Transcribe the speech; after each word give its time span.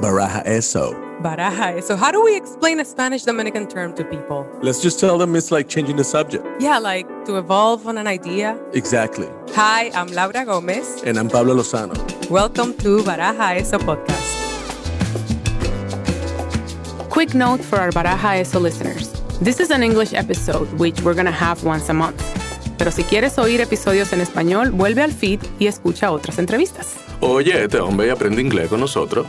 Baraja 0.00 0.42
eso. 0.46 0.94
Baraja. 1.20 1.82
So, 1.82 1.94
how 1.94 2.10
do 2.10 2.24
we 2.24 2.34
explain 2.34 2.80
a 2.80 2.84
Spanish 2.86 3.24
Dominican 3.24 3.66
term 3.66 3.92
to 3.96 4.04
people? 4.04 4.46
Let's 4.62 4.80
just 4.80 4.98
tell 4.98 5.18
them 5.18 5.36
it's 5.36 5.50
like 5.50 5.68
changing 5.68 5.96
the 5.96 6.04
subject. 6.04 6.42
Yeah, 6.58 6.78
like 6.78 7.06
to 7.26 7.36
evolve 7.36 7.86
on 7.86 7.98
an 7.98 8.06
idea. 8.06 8.58
Exactly. 8.72 9.28
Hi, 9.54 9.90
I'm 9.90 10.08
Laura 10.08 10.46
Gomez. 10.46 11.02
And 11.04 11.18
I'm 11.18 11.28
Pablo 11.28 11.54
Lozano. 11.54 11.94
Welcome 12.30 12.72
to 12.78 13.02
Baraja 13.02 13.60
Eso 13.60 13.76
podcast. 13.76 14.38
Quick 17.10 17.34
note 17.34 17.60
for 17.62 17.78
our 17.78 17.90
Baraja 17.90 18.40
Eso 18.40 18.58
listeners. 18.58 19.12
This 19.42 19.60
is 19.60 19.70
an 19.70 19.82
English 19.82 20.14
episode, 20.14 20.72
which 20.78 21.02
we're 21.02 21.14
going 21.14 21.26
to 21.26 21.30
have 21.32 21.62
once 21.62 21.90
a 21.90 21.94
month. 21.94 22.39
Pero 22.80 22.92
si 22.92 23.04
quieres 23.04 23.36
oír 23.36 23.60
episodios 23.60 24.10
en 24.14 24.22
español, 24.22 24.70
vuelve 24.70 25.02
al 25.02 25.12
feed 25.12 25.40
y 25.58 25.66
escucha 25.66 26.10
otras 26.12 26.38
entrevistas. 26.38 26.94
Oye, 27.20 27.64
este 27.64 27.78
hombre 27.78 28.10
aprende 28.10 28.40
inglés 28.40 28.70
con 28.70 28.80
nosotros. 28.80 29.26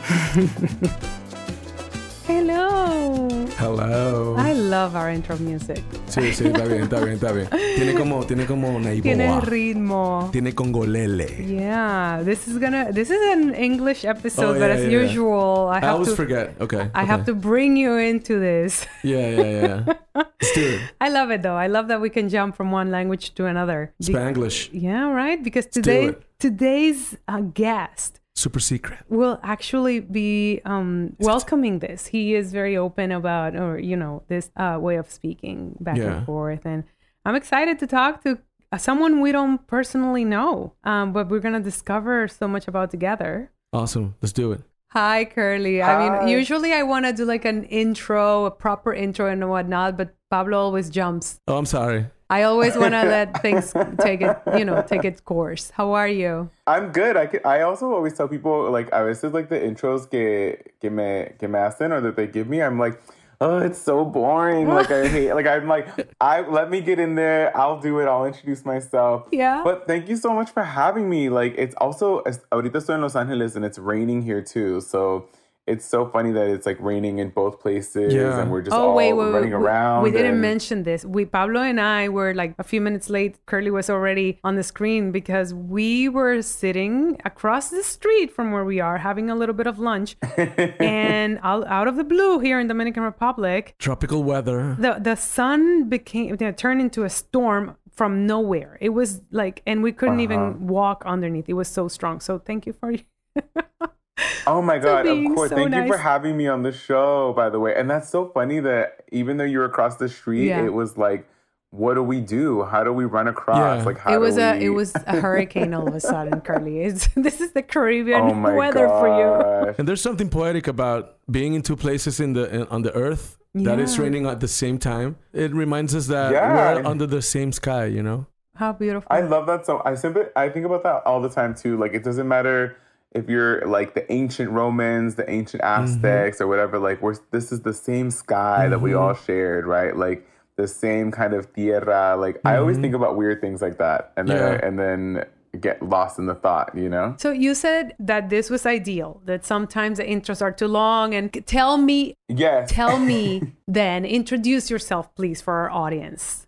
Hello. 2.30 3.31
Hello. 3.62 4.34
I 4.40 4.54
love 4.54 4.96
our 4.96 5.12
intro 5.12 5.38
music. 5.38 5.84
Sí, 6.08 6.34
sí, 6.34 6.48
está 6.48 6.66
bien, 6.66 6.82
está 6.82 7.00
bien, 7.00 7.14
está 7.14 7.32
bien. 7.32 7.48
Tiene 7.76 7.94
como, 7.94 8.26
tiene 8.26 8.46
como 8.48 8.76
una 8.76 8.90
Tiene 9.00 9.40
ritmo. 9.40 10.30
Tiene 10.32 10.54
congolele. 10.56 11.46
Yeah, 11.48 12.24
this 12.26 12.48
is 12.48 12.58
gonna. 12.58 12.92
This 12.92 13.12
is 13.12 13.22
an 13.32 13.54
English 13.54 14.04
episode, 14.04 14.56
Oh, 14.58 14.60
but 14.60 14.70
yeah, 14.70 14.74
as 14.74 14.82
yeah, 14.82 14.90
yeah. 14.90 15.02
usual, 15.04 15.70
I 15.70 15.78
I, 15.78 15.80
have 15.82 15.94
always 15.94 16.10
to. 16.10 16.16
forget. 16.16 16.56
Okay. 16.60 16.90
I 16.96 17.04
have 17.04 17.26
to 17.26 17.36
bring 17.36 17.78
you 17.78 17.98
into 17.98 18.40
this. 18.40 18.84
Yeah, 19.04 19.30
yeah, 19.30 19.52
yeah. 19.62 19.94
Let's 20.16 20.54
do 20.56 20.62
it. 20.68 20.82
I 21.00 21.10
love 21.10 21.30
it 21.30 21.44
though. 21.44 21.56
I 21.56 21.68
love 21.68 21.88
that 21.90 22.02
we 22.02 22.10
can 22.10 22.30
jump 22.30 22.56
from 22.56 22.72
one 22.72 22.90
language 22.90 23.36
to 23.36 23.46
another. 23.46 23.94
Be- 24.00 24.14
Spanglish. 24.14 24.70
yeah, 24.74 25.12
right. 25.12 25.38
Because 25.44 25.68
today, 25.68 26.16
today's 26.40 27.16
uh, 27.28 27.42
guest 27.42 28.21
Super 28.36 28.60
secret. 28.60 29.00
will 29.10 29.40
actually 29.44 30.00
be 30.00 30.62
um, 30.66 31.16
welcoming 31.20 31.80
this. 31.80 32.08
He 32.08 32.34
is 32.34 32.52
very 32.54 32.78
open 32.78 33.12
about, 33.12 33.56
or 33.56 33.78
you 33.78 33.96
know, 33.98 34.24
this 34.30 34.50
uh, 34.56 34.78
way 34.80 34.96
of 34.96 35.10
speaking 35.12 35.76
back 35.80 35.98
Yeah. 35.98 36.18
and 36.18 36.26
forth, 36.26 36.66
and 36.66 36.84
I'm 37.26 37.36
excited 37.36 37.78
to 37.80 37.88
talk 37.88 38.24
to 38.24 38.40
uh, 38.72 38.78
someone 38.78 39.20
we 39.20 39.32
don't 39.32 39.66
personally 39.68 40.24
know, 40.26 40.74
um, 40.86 41.12
but 41.12 41.30
we're 41.30 41.42
gonna 41.42 41.60
discover 41.60 42.28
so 42.28 42.48
much 42.48 42.68
about 42.68 42.90
together. 42.90 43.52
Awesome. 43.74 44.16
Let's 44.22 44.34
do 44.34 44.54
it. 44.54 44.62
Hi, 44.92 45.26
Curly. 45.26 45.82
I 45.84 45.94
mean, 46.20 46.28
usually 46.28 46.74
I 46.74 46.84
want 46.84 47.06
to 47.06 47.14
do 47.14 47.24
like 47.24 47.46
an 47.46 47.64
intro, 47.66 48.46
a 48.46 48.52
proper 48.52 48.94
intro 48.94 49.28
and 49.28 49.48
whatnot, 49.50 49.96
but 49.98 50.16
Pablo 50.30 50.58
always 50.58 50.90
jumps. 50.90 51.40
Oh, 51.48 51.58
I'm 51.58 51.66
sorry. 51.66 52.08
I 52.32 52.44
always 52.44 52.78
want 52.78 52.94
to 52.94 53.04
let 53.16 53.42
things 53.42 53.74
take 54.00 54.22
it, 54.22 54.38
you 54.58 54.64
know, 54.64 54.82
take 54.88 55.04
its 55.04 55.20
course. 55.20 55.70
How 55.72 55.92
are 55.92 56.08
you? 56.08 56.50
I'm 56.66 56.94
good. 56.94 57.18
I, 57.18 57.26
can, 57.26 57.42
I 57.44 57.62
also 57.62 57.92
always 57.92 58.14
tell 58.14 58.30
people 58.30 58.72
like 58.72 58.92
I 58.94 59.02
always 59.02 59.22
like 59.22 59.50
the 59.50 59.60
intros 59.60 60.10
que 60.10 60.56
que 60.80 60.90
me 60.90 61.34
que 61.38 61.50
me 61.50 61.60
hacen 61.60 61.92
or 61.92 62.00
that 62.00 62.16
they 62.16 62.28
give 62.28 62.48
me. 62.48 62.62
I'm 62.62 62.80
like, 62.80 63.02
oh, 63.42 63.60
it's 63.60 63.82
so 63.82 64.06
boring. 64.06 64.70
Like 64.70 64.90
I 64.90 65.08
hate. 65.16 65.34
Like 65.34 65.46
I'm 65.46 65.68
like, 65.68 65.90
I 66.22 66.48
let 66.48 66.72
me 66.72 66.80
get 66.80 67.00
in 67.00 67.16
there. 67.16 67.56
I'll 67.56 67.82
do 67.82 68.00
it. 68.00 68.06
I'll 68.06 68.26
introduce 68.26 68.64
myself. 68.64 69.28
Yeah. 69.34 69.62
But 69.62 69.86
thank 69.86 70.08
you 70.08 70.16
so 70.16 70.34
much 70.34 70.52
for 70.52 70.64
having 70.64 71.10
me. 71.10 71.28
Like 71.28 71.56
it's 71.58 71.76
also 71.76 72.22
ahorita 72.54 72.80
estoy 72.80 72.94
en 72.94 73.02
Los 73.02 73.18
Angeles 73.18 73.58
and 73.58 73.66
it's 73.66 73.78
raining 73.78 74.22
here 74.22 74.42
too. 74.42 74.80
So. 74.80 75.28
It's 75.68 75.86
so 75.86 76.08
funny 76.08 76.32
that 76.32 76.48
it's 76.48 76.66
like 76.66 76.80
raining 76.82 77.20
in 77.20 77.30
both 77.30 77.60
places 77.60 78.14
Yeah. 78.14 78.42
and 78.42 78.52
we're 78.52 78.64
just 78.64 78.76
Oh 78.76 78.90
all 78.90 78.96
wait, 78.96 79.14
wait, 79.14 79.32
running 79.32 79.52
wait, 79.52 79.56
around. 79.66 80.04
We, 80.04 80.10
we 80.10 80.18
didn't 80.18 80.32
and- 80.34 80.42
mention 80.42 80.84
this. 80.84 81.06
We 81.06 81.24
Pablo 81.26 81.62
and 81.62 81.80
I 81.80 82.10
were 82.10 82.34
like 82.34 82.56
a 82.58 82.64
few 82.64 82.82
minutes 82.82 83.10
late. 83.12 83.38
Curly 83.46 83.70
was 83.70 83.88
already 83.90 84.40
on 84.44 84.56
the 84.56 84.64
screen 84.64 85.12
because 85.12 85.54
we 85.54 86.10
were 86.10 86.42
sitting 86.42 87.22
across 87.26 87.70
the 87.70 87.84
street 87.84 88.32
from 88.34 88.52
where 88.52 88.66
we 88.66 88.80
are, 88.80 88.98
having 88.98 89.30
a 89.30 89.36
little 89.36 89.54
bit 89.56 89.68
of 89.68 89.78
lunch, 89.78 90.18
and 90.80 91.40
out, 91.44 91.68
out 91.68 91.88
of 91.88 91.96
the 91.96 92.04
blue 92.04 92.40
here 92.40 92.60
in 92.60 92.68
Dominican 92.68 93.04
Republic, 93.04 93.76
Tropical 93.78 94.24
weather. 94.24 94.76
the 94.80 94.98
the 95.00 95.16
sun 95.16 95.88
became 95.90 96.30
you 96.30 96.38
know, 96.42 96.52
turned 96.52 96.82
into 96.82 97.04
a 97.04 97.10
storm 97.10 97.76
from 97.94 98.26
nowhere. 98.26 98.78
It 98.82 98.90
was 98.90 99.22
like, 99.32 99.62
and 99.68 99.84
we 99.84 99.92
couldn't 99.92 100.16
Uh-huh. 100.16 100.24
even 100.24 100.68
walk 100.68 101.04
underneath. 101.06 101.48
It 101.48 101.54
was 101.54 101.68
so 101.68 101.88
strong. 101.88 102.20
So 102.20 102.40
thank 102.40 102.66
you 102.66 102.74
for. 102.74 102.94
Oh 104.48 104.62
my 104.62 104.78
god, 104.88 105.06
of 105.08 105.18
course. 105.36 105.50
so 105.50 105.56
Thank 105.56 105.74
you 105.76 105.88
for 105.88 105.98
having 105.98 106.38
me 106.38 106.48
on 106.48 106.64
the 106.64 106.72
show, 106.72 107.34
by 107.36 107.50
the 107.50 107.60
way. 107.60 107.74
And 107.76 107.90
that's 107.90 108.10
so 108.10 108.30
funny 108.30 108.60
that 108.60 109.04
even 109.12 109.38
though 109.38 109.44
you're 109.46 109.66
across 109.66 109.98
the 109.98 110.10
street, 110.10 110.48
Yeah. 110.48 110.64
it 110.66 110.74
was 110.74 110.98
like, 110.98 111.28
what 111.72 111.94
do 111.94 112.04
we 112.04 112.20
do? 112.20 112.64
How 112.64 112.84
do 112.84 112.92
we 112.92 113.06
run 113.06 113.30
across? 113.30 113.58
Yeah. 113.80 113.84
Like 113.86 113.98
how 113.98 114.14
it 114.14 114.20
was 114.20 114.36
do 114.36 114.42
a 114.42 114.58
we... 114.58 114.66
it 114.66 114.70
was 114.70 114.94
a 115.08 115.22
hurricane 115.22 115.74
all 115.74 115.88
of 115.88 115.96
a 115.96 116.02
sudden, 116.14 116.42
Curly. 116.42 116.82
It's, 116.82 117.08
this 117.16 117.40
is 117.40 117.52
the 117.54 117.62
Caribbean 117.64 118.22
Oh 118.22 118.34
my 118.34 118.54
weather 118.54 118.88
for 118.90 119.08
you. 119.08 119.76
And 119.78 119.88
there's 119.88 120.02
something 120.02 120.30
poetic 120.30 120.68
about 120.68 121.18
being 121.32 121.54
in 121.54 121.62
two 121.62 121.78
places 121.78 122.20
in 122.20 122.34
the 122.34 122.54
in, 122.54 122.68
on 122.68 122.82
the 122.82 122.94
earth 122.94 123.38
that 123.54 123.80
is 123.80 123.96
Yeah. 123.98 124.04
raining 124.04 124.26
at 124.26 124.40
the 124.42 124.48
same 124.50 124.78
time. 124.80 125.16
It 125.34 125.54
reminds 125.54 125.96
us 125.96 126.08
that 126.08 126.34
Yeah. 126.34 126.76
we're 126.76 126.86
under 126.86 127.08
the 127.08 127.22
same 127.22 127.52
sky, 127.54 127.86
you 127.86 128.04
know? 128.04 128.26
How 128.56 128.74
beautiful. 128.74 129.08
I 129.10 129.22
love 129.22 129.48
that 129.48 129.66
so 129.66 129.82
I 129.86 129.96
simply 129.96 130.24
I 130.36 130.50
think 130.50 130.66
about 130.66 130.84
that 130.84 131.04
all 131.06 131.22
the 131.22 131.30
time 131.30 131.56
too. 131.56 131.78
Like 131.78 131.94
it 131.94 132.04
doesn't 132.04 132.28
matter 132.28 132.76
if 133.14 133.30
you're 133.30 133.66
like 133.68 133.94
the 133.94 134.10
ancient 134.12 134.52
Romans, 134.52 135.16
the 135.16 135.30
ancient 135.30 135.62
Mm-hmm. 135.64 135.84
Aztecs, 135.84 136.40
or 136.42 136.48
whatever, 136.48 136.80
like 136.80 137.02
we're 137.02 137.16
this 137.32 137.52
is 137.52 137.62
the 137.62 137.74
same 137.74 138.10
sky 138.12 138.68
that 138.70 138.80
we 138.82 138.92
Mm-hmm. 138.92 139.00
all 139.02 139.14
shared, 139.14 139.66
right? 139.66 139.96
Like 139.96 140.28
the 140.58 140.68
same 140.68 141.12
kind 141.12 141.34
of 141.34 141.52
tierra. 141.54 142.16
Like 142.18 142.40
I 142.46 142.58
always 142.58 142.78
think 142.78 142.94
about 142.96 143.16
weird 143.18 143.42
things 143.42 143.62
like 143.62 143.78
that. 143.80 144.12
And 144.18 144.28
then 144.28 144.38
Mm-hmm. 144.58 144.66
And 144.66 144.80
then 144.80 145.26
get 145.60 145.84
lost 145.84 146.18
in 146.18 146.28
the 146.28 146.34
thought, 146.36 146.72
you 146.78 146.88
know? 146.88 147.14
so 147.18 147.30
you 147.30 147.54
said 147.54 147.94
that 148.00 148.30
this 148.30 148.50
was 148.50 148.66
ideal, 148.66 149.22
that 149.26 149.44
sometimes 149.46 149.98
the 149.98 150.04
intros 150.06 150.42
are 150.42 150.52
too 150.54 150.68
long. 150.68 151.14
And 151.14 151.46
tell 151.46 151.78
me, 151.78 152.14
Yes. 152.30 152.72
tell 152.72 152.98
me 152.98 153.52
then, 153.68 154.06
introduce 154.06 154.72
yourself, 154.72 155.14
please, 155.14 155.42
for 155.42 155.54
our 155.56 155.70
audience. 155.70 156.48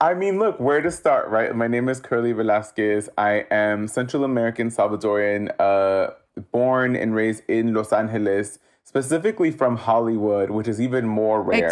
I 0.00 0.14
mean, 0.14 0.38
look, 0.38 0.58
where 0.60 0.80
to 0.82 0.90
start, 0.90 1.28
right? 1.28 1.54
My 1.54 1.66
name 1.68 1.88
is 1.88 2.00
Curly 2.00 2.32
Velasquez. 2.32 3.08
I 3.16 3.46
am 3.50 3.88
Central 3.88 4.24
American 4.24 4.68
Salvadorian, 4.70 5.50
uh, 5.58 6.10
born 6.52 6.96
and 6.96 7.14
raised 7.14 7.42
in 7.48 7.72
Los 7.72 7.92
Angeles, 7.92 8.58
specifically 8.82 9.50
from 9.50 9.76
Hollywood, 9.76 10.50
which 10.50 10.68
is 10.68 10.80
even 10.80 11.06
more 11.06 11.42
rare. 11.42 11.70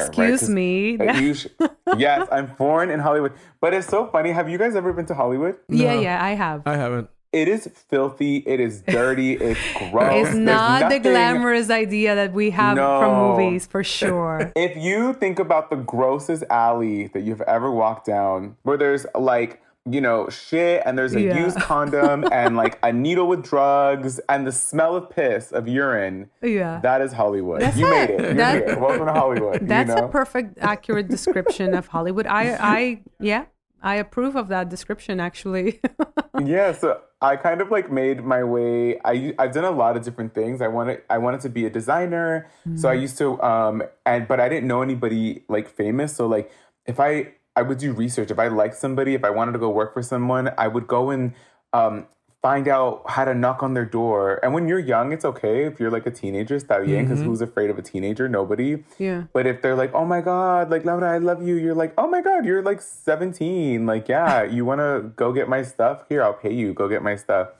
right? 0.48 0.48
Me. 0.48 1.34
sh- 1.34 1.48
yes, 1.96 2.28
I'm 2.30 2.54
born 2.56 2.90
in 2.90 3.00
Hollywood. 3.00 3.32
But 3.60 3.74
it's 3.74 3.88
so 3.88 4.06
funny. 4.06 4.30
Have 4.30 4.48
you 4.48 4.56
guys 4.56 4.76
ever 4.76 4.92
been 4.92 5.06
to 5.06 5.14
Hollywood? 5.14 5.56
Yeah, 5.68 5.98
yeah, 6.00 6.24
I 6.24 6.30
have. 6.30 6.62
I 6.64 6.76
haven't. 6.76 7.10
It 7.32 7.48
is 7.48 7.66
filthy. 7.88 8.38
It 8.46 8.60
is 8.60 8.82
dirty. 8.82 9.32
It's 9.34 9.58
gross. 9.90 10.28
it's 10.28 10.36
not 10.36 10.90
the 10.90 10.98
glamorous 10.98 11.70
idea 11.70 12.14
that 12.14 12.32
we 12.34 12.50
have 12.50 12.76
from 12.76 13.14
movies, 13.38 13.66
for 13.66 13.82
sure. 13.82 14.52
If 14.56 14.76
you 14.76 15.14
think 15.14 15.38
about 15.38 15.70
the 15.70 15.76
grossest 15.76 16.44
alley 16.50 17.06
that 17.08 17.22
you've 17.22 17.40
ever 17.42 17.70
walked 17.70 18.06
down, 18.06 18.56
where 18.64 18.76
there's 18.76 19.06
like, 19.18 19.62
you 19.90 20.00
know, 20.00 20.28
shit 20.28 20.82
and 20.86 20.96
there's 20.96 21.14
a 21.14 21.20
Yeah. 21.22 21.38
used 21.44 21.58
condom 21.70 22.24
and 22.30 22.54
like 22.54 22.78
a 22.82 22.92
needle 22.92 23.26
with 23.26 23.42
drugs 23.42 24.20
and 24.28 24.46
the 24.46 24.52
smell 24.52 24.94
of 24.94 25.08
piss, 25.10 25.50
of 25.52 25.66
urine, 25.66 26.28
Yeah. 26.42 26.80
that 26.82 27.00
is 27.00 27.12
Hollywood. 27.12 27.62
That's 27.62 27.76
you 27.78 27.88
made 27.88 28.10
it. 28.10 28.20
it. 28.20 28.20
You're 28.20 28.34
That- 28.34 28.68
here. 28.68 28.78
Welcome 28.78 29.06
to 29.06 29.12
Hollywood. 29.12 29.66
That's 29.66 29.88
you 29.88 29.96
know? 29.96 30.04
a 30.04 30.08
perfect, 30.08 30.58
accurate 30.60 31.08
description 31.08 31.72
of 31.74 31.86
Hollywood. 31.88 32.26
I, 32.26 32.42
I, 32.60 33.00
yeah, 33.18 33.46
I 33.82 33.96
approve 33.96 34.36
of 34.36 34.48
that 34.48 34.68
description, 34.68 35.20
actually. 35.20 35.80
yeah, 36.44 36.72
so 36.72 37.00
I 37.20 37.36
kind 37.36 37.60
of 37.60 37.70
like 37.70 37.90
made 37.90 38.24
my 38.24 38.44
way. 38.44 38.98
I 39.04 39.34
I've 39.38 39.52
done 39.52 39.64
a 39.64 39.70
lot 39.70 39.96
of 39.96 40.04
different 40.04 40.34
things. 40.34 40.60
I 40.60 40.68
wanted 40.68 41.02
I 41.10 41.18
wanted 41.18 41.40
to 41.42 41.48
be 41.48 41.66
a 41.66 41.70
designer, 41.70 42.48
so 42.76 42.88
I 42.88 42.94
used 42.94 43.18
to 43.18 43.40
um 43.42 43.82
and 44.06 44.26
but 44.28 44.40
I 44.40 44.48
didn't 44.48 44.68
know 44.68 44.82
anybody 44.82 45.44
like 45.48 45.68
famous. 45.68 46.14
So 46.14 46.26
like 46.26 46.50
if 46.86 47.00
I 47.00 47.34
I 47.54 47.62
would 47.62 47.78
do 47.78 47.92
research. 47.92 48.30
If 48.30 48.38
I 48.38 48.48
liked 48.48 48.76
somebody, 48.76 49.14
if 49.14 49.24
I 49.24 49.30
wanted 49.30 49.52
to 49.52 49.58
go 49.58 49.68
work 49.68 49.92
for 49.92 50.02
someone, 50.02 50.50
I 50.56 50.68
would 50.68 50.86
go 50.86 51.10
and 51.10 51.34
um 51.72 52.06
find 52.42 52.66
out 52.66 53.08
how 53.08 53.24
to 53.24 53.34
knock 53.34 53.62
on 53.62 53.72
their 53.72 53.84
door. 53.84 54.40
And 54.42 54.52
when 54.52 54.66
you're 54.66 54.80
young, 54.80 55.12
it's 55.12 55.24
okay 55.24 55.64
if 55.64 55.78
you're 55.78 55.92
like 55.92 56.06
a 56.06 56.10
teenager, 56.10 56.56
está 56.56 56.84
bien, 56.84 57.04
because 57.04 57.20
mm-hmm. 57.20 57.28
who's 57.28 57.40
afraid 57.40 57.70
of 57.70 57.78
a 57.78 57.82
teenager? 57.82 58.28
Nobody. 58.28 58.82
yeah. 58.98 59.24
But 59.32 59.46
if 59.46 59.62
they're 59.62 59.76
like, 59.76 59.94
oh 59.94 60.04
my 60.04 60.20
God, 60.20 60.68
like, 60.68 60.84
Laura, 60.84 61.08
I 61.08 61.18
love 61.18 61.46
you, 61.46 61.54
you're 61.54 61.74
like, 61.74 61.94
oh 61.96 62.08
my 62.08 62.20
God, 62.20 62.44
you're 62.44 62.62
like 62.62 62.80
17. 62.80 63.86
Like, 63.86 64.08
yeah, 64.08 64.42
you 64.56 64.64
want 64.64 64.80
to 64.80 65.12
go 65.14 65.32
get 65.32 65.48
my 65.48 65.62
stuff? 65.62 66.04
Here, 66.08 66.22
I'll 66.22 66.34
pay 66.34 66.52
you, 66.52 66.74
go 66.74 66.88
get 66.88 67.02
my 67.02 67.14
stuff. 67.14 67.50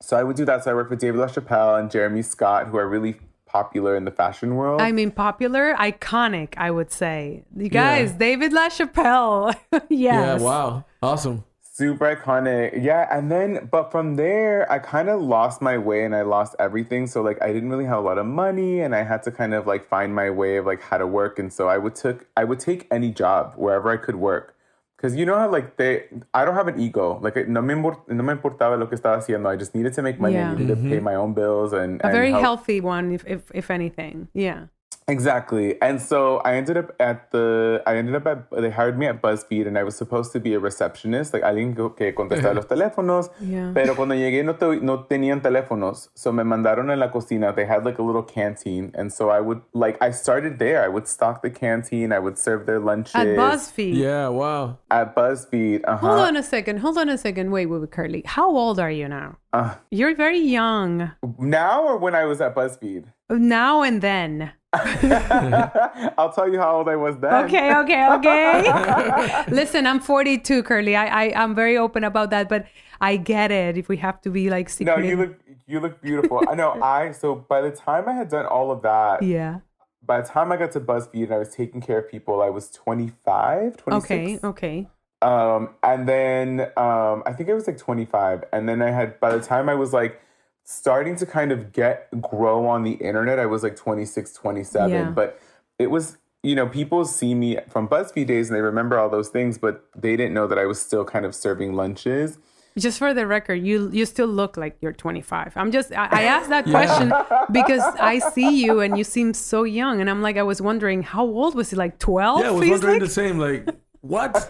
So 0.00 0.16
I 0.16 0.22
would 0.22 0.34
do 0.34 0.46
that. 0.46 0.64
So 0.64 0.70
I 0.70 0.74
worked 0.74 0.90
with 0.90 0.98
David 0.98 1.20
LaChapelle 1.20 1.78
and 1.78 1.90
Jeremy 1.90 2.22
Scott, 2.22 2.68
who 2.68 2.78
are 2.78 2.88
really 2.88 3.16
popular 3.44 3.96
in 3.96 4.06
the 4.06 4.10
fashion 4.10 4.56
world. 4.56 4.80
I 4.80 4.92
mean, 4.92 5.10
popular, 5.10 5.74
iconic, 5.74 6.54
I 6.56 6.70
would 6.70 6.90
say. 6.90 7.44
You 7.54 7.68
guys, 7.68 8.12
David 8.12 8.52
LaChapelle. 8.52 9.54
yes. 9.72 9.90
Yeah, 9.90 10.38
wow. 10.38 10.84
Awesome. 11.02 11.44
Super 11.82 12.06
iconic. 12.14 12.80
Yeah. 12.80 13.08
And 13.10 13.30
then, 13.34 13.68
but 13.70 13.90
from 13.90 14.14
there, 14.14 14.70
I 14.70 14.78
kind 14.78 15.08
of 15.08 15.20
lost 15.20 15.60
my 15.60 15.76
way 15.88 16.04
and 16.06 16.14
I 16.14 16.22
lost 16.22 16.54
everything. 16.58 17.08
So, 17.08 17.22
like, 17.22 17.38
I 17.42 17.52
didn't 17.52 17.70
really 17.70 17.88
have 17.92 17.98
a 17.98 18.06
lot 18.10 18.18
of 18.18 18.26
money 18.26 18.80
and 18.84 18.94
I 18.94 19.02
had 19.02 19.22
to 19.24 19.30
kind 19.32 19.52
of 19.52 19.66
like 19.66 19.88
find 19.88 20.14
my 20.14 20.30
way 20.30 20.58
of 20.58 20.66
like 20.66 20.80
how 20.80 20.98
to 20.98 21.06
work. 21.06 21.38
And 21.40 21.52
so 21.52 21.68
I 21.68 21.78
would 21.78 21.96
took, 21.96 22.18
I 22.36 22.44
would 22.44 22.60
take 22.60 22.86
any 22.90 23.10
job 23.10 23.54
wherever 23.56 23.88
I 23.90 23.96
could 23.96 24.16
work. 24.16 24.54
because 25.02 25.16
you 25.16 25.26
know 25.26 25.36
how 25.36 25.50
like 25.50 25.76
they, 25.76 26.04
I 26.32 26.44
don't 26.44 26.54
have 26.54 26.68
an 26.68 26.80
ego. 26.80 27.18
Like 27.20 27.48
no 27.48 27.60
me, 27.60 27.74
import- 27.74 28.08
no 28.08 28.22
me 28.22 28.34
importaba 28.34 28.78
lo 28.78 28.86
que 28.86 28.96
estaba 28.96 29.18
haciendo. 29.18 29.48
I 29.48 29.56
just 29.56 29.74
needed 29.74 29.92
to 29.94 30.02
make 30.02 30.20
money. 30.20 30.34
Yeah. 30.34 30.52
I 30.52 30.54
needed 30.54 30.68
to 30.68 30.76
pay 30.76 30.96
mm-hmm. 30.96 31.04
my 31.04 31.16
own 31.16 31.34
bills 31.34 31.72
and 31.72 32.00
A 32.02 32.06
and 32.06 32.12
very 32.14 32.30
help- 32.30 32.42
healthy 32.42 32.80
one, 32.80 33.12
if, 33.12 33.26
if 33.26 33.50
if 33.52 33.70
anything. 33.70 34.28
Yeah. 34.32 34.66
Exactly. 35.08 35.80
And 35.82 36.00
so 36.00 36.38
I 36.44 36.54
ended 36.54 36.76
up 36.76 36.92
at 37.00 37.30
the, 37.32 37.82
I 37.86 37.96
ended 37.96 38.14
up 38.14 38.26
at, 38.26 38.50
they 38.50 38.70
hired 38.70 38.98
me 38.98 39.06
at 39.06 39.20
BuzzFeed 39.20 39.66
and 39.66 39.76
I 39.76 39.82
was 39.82 39.96
supposed 39.96 40.32
to 40.32 40.40
be 40.40 40.54
a 40.54 40.60
receptionist, 40.60 41.32
like 41.34 41.42
alguien 41.42 41.74
que- 41.76 41.90
que 41.96 42.12
contestaba 42.14 42.54
los 42.54 42.66
teléfonos. 42.66 43.30
Yeah. 43.40 43.72
Pero 43.74 43.94
cuando 43.94 44.14
llegué 44.14 44.44
no, 44.44 44.54
te- 44.54 44.80
no 44.80 45.04
tenían 45.04 45.42
teléfonos. 45.42 46.08
So 46.14 46.32
me 46.32 46.44
mandaron 46.44 46.90
en 46.90 46.98
la 47.00 47.10
cocina. 47.10 47.52
They 47.54 47.66
had 47.66 47.84
like 47.84 47.98
a 47.98 48.02
little 48.02 48.22
canteen. 48.22 48.92
And 48.94 49.12
so 49.12 49.30
I 49.30 49.40
would, 49.40 49.60
like, 49.74 49.98
I 50.00 50.10
started 50.12 50.58
there. 50.58 50.82
I 50.84 50.88
would 50.88 51.06
stock 51.08 51.42
the 51.42 51.50
canteen. 51.50 52.12
I 52.12 52.18
would 52.18 52.38
serve 52.38 52.66
their 52.66 52.78
lunches. 52.78 53.14
At 53.14 53.26
BuzzFeed. 53.26 53.94
Yeah, 53.96 54.28
wow. 54.28 54.78
At 54.90 55.14
BuzzFeed. 55.16 55.82
Uh-huh. 55.84 56.06
Hold 56.06 56.20
on 56.20 56.36
a 56.36 56.42
second. 56.42 56.78
Hold 56.78 56.96
on 56.98 57.08
a 57.08 57.18
second. 57.18 57.50
Wait, 57.50 57.66
wait, 57.66 57.80
wait, 57.80 57.90
Curly. 57.90 58.22
How 58.24 58.48
old 58.48 58.78
are 58.78 58.90
you 58.90 59.08
now? 59.08 59.36
Uh, 59.52 59.74
You're 59.90 60.14
very 60.14 60.38
young. 60.40 61.10
now 61.38 61.82
or 61.82 61.98
when 61.98 62.14
I 62.14 62.24
was 62.24 62.40
at 62.40 62.54
BuzzFeed? 62.54 63.04
Now 63.38 63.82
and 63.82 64.00
then. 64.02 64.52
I'll 64.72 66.32
tell 66.32 66.50
you 66.50 66.58
how 66.58 66.76
old 66.78 66.88
I 66.88 66.96
was 66.96 67.18
then. 67.18 67.44
Okay, 67.44 67.74
okay, 67.76 68.08
okay. 68.12 69.44
Listen, 69.50 69.86
I'm 69.86 70.00
42, 70.00 70.62
Curly. 70.62 70.96
I, 70.96 71.24
I 71.24 71.42
I'm 71.42 71.54
very 71.54 71.76
open 71.76 72.04
about 72.04 72.30
that, 72.30 72.48
but 72.48 72.66
I 73.00 73.16
get 73.18 73.50
it. 73.50 73.76
If 73.76 73.88
we 73.88 73.98
have 73.98 74.20
to 74.22 74.30
be 74.30 74.48
like 74.48 74.70
secret. 74.70 74.98
No, 74.98 75.04
you 75.04 75.16
look 75.16 75.38
you 75.66 75.80
look 75.80 76.00
beautiful. 76.00 76.42
I 76.48 76.54
know. 76.54 76.80
I 76.82 77.12
so 77.12 77.34
by 77.34 77.60
the 77.60 77.70
time 77.70 78.08
I 78.08 78.14
had 78.14 78.28
done 78.30 78.46
all 78.46 78.70
of 78.70 78.80
that, 78.82 79.22
Yeah. 79.22 79.60
by 80.04 80.22
the 80.22 80.26
time 80.28 80.50
I 80.52 80.56
got 80.56 80.72
to 80.72 80.80
BuzzFeed 80.80 81.24
and 81.24 81.34
I 81.34 81.38
was 81.38 81.54
taking 81.54 81.80
care 81.82 81.98
of 81.98 82.08
people, 82.10 82.40
I 82.40 82.48
was 82.48 82.70
25, 82.70 83.76
26. 83.76 84.08
Okay. 84.08 84.38
Okay. 84.42 84.88
Um, 85.20 85.70
and 85.82 86.08
then 86.08 86.60
um, 86.76 87.22
I 87.26 87.32
think 87.36 87.48
I 87.50 87.54
was 87.54 87.66
like 87.66 87.78
25. 87.78 88.44
And 88.52 88.68
then 88.68 88.82
I 88.82 88.90
had, 88.90 89.20
by 89.20 89.30
the 89.36 89.40
time 89.40 89.68
I 89.68 89.74
was 89.76 89.92
like 89.92 90.20
starting 90.64 91.16
to 91.16 91.26
kind 91.26 91.52
of 91.52 91.72
get, 91.72 92.08
grow 92.20 92.66
on 92.66 92.84
the 92.84 92.92
internet, 92.92 93.38
I 93.38 93.46
was 93.46 93.62
like 93.62 93.76
26, 93.76 94.32
27. 94.32 94.90
Yeah. 94.90 95.10
But 95.10 95.40
it 95.78 95.90
was, 95.90 96.18
you 96.42 96.54
know, 96.54 96.66
people 96.66 97.04
see 97.04 97.34
me 97.34 97.58
from 97.68 97.88
BuzzFeed 97.88 98.26
days 98.26 98.48
and 98.48 98.56
they 98.56 98.60
remember 98.60 98.98
all 98.98 99.08
those 99.08 99.28
things, 99.28 99.58
but 99.58 99.84
they 99.96 100.16
didn't 100.16 100.34
know 100.34 100.46
that 100.46 100.58
I 100.58 100.66
was 100.66 100.80
still 100.80 101.04
kind 101.04 101.24
of 101.24 101.34
serving 101.34 101.74
lunches. 101.74 102.38
Just 102.78 102.98
for 102.98 103.12
the 103.12 103.26
record, 103.26 103.62
you 103.62 103.90
you 103.92 104.06
still 104.06 104.28
look 104.28 104.56
like 104.56 104.78
you're 104.80 104.94
25. 104.94 105.52
I'm 105.56 105.70
just 105.70 105.92
I, 105.92 106.08
I 106.10 106.22
asked 106.22 106.48
that 106.48 106.64
question 106.64 107.12
because 107.52 107.82
I 108.00 108.18
see 108.18 108.64
you 108.64 108.80
and 108.80 108.96
you 108.96 109.04
seem 109.04 109.34
so 109.34 109.64
young, 109.64 110.00
and 110.00 110.08
I'm 110.08 110.22
like 110.22 110.38
I 110.38 110.42
was 110.42 110.62
wondering 110.62 111.02
how 111.02 111.26
old 111.26 111.54
was 111.54 111.68
he? 111.68 111.76
Like 111.76 111.98
12? 111.98 112.40
Yeah, 112.40 112.48
I 112.48 112.50
was 112.50 112.62
He's 112.62 112.70
wondering 112.70 112.94
like- 112.94 113.02
the 113.02 113.10
same. 113.10 113.38
Like, 113.38 113.68
what? 114.00 114.34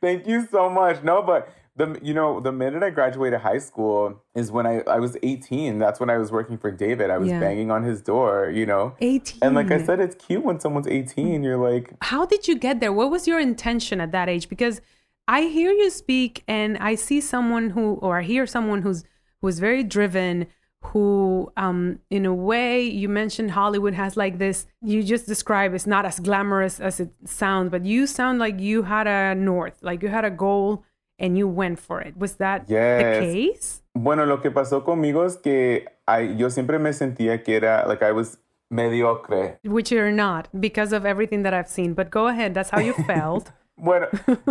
Thank 0.00 0.26
you 0.26 0.48
so 0.50 0.68
much. 0.68 1.04
No, 1.04 1.22
but 1.22 1.54
the 1.78 1.98
you 2.02 2.12
know 2.12 2.40
the 2.40 2.52
minute 2.52 2.82
I 2.82 2.90
graduated 2.90 3.40
high 3.40 3.58
school 3.58 4.20
is 4.34 4.50
when 4.50 4.66
I 4.66 4.80
I 4.80 4.98
was 4.98 5.16
18. 5.22 5.78
That's 5.78 5.98
when 6.00 6.10
I 6.10 6.18
was 6.18 6.30
working 6.30 6.58
for 6.58 6.70
David. 6.70 7.08
I 7.10 7.18
was 7.18 7.28
Yeah. 7.30 7.40
banging 7.40 7.70
on 7.70 7.82
his 7.84 8.02
door, 8.02 8.50
you 8.50 8.66
know. 8.66 8.94
18. 9.00 9.38
And 9.42 9.54
like 9.54 9.70
I 9.70 9.78
said, 9.86 10.00
it's 10.00 10.16
cute 10.26 10.44
when 10.44 10.58
someone's 10.60 10.88
18. 10.88 11.42
You're 11.42 11.56
like, 11.70 11.86
how 12.02 12.26
did 12.26 12.48
you 12.48 12.56
get 12.56 12.80
there? 12.80 12.92
What 12.92 13.10
was 13.10 13.26
your 13.26 13.38
intention 13.40 14.00
at 14.00 14.10
that 14.12 14.28
age? 14.28 14.48
Because 14.48 14.80
I 15.28 15.42
hear 15.42 15.70
you 15.72 15.88
speak 15.90 16.42
and 16.48 16.76
I 16.78 16.94
see 16.96 17.20
someone 17.20 17.70
who, 17.70 17.94
or 18.02 18.18
I 18.18 18.22
hear 18.22 18.46
someone 18.46 18.82
who's 18.82 19.04
who's 19.40 19.58
very 19.60 19.84
driven, 19.84 20.46
who, 20.82 21.52
um, 21.56 21.98
in 22.10 22.24
a 22.26 22.34
way, 22.34 22.82
you 22.82 23.08
mentioned 23.08 23.52
Hollywood 23.52 23.94
has 23.94 24.16
like 24.16 24.38
this. 24.38 24.66
You 24.82 25.02
just 25.02 25.26
describe 25.26 25.74
it's 25.74 25.86
not 25.86 26.04
as 26.04 26.18
glamorous 26.18 26.80
as 26.80 26.98
it 26.98 27.10
sounds, 27.24 27.70
but 27.70 27.84
you 27.84 28.06
sound 28.06 28.38
like 28.40 28.58
you 28.58 28.82
had 28.82 29.06
a 29.06 29.34
north, 29.34 29.76
like 29.82 30.02
you 30.02 30.08
had 30.08 30.24
a 30.24 30.30
goal 30.30 30.84
and 31.18 31.36
you 31.36 31.48
went 31.48 31.78
for 31.78 32.00
it. 32.00 32.16
Was 32.16 32.34
that 32.36 32.64
Yes. 32.68 33.18
the 33.18 33.20
case? 33.20 33.82
bueno, 33.94 34.24
lo 34.26 34.40
que 34.40 34.50
pasó 34.50 34.84
conmigo 34.84 35.24
es 35.24 35.36
que 35.36 35.86
I, 36.06 36.34
yo 36.36 36.48
siempre 36.50 36.78
me 36.78 36.90
sentía 36.92 37.42
que 37.44 37.56
era 37.56 37.84
like 37.86 38.02
I 38.02 38.12
was 38.12 38.38
mediocre. 38.70 39.58
Which 39.64 39.90
you're 39.90 40.12
not 40.12 40.48
because 40.58 40.92
of 40.92 41.04
everything 41.04 41.42
that 41.42 41.52
I've 41.54 41.68
seen. 41.68 41.94
But 41.94 42.10
go 42.10 42.28
ahead. 42.28 42.54
That's 42.54 42.70
how 42.70 42.80
you 42.80 42.92
felt. 43.06 43.50
Bueno, 43.76 44.08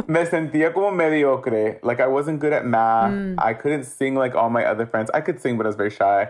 me 0.07 0.25
sentía 0.25 0.73
como 0.73 0.91
mediocre. 0.91 1.79
Like 1.83 1.99
I 1.99 2.07
wasn't 2.07 2.39
good 2.39 2.53
at 2.53 2.65
math. 2.65 3.11
Mm. 3.11 3.35
I 3.37 3.53
couldn't 3.53 3.83
sing 3.85 4.15
like 4.15 4.35
all 4.35 4.49
my 4.49 4.63
other 4.65 4.85
friends. 4.85 5.09
I 5.13 5.21
could 5.21 5.39
sing, 5.41 5.57
but 5.57 5.65
I 5.65 5.69
was 5.69 5.75
very 5.75 5.89
shy. 5.91 6.29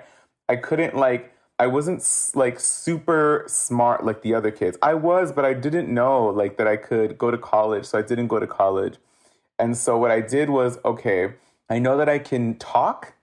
I 0.49 0.55
couldn't 0.55 0.95
like. 0.95 1.31
I 1.59 1.65
wasn't 1.65 2.03
like 2.35 2.59
super 2.59 3.43
smart 3.47 4.03
like 4.05 4.21
the 4.21 4.35
other 4.35 4.51
kids. 4.51 4.77
I 4.83 4.93
was, 4.93 5.31
but 5.31 5.43
I 5.43 5.53
didn't 5.53 5.89
know 5.91 6.27
like 6.27 6.57
that 6.57 6.67
I 6.67 6.77
could 6.77 7.17
go 7.17 7.31
to 7.31 7.37
college. 7.37 7.85
So 7.85 7.97
I 7.97 8.03
didn't 8.03 8.27
go 8.27 8.39
to 8.39 8.45
college. 8.47 8.97
And 9.59 9.75
so 9.77 9.97
what 9.97 10.11
I 10.11 10.21
did 10.21 10.49
was, 10.49 10.77
okay, 10.85 11.33
I 11.69 11.79
know 11.79 11.97
that 11.97 12.09
I 12.09 12.19
can 12.19 12.55
talk 12.57 13.13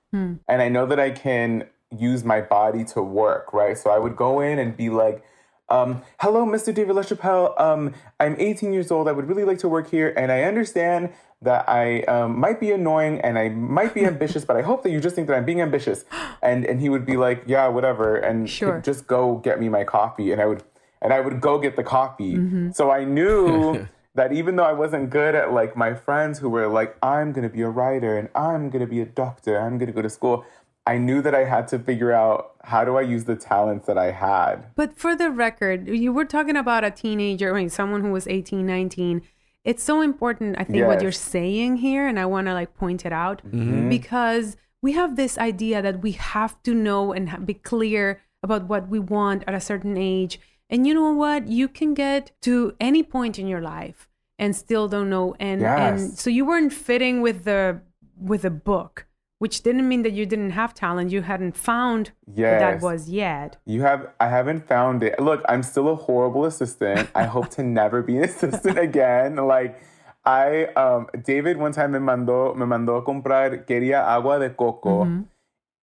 and 0.49 0.63
I 0.63 0.69
know 0.69 0.87
that 0.87 1.01
I 1.01 1.11
can 1.11 1.67
use 1.97 2.25
my 2.25 2.41
body 2.41 2.85
to 2.85 3.03
work, 3.03 3.53
right? 3.53 3.77
So 3.77 3.91
I 3.91 3.99
would 3.99 4.17
go 4.17 4.41
in 4.41 4.59
and 4.59 4.77
be 4.77 4.91
like, 4.91 5.25
um, 5.69 6.03
hello, 6.21 6.45
Mr. 6.45 6.75
David 6.75 6.95
LaChapelle. 6.95 7.59
Um, 7.61 7.95
I'm 8.21 8.37
18 8.39 8.73
years 8.73 8.91
old. 8.91 9.09
I 9.09 9.13
would 9.13 9.27
really 9.29 9.45
like 9.45 9.59
to 9.61 9.69
work 9.69 9.89
here. 9.91 10.13
And 10.17 10.31
I 10.31 10.43
understand 10.43 11.11
that 11.43 11.69
I 11.69 12.03
um, 12.03 12.39
might 12.39 12.61
be 12.61 12.71
annoying 12.73 13.21
and 13.23 13.39
I 13.39 13.49
might 13.49 13.93
be 13.95 14.05
ambitious, 14.13 14.45
but 14.45 14.57
I 14.57 14.63
hope 14.63 14.83
that 14.83 14.91
you 14.91 15.01
just 15.01 15.15
think 15.17 15.27
that 15.29 15.37
I'm 15.37 15.45
being 15.45 15.61
ambitious. 15.61 16.05
And 16.43 16.67
and 16.67 16.79
he 16.79 16.91
would 16.91 17.07
be 17.07 17.17
like, 17.17 17.43
yeah, 17.47 17.69
whatever. 17.69 18.17
And 18.17 18.51
Sure. 18.51 18.79
just 18.81 19.07
go 19.07 19.37
get 19.37 19.59
me 19.59 19.71
my 19.71 19.83
coffee. 19.83 20.31
And 20.31 20.43
I 20.43 20.47
would 20.47 20.63
and 21.01 21.11
I 21.11 21.21
would 21.21 21.41
go 21.41 21.59
get 21.59 21.75
the 21.75 21.83
coffee. 21.83 22.35
Mm-hmm. 22.35 22.73
So 22.73 22.91
I 22.91 23.05
knew 23.05 23.89
that 24.15 24.33
even 24.33 24.57
though 24.57 24.65
I 24.65 24.73
wasn't 24.73 25.11
good 25.11 25.35
at 25.35 25.53
like 25.53 25.77
my 25.77 25.95
friends 25.95 26.39
who 26.39 26.49
were 26.49 26.69
like, 26.69 26.97
I'm 27.03 27.33
gonna 27.33 27.49
be 27.49 27.63
a 27.63 27.69
writer 27.69 28.17
and 28.17 28.29
I'm 28.35 28.71
gonna 28.71 28.87
be 28.87 29.01
a 29.01 29.07
doctor, 29.07 29.59
I'm 29.59 29.79
gonna 29.79 29.93
go 29.93 30.03
to 30.03 30.11
school. 30.11 30.45
I 30.87 30.99
knew 30.99 31.23
that 31.23 31.35
I 31.35 31.45
had 31.45 31.67
to 31.69 31.79
figure 31.79 32.13
out 32.13 32.57
how 32.63 32.85
do 32.85 32.97
I 32.97 33.01
use 33.01 33.25
the 33.25 33.37
talents 33.37 33.87
that 33.87 33.97
I 33.97 34.11
had. 34.11 34.67
But 34.75 34.99
for 34.99 35.17
the 35.17 35.31
record, 35.31 35.89
you 35.89 36.13
were 36.13 36.27
talking 36.27 36.57
about 36.57 36.85
a 36.85 36.91
teenager, 36.91 37.55
I 37.55 37.61
mean, 37.61 37.71
someone 37.71 38.03
who 38.03 38.13
was 38.13 38.29
18, 38.29 38.67
19. 38.67 39.23
It's 39.65 39.83
so 39.83 40.03
important, 40.03 40.57
I 40.59 40.65
think, 40.65 40.87
what 40.87 41.01
you're 41.01 41.11
saying 41.11 41.77
here, 41.79 42.07
and 42.07 42.21
I 42.21 42.27
want 42.27 42.49
to 42.49 42.53
like 42.53 42.77
point 42.77 43.07
it 43.07 43.15
out 43.15 43.41
mm-hmm. 43.47 43.61
Mm-hmm. 43.61 43.89
because 43.89 44.59
we 44.83 44.93
have 44.93 45.17
this 45.17 45.39
idea 45.39 45.81
that 45.81 46.03
we 46.03 46.13
have 46.13 46.63
to 46.65 46.75
know 46.75 47.15
and 47.15 47.47
be 47.47 47.55
clear 47.55 48.21
about 48.43 48.65
what 48.65 48.91
we 48.91 48.99
want 48.99 49.43
at 49.47 49.55
a 49.55 49.61
certain 49.61 49.97
age. 49.97 50.39
And 50.71 50.87
you 50.87 50.95
know 50.95 51.13
what? 51.13 51.49
You 51.49 51.69
can 51.69 51.95
get 51.95 52.33
to 52.43 52.75
any 52.81 53.03
point 53.03 53.39
in 53.39 53.47
your 53.47 53.61
life 53.61 54.09
and 54.39 54.55
still 54.57 54.89
don't 54.89 55.11
know. 55.11 55.35
And 55.39 55.63
and 55.63 56.19
so 56.19 56.31
you 56.31 56.45
weren't 56.45 56.73
fitting 56.73 57.21
with 57.21 57.45
the 57.45 57.81
with 58.19 58.43
the 58.43 58.51
book, 58.51 59.07
which 59.39 59.63
didn't 59.63 59.89
mean 59.89 60.03
that 60.03 60.13
you 60.13 60.27
didn't 60.27 60.51
have 60.51 60.75
talent. 60.75 61.11
You 61.11 61.23
hadn't 61.23 61.57
found 61.57 62.13
what 62.27 62.37
that 62.37 62.81
was 62.81 63.09
yet. 63.09 63.59
You 63.67 63.83
have 63.83 64.09
I 64.21 64.29
haven't 64.29 64.67
found 64.67 65.03
it. 65.03 65.19
Look, 65.21 65.43
I'm 65.49 65.63
still 65.63 65.89
a 65.89 65.95
horrible 65.97 66.45
assistant. 66.45 67.09
I 67.15 67.25
hope 67.25 67.51
to 67.51 67.63
never 67.63 68.03
be 68.03 68.17
an 68.17 68.25
assistant 68.25 68.79
again. 68.89 69.37
Like 69.37 69.81
I 70.25 70.67
um 70.77 71.09
David 71.23 71.59
one 71.59 71.73
time 71.73 71.93
me 71.93 71.99
mandó 71.99 72.57
me 72.57 72.65
mandó 72.65 72.97
a 72.97 73.05
comprar 73.05 73.67
quería 73.67 74.03
agua 74.03 74.39
de 74.39 74.51
coco. 74.51 75.05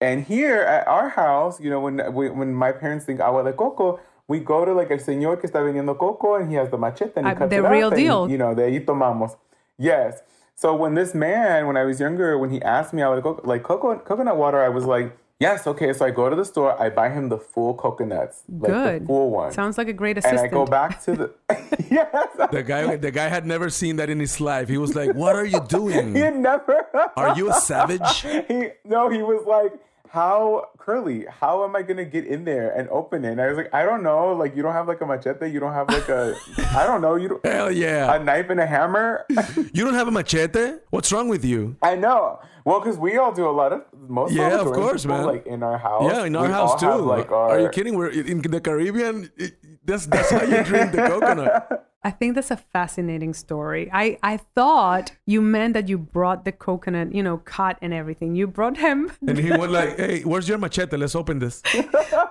And 0.01 0.25
here 0.25 0.62
at 0.63 0.88
our 0.88 1.10
house, 1.10 1.62
you 1.62 1.70
know, 1.70 1.79
when 1.79 2.00
when 2.13 2.36
when 2.36 2.53
my 2.55 2.72
parents 2.72 3.05
think 3.05 3.20
agua 3.20 3.44
de 3.44 3.53
coco, 3.53 4.00
we 4.28 4.40
go 4.40 4.63
to 4.66 4.74
like 4.74 4.92
el 4.92 5.00
señor 5.00 5.40
que 5.40 5.48
está 5.50 5.62
vendiendo 5.63 5.98
coco 5.98 6.36
and 6.36 6.50
he 6.51 6.56
has 6.58 6.70
the 6.70 6.78
machete 6.78 7.12
and 7.18 7.25
he 7.28 7.32
Uh, 7.34 7.36
cuts 7.36 7.50
the 7.50 7.58
it 7.58 7.70
real 7.70 7.88
up 7.88 7.94
and, 7.94 8.32
you 8.32 8.38
know, 8.38 8.54
de 8.56 8.63
ahí 8.63 8.84
tomamos. 8.86 9.36
Yes. 9.78 10.22
So 10.56 10.75
when 10.75 10.94
this 10.94 11.13
man, 11.16 11.66
when 11.68 11.75
I 11.75 11.84
was 11.86 12.00
younger, 12.00 12.38
when 12.38 12.50
he 12.51 12.62
asked 12.62 12.94
me, 12.94 13.01
I 13.01 13.10
would 13.10 13.24
go 13.24 13.40
like 13.44 13.63
coconut 13.63 14.06
coconut 14.06 14.38
water. 14.38 14.62
I 14.62 14.70
was 14.70 14.86
like, 14.86 15.18
yes, 15.40 15.66
okay. 15.66 15.92
So 15.92 16.06
I 16.06 16.12
go 16.12 16.30
to 16.30 16.36
the 16.36 16.46
store, 16.46 16.80
I 16.80 16.90
buy 16.92 17.10
him 17.10 17.30
the 17.30 17.40
full 17.40 17.74
coconuts, 17.74 18.44
like 18.48 18.72
Good. 18.72 19.01
the 19.04 19.06
full 19.08 19.32
one, 19.32 19.51
Sounds 19.54 19.78
like 19.80 19.88
a 19.88 19.94
great 19.94 20.20
assistant. 20.20 20.40
and. 20.40 20.48
I 20.48 20.54
go 20.54 20.66
back 20.66 21.01
to 21.06 21.16
the 21.16 21.34
yes. 21.90 22.08
The 22.51 22.62
guy, 22.62 22.96
the 22.96 23.10
guy 23.12 23.28
had 23.28 23.48
never 23.48 23.70
seen 23.72 23.96
that 23.96 24.10
in 24.12 24.20
his 24.20 24.40
life. 24.40 24.70
He 24.70 24.78
was 24.78 24.94
like, 24.96 25.16
"What 25.16 25.36
are 25.36 25.46
you 25.46 25.62
doing? 25.68 26.13
He 26.13 26.22
had 26.22 26.38
never. 26.38 26.86
Are 27.18 27.36
you 27.36 27.50
a 27.50 27.54
savage?" 27.56 28.22
he 28.48 28.70
no, 28.86 29.10
he 29.10 29.24
was 29.24 29.44
like, 29.48 29.74
"How 30.10 30.70
curly? 30.85 31.25
How 31.29 31.63
am 31.63 31.75
I 31.75 31.81
gonna 31.81 32.05
get 32.05 32.25
in 32.25 32.43
there 32.45 32.71
and 32.77 32.89
open 32.89 33.23
it?" 33.25 33.31
And 33.33 33.41
I 33.41 33.47
was 33.47 33.57
like, 33.57 33.73
"I 33.73 33.83
don't 33.83 34.03
know. 34.03 34.33
Like, 34.33 34.55
you 34.55 34.61
don't 34.63 34.73
have 34.73 34.88
like 34.88 35.01
a 35.01 35.05
machete. 35.05 35.47
You 35.53 35.59
don't 35.59 35.73
have 35.73 35.88
like 35.89 36.09
a, 36.09 36.35
I 36.81 36.85
don't 36.85 37.01
know. 37.01 37.15
You 37.15 37.27
don't 37.29 37.45
Hell 37.45 37.71
yeah. 37.71 38.13
a 38.15 38.23
knife 38.23 38.50
and 38.50 38.59
a 38.59 38.65
hammer." 38.65 39.25
You 39.73 39.85
don't 39.85 39.93
have 39.93 40.07
a 40.07 40.11
machete? 40.11 40.79
What's 40.89 41.11
wrong 41.11 41.27
with 41.29 41.45
you? 41.45 41.75
I 41.81 41.95
know. 41.95 42.39
Well, 42.65 42.79
because 42.79 42.97
we 42.97 43.17
all 43.17 43.31
do 43.31 43.47
a 43.47 43.55
lot 43.61 43.71
of 43.73 43.81
most 44.07 44.33
Yeah, 44.33 44.59
of 44.59 44.71
course, 44.73 45.03
people, 45.03 45.17
man. 45.17 45.25
Like 45.25 45.45
in 45.47 45.63
our 45.63 45.77
house. 45.77 46.03
Yeah, 46.11 46.25
in 46.25 46.35
our 46.35 46.47
house 46.47 46.79
too. 46.79 46.88
have, 46.88 47.01
like 47.01 47.31
our, 47.31 47.51
Are 47.51 47.59
you 47.59 47.69
kidding? 47.69 47.95
We're 47.95 48.09
in 48.09 48.41
the 48.41 48.61
Caribbean. 48.61 49.31
It, 49.38 49.55
that's 49.83 50.05
that's 50.05 50.29
how 50.29 50.43
you 50.43 50.63
drink 50.63 50.91
the 50.91 51.07
coconut. 51.07 51.53
I 52.03 52.10
think 52.10 52.34
that's 52.34 52.50
a 52.50 52.58
fascinating 52.58 53.34
story. 53.34 53.88
I, 53.93 54.17
I 54.24 54.38
thought 54.38 55.12
you 55.27 55.39
meant 55.39 55.75
that 55.75 55.88
you 55.88 56.00
brought 56.00 56.46
the 56.46 56.51
coconut, 56.51 57.13
you 57.13 57.22
know, 57.22 57.38
cut 57.38 57.77
and 57.79 57.93
everything. 57.93 58.36
You 58.36 58.48
brought 58.48 58.77
him. 58.77 59.12
And 59.27 59.38
he 59.38 59.51
was 59.51 59.70
like, 59.70 59.98
"Hey, 59.98 60.22
where's 60.24 60.50
your 60.50 60.58
machete? 60.58 60.98
Let's 60.98 61.13
open 61.13 61.38
this." 61.38 61.62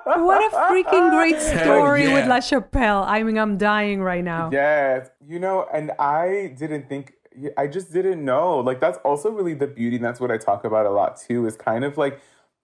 what 0.05 0.53
a 0.53 0.57
freaking 0.57 1.11
great 1.11 1.41
story 1.41 2.13
with. 2.13 2.27
La 2.27 2.41
Chapelle. 2.41 3.05
I 3.05 3.23
mean, 3.23 3.39
I'm 3.39 3.59
dying 3.59 4.03
right 4.03 4.25
now. 4.25 4.51
Yes, 4.53 5.09
you 5.27 5.39
know, 5.39 5.67
and 5.73 5.93
I 5.99 6.55
didn't 6.59 6.89
think, 6.89 7.15
I 7.57 7.67
just 7.67 7.93
didn't 7.93 8.25
know. 8.25 8.59
Like, 8.59 8.81
that's 8.81 8.99
also 9.05 9.31
really 9.31 9.55
the 9.55 9.67
beauty, 9.67 9.97
and 9.97 10.05
that's 10.05 10.21
what 10.21 10.31
I 10.31 10.37
talk 10.37 10.65
about 10.65 10.87
a 10.87 10.91
lot 10.91 11.21
too, 11.21 11.47
is 11.47 11.57
kind 11.57 11.85
of 11.85 11.97
like 11.97 12.21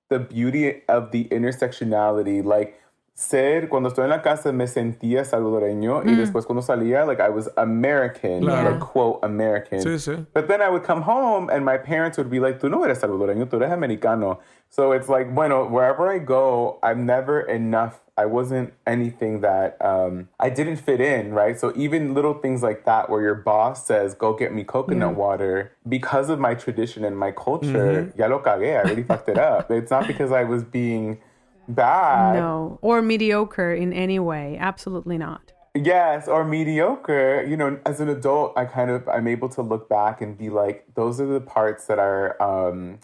the 0.08 0.18
beauty 0.18 0.82
of 0.88 1.12
the 1.12 1.24
intersectionality. 1.26 2.44
Like, 2.44 2.80
ser, 3.16 3.70
cuando 3.70 3.88
estoy 3.88 4.04
en 4.04 4.10
la 4.10 4.20
casa, 4.20 4.52
me 4.52 4.66
sentía 4.66 5.24
salvadoreño, 5.24 6.02
y 6.04 6.10
mm. 6.10 6.16
después 6.18 6.44
cuando 6.44 6.60
salía, 6.60 7.06
like, 7.06 7.18
I 7.18 7.30
was 7.30 7.50
American, 7.56 8.42
Claro. 8.42 8.70
like, 8.70 8.80
quote, 8.80 9.18
American. 9.22 9.80
Sí, 9.80 9.98
sí. 9.98 10.26
But 10.34 10.48
then 10.48 10.60
I 10.60 10.68
would 10.68 10.84
come 10.84 11.00
home 11.00 11.48
and 11.48 11.64
my 11.64 11.78
parents 11.78 12.18
would 12.18 12.28
be 12.30 12.40
like, 12.40 12.60
tú 12.60 12.70
no 12.70 12.84
eres 12.84 13.00
salvadoreño, 13.00 13.48
tú 13.48 13.54
eres 13.56 13.72
americano. 13.72 14.40
So 14.68 14.92
it's 14.92 15.08
like, 15.08 15.34
bueno, 15.34 15.66
wherever 15.66 16.08
I 16.12 16.18
go, 16.18 16.78
I'm 16.82 17.06
never 17.06 17.40
enough. 17.40 18.02
I 18.18 18.26
wasn't 18.26 18.74
anything 18.86 19.40
that 19.40 19.78
um, 19.80 20.28
I 20.38 20.50
didn't 20.50 20.76
fit 20.76 21.00
in, 21.00 21.32
right? 21.32 21.58
So 21.58 21.72
even 21.74 22.12
little 22.12 22.34
things 22.34 22.62
like 22.62 22.84
that, 22.84 23.08
where 23.08 23.22
your 23.22 23.34
boss 23.34 23.86
says, 23.86 24.14
go 24.14 24.34
get 24.34 24.52
me 24.52 24.62
coconut 24.62 25.14
mm. 25.14 25.16
water, 25.16 25.72
because 25.88 26.28
of 26.28 26.38
my 26.38 26.54
tradition 26.54 27.02
and 27.04 27.16
my 27.16 27.30
culture, 27.30 28.10
mm-hmm. 28.12 28.20
ya 28.20 28.26
lo 28.26 28.40
cagué, 28.40 28.78
I 28.78 28.88
really 28.88 29.04
fucked 29.04 29.30
it 29.30 29.38
up. 29.38 29.70
It's 29.70 29.90
not 29.90 30.06
because 30.06 30.32
I 30.32 30.44
was 30.44 30.64
being 30.64 31.18
bad. 31.68 32.34
No, 32.34 32.78
or 32.82 33.02
mediocre 33.02 33.74
in 33.74 33.92
any 33.92 34.18
way. 34.18 34.56
Absolutely 34.58 35.18
not. 35.18 35.52
Yes, 35.74 36.26
or 36.28 36.44
mediocre. 36.44 37.44
You 37.46 37.56
know, 37.56 37.78
as 37.84 38.00
an 38.00 38.08
adult, 38.08 38.56
I 38.56 38.64
kind 38.64 38.90
of 38.90 39.08
I'm 39.08 39.28
able 39.28 39.48
to 39.50 39.62
look 39.62 39.88
back 39.88 40.20
and 40.20 40.36
be 40.36 40.50
like, 40.50 40.86
those 40.94 41.20
are 41.20 41.26
the 41.26 41.40
parts 41.40 41.86
that 41.86 41.98
are 41.98 42.40
um 42.42 42.98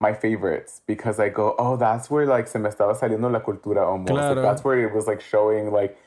my 0.00 0.12
favorites 0.12 0.80
because 0.86 1.18
I 1.18 1.28
go, 1.28 1.54
oh, 1.58 1.76
that's 1.76 2.10
where 2.10 2.26
like 2.26 2.46
se 2.46 2.58
me 2.58 2.68
estaba 2.68 2.98
saliendo 2.98 3.32
la 3.32 3.40
cultura 3.40 3.86
almost. 3.86 4.12
Like, 4.12 4.36
that's 4.36 4.62
where 4.62 4.78
it 4.78 4.94
was 4.94 5.06
like 5.06 5.20
showing 5.20 5.72
like 5.72 5.98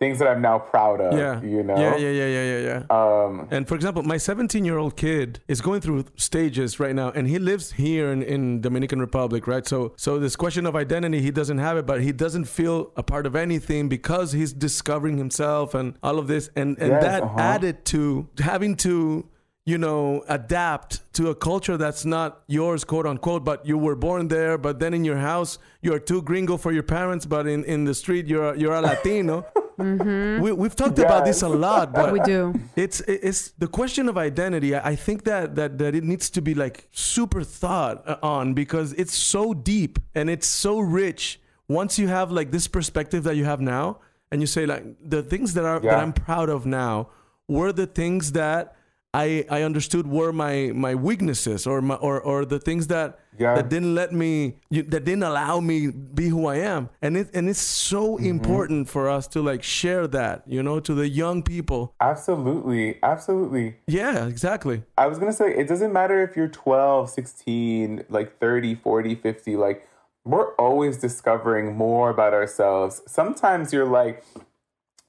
things 0.00 0.18
that 0.18 0.28
I'm 0.28 0.40
now 0.40 0.58
proud 0.58 1.00
of. 1.00 1.16
Yeah. 1.16 1.40
you 1.42 1.62
know. 1.62 1.76
Yeah, 1.76 1.94
yeah, 1.96 2.08
yeah, 2.08 2.26
yeah, 2.26 2.44
yeah, 2.52 2.60
yeah. 2.70 2.98
Um, 2.98 3.46
And 3.50 3.68
for 3.68 3.74
example, 3.74 4.02
my 4.02 4.16
17 4.16 4.64
year 4.64 4.78
old 4.78 4.96
kid 4.96 5.40
is 5.46 5.60
going 5.60 5.82
through 5.82 6.06
stages 6.16 6.80
right 6.80 6.94
now, 6.94 7.10
and 7.10 7.28
he 7.28 7.38
lives 7.38 7.72
here 7.72 8.10
in, 8.10 8.22
in 8.22 8.62
Dominican 8.62 8.98
Republic, 8.98 9.46
right? 9.46 9.66
So, 9.66 9.92
so 9.96 10.18
this 10.18 10.36
question 10.36 10.64
of 10.64 10.74
identity, 10.74 11.20
he 11.20 11.30
doesn't 11.30 11.58
have 11.58 11.76
it, 11.76 11.84
but 11.86 12.00
he 12.00 12.12
doesn't 12.12 12.46
feel 12.46 12.92
a 12.96 13.02
part 13.02 13.26
of 13.26 13.36
anything 13.36 13.90
because 13.90 14.32
he's 14.32 14.54
discovering 14.54 15.18
himself 15.18 15.74
and 15.74 15.94
all 16.02 16.18
of 16.18 16.26
this, 16.28 16.48
and 16.56 16.78
and 16.78 16.92
Yes, 16.92 17.02
that 17.02 17.22
uh-huh. 17.22 17.38
added 17.38 17.84
to 17.92 18.26
having 18.40 18.74
to. 18.76 19.28
You 19.66 19.76
know, 19.78 20.24
adapt 20.26 21.00
to 21.12 21.28
a 21.28 21.34
culture 21.34 21.76
that's 21.76 22.04
not 22.04 22.42
yours, 22.48 22.82
quote 22.82 23.06
unquote, 23.06 23.44
but 23.44 23.66
you 23.66 23.76
were 23.78 23.94
born 23.94 24.26
there. 24.28 24.56
But 24.58 24.80
then 24.80 24.94
in 24.94 25.04
your 25.04 25.18
house, 25.18 25.58
you're 25.82 26.00
too 26.00 26.22
gringo 26.22 26.56
for 26.56 26.72
your 26.72 26.82
parents, 26.82 27.24
but 27.26 27.46
in, 27.46 27.62
in 27.64 27.84
the 27.84 27.94
street, 27.94 28.26
you're 28.26 28.56
you're 28.56 28.74
a 28.74 28.80
Latino. 28.80 29.44
We, 29.78 30.52
we've 30.52 30.76
talked 30.76 30.98
about 30.98 31.24
this 31.24 31.42
a 31.42 31.48
lot, 31.48 31.92
but 31.92 32.12
We 32.12 32.20
do. 32.20 32.54
it's 32.76 33.00
it's 33.00 33.50
the 33.58 33.66
question 33.66 34.08
of 34.08 34.18
identity. 34.18 34.76
I 34.76 34.96
think 34.96 35.24
that 35.24 35.54
that 35.56 35.78
that 35.78 35.94
it 35.94 36.04
needs 36.04 36.30
to 36.30 36.42
be 36.42 36.54
like 36.54 36.88
super 36.92 37.42
thought 37.42 38.06
uh, 38.06 38.16
on 38.22 38.54
because 38.54 38.92
it's 38.94 39.14
so 39.14 39.54
deep 39.54 39.98
and 40.14 40.28
it's 40.28 40.46
so 40.46 40.78
rich. 40.80 41.40
Once 41.68 41.98
you 41.98 42.08
have 42.08 42.30
like 42.32 42.50
this 42.50 42.66
perspective 42.68 43.22
that 43.24 43.36
you 43.36 43.44
have 43.44 43.60
now, 43.60 44.00
and 44.30 44.40
you 44.40 44.46
say 44.46 44.66
like 44.66 44.84
the 45.02 45.22
things 45.22 45.54
that 45.54 45.64
are 45.64 45.80
that 45.80 45.98
I'm 45.98 46.12
proud 46.12 46.48
of 46.48 46.66
now 46.66 47.10
were 47.48 47.72
the 47.72 47.86
things 47.86 48.32
that 48.32 48.76
I 49.12 49.44
I 49.50 49.62
understood 49.62 50.06
were 50.06 50.32
my 50.32 50.70
my 50.74 50.94
weaknesses 50.94 51.66
or 51.66 51.82
my 51.82 51.96
or 51.96 52.20
or 52.20 52.44
the 52.44 52.58
things 52.60 52.86
that 52.88 53.18
Yeah. 53.38 53.54
that 53.54 53.68
didn't 53.68 53.94
let 53.94 54.12
me 54.12 54.58
you, 54.70 54.82
that 54.84 55.04
didn't 55.04 55.24
allow 55.24 55.58
me 55.60 55.88
be 55.90 56.28
who 56.28 56.46
I 56.46 56.56
am 56.56 56.90
and 57.02 57.16
it 57.16 57.30
and 57.34 57.48
it's 57.48 57.58
so 57.60 58.18
Mm-hmm. 58.18 58.26
important 58.26 58.88
for 58.88 59.08
us 59.08 59.26
to 59.28 59.42
like 59.42 59.62
share 59.64 60.06
that 60.08 60.42
you 60.46 60.62
know 60.62 60.78
to 60.80 60.94
the 60.94 61.08
young 61.08 61.42
people 61.42 61.94
absolutely, 62.00 62.98
absolutely. 63.02 63.76
yeah 63.86 64.26
exactly 64.26 64.82
I 64.96 65.06
was 65.08 65.18
gonna 65.18 65.32
say 65.32 65.54
it 65.56 65.66
doesn't 65.68 65.92
matter 65.92 66.22
if 66.22 66.36
you're 66.36 66.48
12, 66.48 67.10
16, 67.10 68.04
like 68.10 68.38
30, 68.38 68.74
40, 68.76 69.14
50, 69.16 69.56
like 69.56 69.88
we're 70.24 70.54
always 70.54 70.98
discovering 70.98 71.74
more 71.76 72.10
about 72.10 72.34
ourselves. 72.34 73.00
Sometimes 73.06 73.72
you're 73.72 73.86
like, 73.88 74.22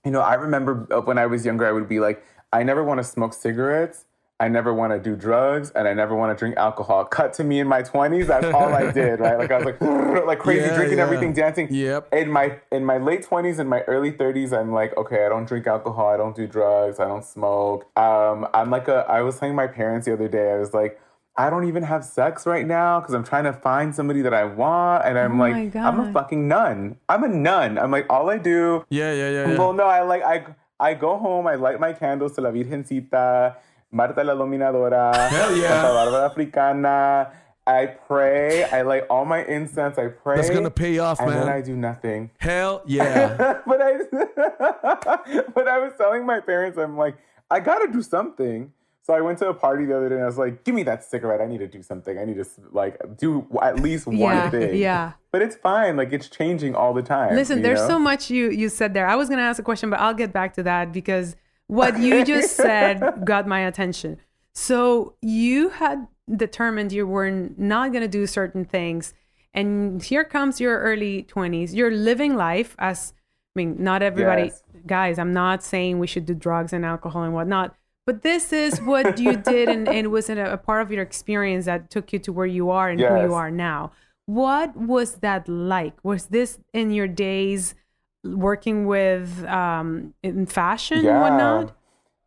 you 0.05 0.12
know, 0.12 0.22
I 0.22 0.36
remember 0.36 0.74
when 1.05 1.17
I 1.17 1.25
was 1.27 1.46
younger, 1.46 1.65
I 1.67 1.72
would 1.74 1.89
be 1.89 2.00
like, 2.00 2.24
I 2.53 2.63
never 2.63 2.84
want 2.84 3.00
to 3.00 3.03
smoke 3.03 3.34
cigarettes. 3.34 4.05
I 4.39 4.48
never 4.48 4.74
want 4.74 4.91
to 4.91 4.98
do 5.00 5.15
drugs 5.15 5.70
and 5.75 5.88
I 5.88 5.93
never 5.93 6.15
want 6.15 6.36
to 6.36 6.39
drink 6.39 6.58
alcohol. 6.58 7.05
Cut 7.05 7.31
to 7.34 7.43
me 7.43 7.60
in 7.60 7.67
my 7.67 7.84
20s, 7.84 8.25
that's 8.25 8.48
all 8.48 8.74
I 8.74 8.91
did, 9.00 9.20
right? 9.20 9.38
Like 9.38 9.51
I 9.51 9.58
was 9.58 9.65
like 9.65 9.79
like 10.25 10.39
crazy 10.39 10.62
Yeah, 10.65 10.75
drinking 10.75 10.98
yeah. 10.98 11.03
everything, 11.03 11.31
dancing. 11.34 11.67
Yep. 11.72 12.12
In 12.12 12.31
my 12.31 12.58
in 12.72 12.84
my 12.84 12.98
late 12.98 13.24
20s 13.24 13.60
and 13.60 13.70
my 13.70 13.81
early 13.81 14.12
30s, 14.12 14.51
I'm 14.51 14.74
like, 14.74 14.98
okay, 14.98 15.27
I 15.27 15.29
don't 15.29 15.46
drink 15.48 15.67
alcohol, 15.67 16.08
I 16.08 16.17
don't 16.17 16.36
do 16.36 16.48
drugs, 16.48 17.00
I 17.00 17.05
don't 17.05 17.24
smoke. 17.24 17.86
Um 17.96 18.48
I'm 18.55 18.72
like 18.72 18.88
a 18.88 19.05
I 19.08 19.22
was 19.22 19.38
telling 19.38 19.53
my 19.53 19.67
parents 19.67 20.08
the 20.08 20.13
other 20.13 20.27
day, 20.27 20.51
I 20.51 20.58
was 20.58 20.74
like 20.74 21.00
I 21.38 21.51
don't 21.51 21.67
even 21.67 21.84
have 21.84 22.03
sex 22.03 22.48
right 22.48 22.65
now 22.65 23.00
because 23.00 23.13
I'm 23.13 23.24
trying 23.24 23.43
to 23.46 23.53
find 23.53 23.96
somebody 23.96 24.22
that 24.24 24.34
I 24.34 24.43
want. 24.46 25.05
And 25.05 25.17
I'm 25.20 25.39
Oh 25.39 25.43
like, 25.50 25.75
I'm 25.75 26.00
a 26.00 26.12
fucking 26.12 26.48
nun. 26.48 26.98
I'm 27.08 27.24
a 27.24 27.27
nun. 27.29 27.77
I'm 27.77 27.91
like, 27.91 28.08
all 28.10 28.29
I 28.31 28.39
do 28.39 28.86
yeah 28.89 29.13
yeah 29.13 29.29
yeah, 29.29 29.48
yeah. 29.51 29.58
well, 29.60 29.74
no, 29.74 29.84
I 29.86 30.01
like 30.01 30.24
I 30.24 30.46
I 30.81 30.95
go 30.95 31.17
home, 31.17 31.45
I 31.45 31.55
light 31.55 31.79
my 31.79 31.93
candles 31.93 32.33
to 32.33 32.41
la 32.41 32.50
Virgencita, 32.50 33.55
Marta 33.91 34.23
la 34.23 34.33
Dominadora, 34.33 35.29
Hell 35.29 35.55
yeah. 35.55 35.69
Santa 35.69 35.93
Barbara 35.93 36.25
Africana. 36.25 37.31
I 37.67 37.85
pray, 37.85 38.63
I 38.63 38.81
light 38.81 39.03
all 39.07 39.23
my 39.23 39.45
incense, 39.45 40.00
I 40.00 40.07
pray. 40.07 40.38
That's 40.38 40.50
gonna 40.50 40.71
pay 40.71 40.97
off, 40.97 41.19
man. 41.19 41.29
and 41.29 41.41
then. 41.43 41.50
I 41.50 41.61
do 41.61 41.75
nothing. 41.75 42.31
hell 42.39 42.81
yeah 42.88 43.59
but 43.67 43.79
I 43.79 43.97
but 45.53 45.67
I 45.67 45.77
was 45.77 45.93
telling 45.97 46.25
my 46.25 46.39
parents, 46.39 46.79
I'm 46.79 46.97
like, 46.97 47.15
I 47.51 47.59
gotta 47.59 47.91
do 47.91 48.01
something. 48.01 48.73
So 49.03 49.13
I 49.13 49.22
went 49.22 49.39
to 49.39 49.48
a 49.50 49.53
party 49.53 49.86
the 49.86 49.98
other 49.98 50.10
day 50.10 50.15
and 50.15 50.24
I 50.24 50.27
was 50.27 50.38
like, 50.38 50.63
give 50.63 50.75
me 50.75 50.84
that 50.84 51.03
cigarette. 51.03 51.41
I 51.41 51.48
need 51.48 51.58
to 51.58 51.67
do 51.67 51.81
something. 51.81 52.20
I 52.20 52.24
need 52.25 52.36
to 52.36 52.46
like 52.72 53.00
do 53.17 53.48
at 53.62 53.79
least 53.79 54.05
one 54.05 54.17
Yeah, 54.20 54.50
thing. 54.51 54.75
yeah. 54.75 55.13
But 55.31 55.41
it's 55.41 55.55
fine. 55.55 55.98
Like 55.98 56.13
it's 56.13 56.27
changing 56.29 56.75
all 56.75 56.93
the 56.93 57.01
time. 57.01 57.36
Listen, 57.36 57.62
there's 57.63 57.81
know? 57.81 57.88
so 57.88 58.00
much 58.00 58.29
you 58.29 58.51
you 58.51 58.70
said 58.70 58.93
there. 58.93 59.08
I 59.08 59.15
was 59.15 59.27
gonna 59.29 59.41
ask 59.41 59.60
a 59.60 59.63
question, 59.63 59.89
but 59.89 60.00
I'll 60.00 60.13
get 60.13 60.31
back 60.31 60.53
to 60.55 60.63
that 60.63 60.91
because 60.91 61.36
what 61.67 61.98
you 62.00 62.24
just 62.34 62.55
said 62.55 63.01
got 63.25 63.48
my 63.48 63.62
attention. 63.62 64.17
So 64.53 65.15
you 65.22 65.70
had 65.70 66.08
determined 66.36 66.91
you 66.91 67.08
were 67.08 67.31
not 67.58 67.91
gonna 67.93 68.08
do 68.08 68.27
certain 68.27 68.65
things, 68.65 69.13
and 69.53 70.03
here 70.03 70.24
comes 70.24 70.62
your 70.62 70.79
early 70.79 71.24
20s. 71.24 71.74
You're 71.74 71.91
living 71.91 72.36
life 72.36 72.75
as 72.77 73.13
I 73.55 73.60
mean, 73.60 73.77
not 73.79 74.01
everybody, 74.03 74.43
Yes. 74.43 74.63
guys. 74.86 75.20
I'm 75.20 75.34
not 75.34 75.63
saying 75.63 76.00
we 76.00 76.08
should 76.08 76.25
do 76.25 76.34
drugs 76.36 76.72
and 76.72 76.86
alcohol 76.86 77.24
and 77.24 77.34
whatnot. 77.34 77.75
But 78.05 78.24
this 78.24 78.51
is 78.51 78.81
what 78.81 79.20
you 79.20 79.38
did, 79.51 79.70
and, 79.70 79.88
and 79.88 80.05
it 80.05 80.12
was 80.12 80.29
a, 80.29 80.38
a 80.38 80.58
part 80.58 80.81
of 80.81 80.91
your 80.91 81.03
experience 81.03 81.65
that 81.65 81.89
took 81.89 82.12
you 82.13 82.20
to 82.20 82.34
where 82.34 82.46
you 82.46 82.70
are 82.70 82.89
and 82.89 83.00
who 83.00 83.22
you 83.22 83.34
are 83.34 83.51
now. 83.51 83.91
What 84.25 84.75
was 84.75 85.15
that 85.15 85.48
like? 85.48 86.03
Was 86.03 86.27
this 86.27 86.60
in 86.74 86.91
your 86.91 87.08
days 87.08 87.75
working 88.24 88.86
with 88.86 89.43
um, 89.46 90.13
in 90.24 90.46
fashion 90.46 91.05
and 91.05 91.22
whatnot? 91.22 91.75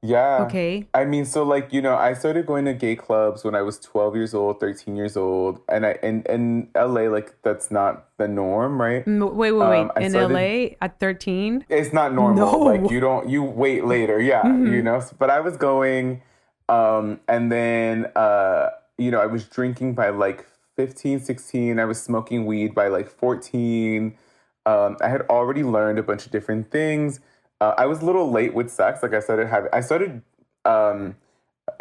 Yeah. 0.06 0.42
Okay. 0.44 0.87
I 0.92 1.06
mean, 1.06 1.25
so 1.25 1.44
like 1.44 1.73
you 1.73 1.80
know, 1.80 1.94
I 1.96 2.12
started 2.12 2.44
going 2.46 2.66
to 2.66 2.75
gay 2.75 2.94
clubs 2.94 3.42
when 3.42 3.54
I 3.54 3.62
was 3.62 3.78
twelve 3.78 4.14
years 4.14 4.34
old, 4.34 4.61
thirteen 4.61 4.96
years 4.96 5.16
old, 5.16 5.61
and 5.66 5.87
I 5.87 5.92
in 6.02 6.23
in 6.28 6.68
LA, 6.76 7.08
like 7.08 7.40
that's 7.42 7.70
not 7.70 8.08
the 8.18 8.28
norm, 8.28 8.78
right? 8.78 9.02
M- 9.06 9.20
Wait, 9.20 9.52
wait, 9.52 9.52
wait. 9.52 9.80
Um, 9.80 9.90
in 9.96 10.11
started- 10.11 10.34
LA 10.34 10.76
at 10.82 11.00
13? 11.00 11.64
It's 11.70 11.94
not 11.94 12.12
normal. 12.12 12.52
No. 12.52 12.58
Like 12.58 12.90
you 12.90 13.00
don't 13.00 13.30
you 13.30 13.42
wait 13.42 13.87
later, 13.87 14.20
yeah, 14.20 14.46
you 14.46 14.82
know. 14.82 15.00
But 15.18 15.30
I 15.30 15.40
was 15.40 15.56
going, 15.56 16.20
um, 16.68 17.18
and 17.26 17.50
then 17.50 18.06
uh, 18.14 18.70
you 18.99 19.11
know, 19.11 19.20
I 19.20 19.26
was 19.26 19.44
drinking 19.49 19.94
by 19.94 20.11
like 20.11 20.44
15, 20.76 21.20
16. 21.20 21.78
I 21.78 21.84
was 21.87 22.00
smoking 22.02 22.44
weed 22.44 22.75
by 22.75 22.88
like 22.88 23.08
fourteen. 23.08 24.18
Um, 24.66 24.96
I 25.00 25.08
had 25.08 25.23
already 25.30 25.62
learned 25.62 25.99
a 25.99 26.02
bunch 26.02 26.26
of 26.26 26.32
different 26.32 26.70
things. 26.70 27.20
Uh, 27.64 27.75
I 27.78 27.87
was 27.87 28.02
a 28.02 28.04
little 28.04 28.30
late 28.30 28.52
with 28.52 28.71
sex. 28.71 29.02
Like 29.02 29.14
I 29.14 29.21
started 29.21 29.47
having, 29.49 29.71
I 29.73 29.80
started 29.80 30.21
um, 30.66 31.16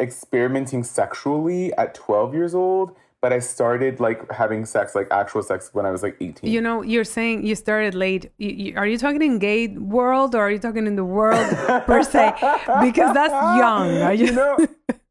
experimenting 0.00 0.82
sexually 0.82 1.74
at 1.74 1.94
twelve 1.94 2.32
years 2.34 2.54
old. 2.54 2.96
But 3.20 3.32
I 3.32 3.38
started 3.38 4.00
like 4.00 4.30
having 4.30 4.66
sex, 4.66 4.94
like 4.94 5.08
actual 5.10 5.42
sex, 5.42 5.70
when 5.72 5.86
I 5.86 5.90
was 5.90 6.02
like 6.02 6.16
eighteen. 6.20 6.50
You 6.50 6.60
know, 6.60 6.82
you're 6.82 7.04
saying 7.16 7.46
you 7.46 7.54
started 7.54 7.94
late. 7.94 8.30
You, 8.38 8.50
you, 8.50 8.76
are 8.76 8.86
you 8.86 8.98
talking 8.98 9.22
in 9.22 9.38
gay 9.38 9.68
world 9.68 10.34
or 10.34 10.42
are 10.46 10.50
you 10.50 10.58
talking 10.58 10.86
in 10.86 10.96
the 10.96 11.04
world 11.04 11.48
per 11.86 12.02
se? 12.02 12.32
Because 12.86 13.14
that's 13.14 13.38
young. 13.64 13.88
Are 14.08 14.14
you, 14.14 14.26
you 14.26 14.32
know 14.32 14.56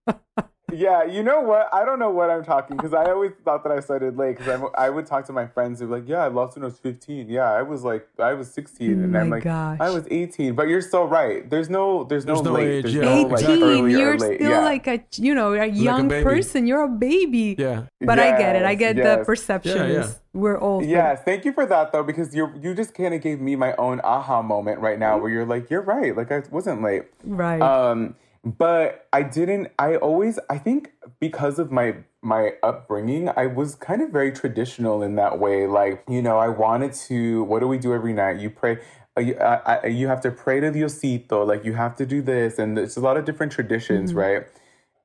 Yeah, 0.74 1.04
you 1.04 1.24
know 1.24 1.42
what? 1.42 1.70
I 1.74 1.86
don't 1.86 2.00
know 2.00 2.10
what 2.10 2.30
I'm 2.30 2.44
talking 2.44 2.76
because 2.78 2.94
I 2.94 3.06
always 3.12 3.32
thought 3.46 3.64
that 3.64 3.72
I 3.72 3.80
started 3.80 4.18
late 4.18 4.38
because 4.38 4.62
I 4.76 4.90
would 4.90 5.06
talk 5.06 5.26
to 5.28 5.34
my 5.34 5.46
friends 5.48 5.80
who 5.80 5.88
were 5.88 5.98
like, 6.00 6.08
"Yeah, 6.10 6.24
I 6.24 6.28
lost 6.28 6.56
when 6.56 6.64
I 6.64 6.68
was 6.68 6.80
15. 6.80 7.30
Yeah, 7.30 7.52
I 7.52 7.62
was 7.62 7.84
like, 7.84 8.08
I 8.20 8.34
was 8.34 8.52
16, 8.52 9.04
and 9.04 9.18
I'm 9.18 9.30
like, 9.30 9.44
gosh. 9.44 9.78
I 9.80 9.90
was 9.90 10.06
18." 10.10 10.56
But 10.56 10.68
you're 10.68 10.82
so 10.82 11.04
right. 11.06 11.50
There's 11.50 11.70
no, 11.70 12.04
there's 12.04 12.26
no 12.26 12.34
There's 12.36 12.46
no 12.46 12.52
late. 12.54 12.68
age, 12.68 12.84
There's 12.84 12.96
yeah. 12.96 13.02
no 13.02 13.22
like 13.24 13.44
18, 13.44 13.64
early 13.64 13.92
you're 13.92 14.14
or 14.16 14.18
late. 14.18 14.38
still 14.40 14.50
yeah. 14.52 14.60
like 14.60 14.88
a, 14.88 15.04
you 15.18 15.34
know, 15.36 15.54
a 15.54 15.66
young 15.68 16.08
baby. 16.08 16.24
person. 16.24 16.68
You're 16.68 16.84
a 16.84 16.90
baby. 16.90 17.56
Yeah. 17.58 17.84
But 18.02 18.20
I 18.20 18.38
get 18.38 18.56
it. 18.56 18.64
I 18.64 18.72
Yes, 18.72 18.80
get 18.80 18.96
the 18.96 19.02
yes. 19.18 19.26
perception 19.26 19.78
Yeah, 19.78 19.88
yeah. 19.88 20.08
we're 20.34 20.58
old. 20.60 20.86
Yes, 20.86 21.22
thank 21.24 21.46
you 21.46 21.54
for 21.54 21.66
that 21.68 21.92
though, 21.92 22.04
because 22.04 22.36
you 22.36 22.52
you 22.62 22.74
just 22.74 22.94
kind 22.94 23.14
of 23.14 23.22
gave 23.22 23.40
me 23.40 23.56
my 23.56 23.76
own 23.76 24.02
aha 24.04 24.42
moment 24.42 24.80
right 24.80 24.98
now, 25.00 25.18
where 25.18 25.30
you're 25.32 25.46
like, 25.46 25.70
you're 25.70 25.82
right, 25.84 26.16
like 26.18 26.32
I 26.32 26.42
wasn't 26.52 26.82
late. 26.82 27.04
Right. 27.24 27.62
Um, 27.62 28.16
but 28.44 29.08
I 29.14 29.24
didn't. 29.24 29.72
I 29.80 29.96
always. 29.96 30.38
I 30.50 30.58
think 30.58 30.92
because 31.20 31.60
of 31.60 31.72
my 31.72 31.96
my 32.22 32.54
upbringing, 32.62 33.30
I 33.30 33.48
was 33.48 33.76
kind 33.76 34.02
of 34.02 34.10
very 34.10 34.32
traditional 34.32 35.02
in 35.02 35.16
that 35.16 35.40
way. 35.40 35.66
Like 35.66 36.04
you 36.10 36.22
know, 36.22 36.38
I 36.38 36.50
wanted 36.50 36.94
to. 37.08 37.44
What 37.44 37.60
do 37.60 37.68
we 37.68 37.78
do 37.78 37.94
every 37.94 38.14
night? 38.14 38.40
You 38.40 38.50
pray. 38.50 38.80
Uh, 39.16 39.22
you, 39.22 39.36
uh, 39.36 39.80
uh, 39.84 39.88
you 39.88 40.08
have 40.08 40.22
to 40.22 40.32
pray 40.32 40.60
to 40.60 40.72
Diosito. 40.72 41.48
Like 41.48 41.64
you 41.64 41.74
have 41.74 41.96
to 41.98 42.06
do 42.06 42.22
this, 42.22 42.60
and 42.60 42.78
there's 42.78 42.98
a 42.98 43.02
lot 43.02 43.16
of 43.16 43.26
different 43.26 43.52
traditions, 43.52 44.14
right? 44.14 44.46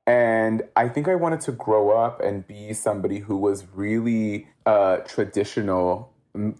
And 0.05 0.63
I 0.75 0.89
think 0.89 1.07
I 1.07 1.15
wanted 1.15 1.41
to 1.41 1.51
grow 1.51 1.91
up 1.91 2.19
and 2.19 2.45
be 2.45 2.73
somebody 2.73 3.19
who 3.19 3.37
was 3.37 3.67
really 3.73 4.47
uh, 4.65 4.97
traditional, 4.97 6.11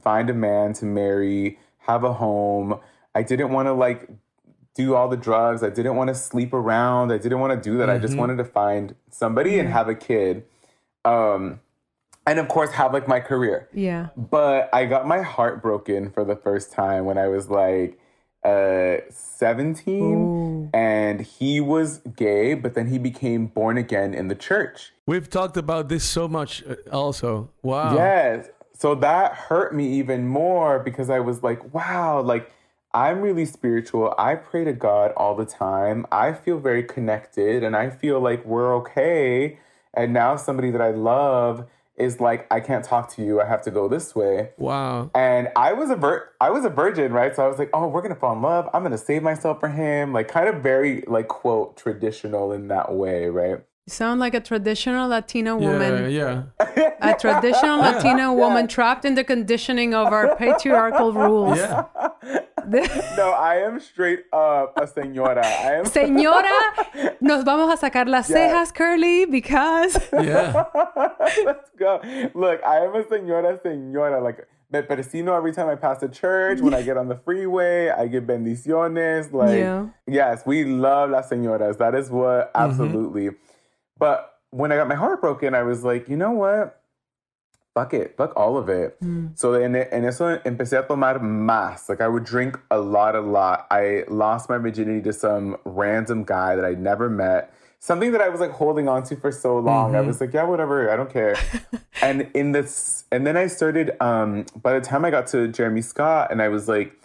find 0.01 0.29
a 0.29 0.35
man 0.35 0.73
to 0.73 0.85
marry, 0.85 1.57
have 1.79 2.03
a 2.03 2.13
home. 2.13 2.79
I 3.15 3.23
didn't 3.23 3.51
want 3.51 3.65
to 3.65 3.73
like 3.73 4.07
do 4.75 4.95
all 4.95 5.07
the 5.07 5.17
drugs. 5.17 5.63
I 5.63 5.69
didn't 5.69 5.95
want 5.95 6.07
to 6.09 6.15
sleep 6.15 6.53
around. 6.53 7.11
I 7.11 7.17
didn't 7.17 7.39
want 7.39 7.61
to 7.61 7.69
do 7.69 7.77
that. 7.77 7.89
I 7.89 7.97
just 7.97 8.15
wanted 8.15 8.37
to 8.37 8.45
find 8.45 8.95
somebody 9.09 9.59
and 9.59 9.69
have 9.69 9.87
a 9.87 9.95
kid. 9.95 10.45
Um, 11.05 11.59
and 12.25 12.39
of 12.39 12.47
course, 12.47 12.71
have 12.71 12.93
like 12.93 13.07
my 13.07 13.19
career. 13.19 13.67
yeah. 13.73 14.09
But 14.15 14.69
I 14.73 14.85
got 14.85 15.07
my 15.07 15.21
heart 15.21 15.61
broken 15.61 16.11
for 16.11 16.23
the 16.23 16.35
first 16.35 16.71
time 16.71 17.05
when 17.05 17.17
I 17.17 17.27
was 17.27 17.49
like 17.49 17.99
uh 18.41 18.95
17 19.09 20.69
and 20.73 21.19
he 21.19 21.59
was 21.59 21.97
gay 22.15 22.53
but 22.53 22.73
then 22.73 22.87
he 22.87 22.97
became 22.97 23.47
born 23.47 23.77
again 23.77 24.13
in 24.13 24.29
the 24.29 24.35
church. 24.35 24.93
We've 25.05 25.29
talked 25.29 25.57
about 25.57 25.89
this 25.89 26.05
so 26.05 26.29
much 26.29 26.63
uh, 26.63 26.75
also. 26.89 27.49
Wow. 27.63 27.95
Yes. 27.95 28.47
So 28.77 28.95
that 28.95 29.33
hurt 29.33 29.75
me 29.75 29.89
even 29.99 30.25
more 30.27 30.79
because 30.79 31.09
I 31.09 31.19
was 31.19 31.43
like, 31.43 31.73
wow, 31.73 32.21
like 32.21 32.49
I'm 32.93 33.21
really 33.21 33.45
spiritual. 33.45 34.15
I 34.17 34.35
pray 34.35 34.63
to 34.63 34.73
God 34.73 35.11
all 35.15 35.35
the 35.35 35.45
time. 35.45 36.05
I 36.11 36.33
feel 36.33 36.59
very 36.59 36.83
connected 36.83 37.63
and 37.63 37.75
I 37.75 37.89
feel 37.89 38.19
like 38.19 38.43
we're 38.45 38.75
okay. 38.77 39.59
And 39.93 40.13
now 40.13 40.35
somebody 40.35 40.71
that 40.71 40.81
I 40.81 40.91
love 40.91 41.67
is 41.97 42.19
like, 42.19 42.47
I 42.49 42.61
can't 42.61 42.83
talk 42.83 43.13
to 43.15 43.23
you. 43.23 43.41
I 43.41 43.45
have 43.45 43.61
to 43.63 43.71
go 43.71 43.87
this 43.87 44.15
way. 44.15 44.49
Wow. 44.57 45.11
And 45.13 45.49
I 45.55 45.73
was 45.73 45.89
a 45.89 45.95
vir- 45.95 46.29
I 46.41 46.49
was 46.49 46.65
a 46.65 46.69
virgin, 46.69 47.11
right? 47.11 47.35
So 47.35 47.43
I 47.43 47.47
was 47.47 47.59
like, 47.59 47.69
oh, 47.73 47.87
we're 47.87 48.01
gonna 48.01 48.15
fall 48.15 48.33
in 48.33 48.41
love. 48.41 48.69
I'm 48.73 48.81
gonna 48.81 48.97
save 48.97 49.21
myself 49.21 49.59
for 49.59 49.67
him. 49.67 50.13
Like 50.13 50.27
kind 50.27 50.47
of 50.47 50.63
very 50.63 51.03
like 51.07 51.27
quote 51.27 51.77
traditional 51.77 52.53
in 52.53 52.69
that 52.69 52.93
way, 52.93 53.27
right? 53.27 53.61
You 53.89 53.95
sound 53.95 54.19
like 54.19 54.35
a 54.35 54.39
traditional 54.39 55.09
Latina 55.09 55.57
woman. 55.57 56.11
yeah. 56.11 56.43
yeah. 56.77 56.93
A 57.01 57.15
traditional 57.17 57.79
Latina 57.87 58.31
woman 58.31 58.67
trapped 58.67 59.03
in 59.03 59.15
the 59.15 59.23
conditioning 59.23 59.95
of 59.95 60.13
our 60.13 60.35
patriarchal 60.35 61.11
rules. 61.11 61.57
Yeah. 61.57 61.85
No, 63.17 63.31
I 63.31 63.55
am 63.65 63.79
straight 63.79 64.25
up 64.31 64.77
a 64.77 64.85
señora. 64.85 65.43
I 65.43 65.79
am 65.79 65.85
Señora, 65.97 66.53
nos 67.19 67.43
vamos 67.43 67.73
a 67.73 67.77
sacar 67.77 68.07
las 68.07 68.27
cejas 68.27 68.71
curly 68.71 69.25
because 69.25 69.97
Yeah. 70.13 70.65
Let's 71.45 71.71
go. 71.79 71.99
Look, 72.35 72.61
I 72.63 72.85
am 72.85 72.93
a 72.93 73.03
señora, 73.05 73.59
señora. 73.63 74.21
Like, 74.21 74.45
me 74.71 74.83
persino 74.83 75.35
every 75.35 75.51
time 75.51 75.67
I 75.67 75.75
pass 75.75 76.03
a 76.03 76.09
church. 76.09 76.61
When 76.61 76.75
I 76.75 76.83
get 76.83 76.95
on 76.95 77.07
the 77.07 77.15
freeway, 77.15 77.89
I 77.89 78.05
give 78.05 78.25
bendiciones. 78.25 79.33
Like, 79.33 79.57
Yeah. 79.57 79.87
yes, 80.05 80.43
we 80.45 80.63
love 80.63 81.09
las 81.09 81.27
señoras. 81.27 81.77
That 81.79 81.95
is 81.95 82.11
what, 82.11 82.53
mm-hmm. 82.53 82.69
absolutely. 82.69 83.31
But 83.99 84.33
when 84.51 84.71
I 84.71 84.77
got 84.77 84.87
my 84.87 84.95
heart 84.95 85.21
broken, 85.21 85.53
I 85.53 85.63
was 85.63 85.83
like, 85.83 86.09
you 86.09 86.17
know 86.17 86.31
what? 86.31 86.81
Fuck 87.75 87.93
it. 87.93 88.15
Fuck 88.17 88.33
all 88.35 88.57
of 88.57 88.67
it. 88.67 88.97
So 89.35 89.53
en, 89.53 89.75
en 89.75 90.05
eso 90.05 90.37
empecé 90.39 90.79
a 90.79 90.87
tomar 90.87 91.19
más. 91.19 91.87
Like 91.87 92.01
I 92.01 92.07
would 92.07 92.23
drink 92.23 92.59
a 92.71 92.79
lot, 92.79 93.15
a 93.15 93.21
lot. 93.21 93.67
I 93.69 94.03
lost 94.07 94.49
my 94.49 94.57
virginity 94.57 95.01
to 95.03 95.13
some 95.13 95.57
random 95.65 96.23
guy 96.23 96.55
that 96.55 96.65
I'd 96.65 96.79
never 96.81 97.09
met. 97.09 97.53
Something 97.79 98.11
that 98.11 98.21
I 98.21 98.27
was 98.27 98.41
like 98.41 98.51
holding 98.51 98.89
on 98.89 99.03
to 99.03 99.15
for 99.15 99.31
so 99.31 99.57
long. 99.59 99.95
I 99.95 100.01
was 100.01 100.19
like, 100.19 100.33
yeah, 100.33 100.43
whatever. 100.43 100.91
I 100.91 100.97
don't 100.97 101.09
care. 101.09 101.37
and 102.01 102.29
in 102.33 102.51
this, 102.51 103.05
and 103.11 103.25
then 103.25 103.37
I 103.37 103.47
started, 103.47 103.91
um, 104.01 104.45
by 104.61 104.73
the 104.73 104.81
time 104.81 105.05
I 105.05 105.11
got 105.11 105.27
to 105.27 105.47
Jeremy 105.47 105.81
Scott 105.81 106.31
and 106.31 106.41
I 106.41 106.49
was 106.49 106.67
like, 106.67 106.98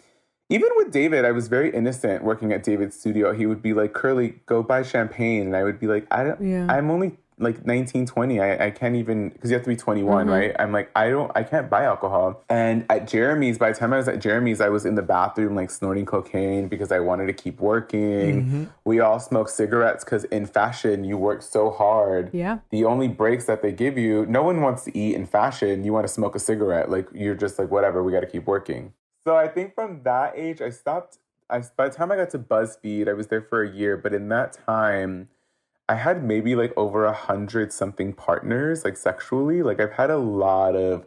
even 0.50 0.68
with 0.76 0.92
David, 0.92 1.24
I 1.24 1.32
was 1.32 1.48
very 1.48 1.74
innocent 1.74 2.22
working 2.22 2.52
at 2.52 2.62
David's 2.62 2.98
studio. 2.98 3.32
He 3.32 3.46
would 3.46 3.62
be 3.62 3.72
like, 3.72 3.92
Curly, 3.92 4.40
go 4.46 4.62
buy 4.62 4.82
champagne. 4.82 5.46
And 5.46 5.56
I 5.56 5.64
would 5.64 5.80
be 5.80 5.86
like, 5.86 6.06
I 6.10 6.24
don't, 6.24 6.40
Yeah. 6.40 6.66
I'm 6.68 6.90
only 6.90 7.16
like 7.38 7.66
19, 7.66 8.06
20. 8.06 8.40
I, 8.40 8.66
I 8.66 8.70
can't 8.70 8.94
even, 8.94 9.30
because 9.30 9.50
you 9.50 9.54
have 9.56 9.64
to 9.64 9.68
be 9.68 9.76
21, 9.76 10.26
mm-hmm. 10.26 10.32
right? 10.32 10.56
I'm 10.58 10.70
like, 10.70 10.90
I 10.94 11.08
don't, 11.08 11.32
I 11.34 11.42
can't 11.42 11.68
buy 11.68 11.84
alcohol. 11.84 12.44
And 12.48 12.84
at 12.90 13.08
Jeremy's, 13.08 13.58
by 13.58 13.72
the 13.72 13.78
time 13.78 13.92
I 13.92 13.96
was 13.96 14.06
at 14.06 14.20
Jeremy's, 14.20 14.60
I 14.60 14.68
was 14.68 14.84
in 14.84 14.94
the 14.94 15.02
bathroom 15.02 15.54
like 15.56 15.70
snorting 15.70 16.06
cocaine 16.06 16.68
because 16.68 16.92
I 16.92 17.00
wanted 17.00 17.26
to 17.26 17.32
keep 17.32 17.58
working. 17.58 18.44
Mm-hmm. 18.44 18.64
We 18.84 19.00
all 19.00 19.18
smoked 19.18 19.50
cigarettes 19.50 20.04
because 20.04 20.24
in 20.24 20.46
fashion, 20.46 21.04
you 21.04 21.16
work 21.16 21.42
so 21.42 21.70
hard. 21.70 22.30
Yeah. 22.32 22.58
The 22.70 22.84
only 22.84 23.08
breaks 23.08 23.46
that 23.46 23.62
they 23.62 23.72
give 23.72 23.98
you, 23.98 24.26
no 24.26 24.42
one 24.42 24.60
wants 24.60 24.84
to 24.84 24.96
eat 24.96 25.14
in 25.16 25.26
fashion. 25.26 25.84
You 25.84 25.92
want 25.92 26.06
to 26.06 26.12
smoke 26.12 26.36
a 26.36 26.40
cigarette. 26.40 26.90
Like, 26.90 27.08
you're 27.12 27.34
just 27.34 27.58
like, 27.58 27.70
whatever, 27.70 28.02
we 28.02 28.12
got 28.12 28.20
to 28.20 28.26
keep 28.26 28.46
working. 28.46 28.92
So 29.24 29.36
I 29.36 29.48
think 29.48 29.74
from 29.74 30.02
that 30.04 30.34
age, 30.36 30.60
I 30.60 30.70
stopped. 30.70 31.18
I 31.48 31.62
by 31.76 31.88
the 31.88 31.94
time 31.94 32.12
I 32.12 32.16
got 32.16 32.30
to 32.30 32.38
BuzzFeed, 32.38 33.08
I 33.08 33.12
was 33.12 33.28
there 33.28 33.42
for 33.42 33.62
a 33.62 33.70
year. 33.70 33.96
But 33.96 34.12
in 34.12 34.28
that 34.28 34.58
time, 34.66 35.28
I 35.88 35.96
had 35.96 36.24
maybe 36.24 36.54
like 36.54 36.72
over 36.76 37.04
a 37.04 37.12
hundred 37.12 37.72
something 37.72 38.12
partners, 38.12 38.84
like 38.84 38.96
sexually. 38.96 39.62
Like 39.62 39.80
I've 39.80 39.92
had 39.92 40.10
a 40.10 40.18
lot 40.18 40.76
of 40.76 41.06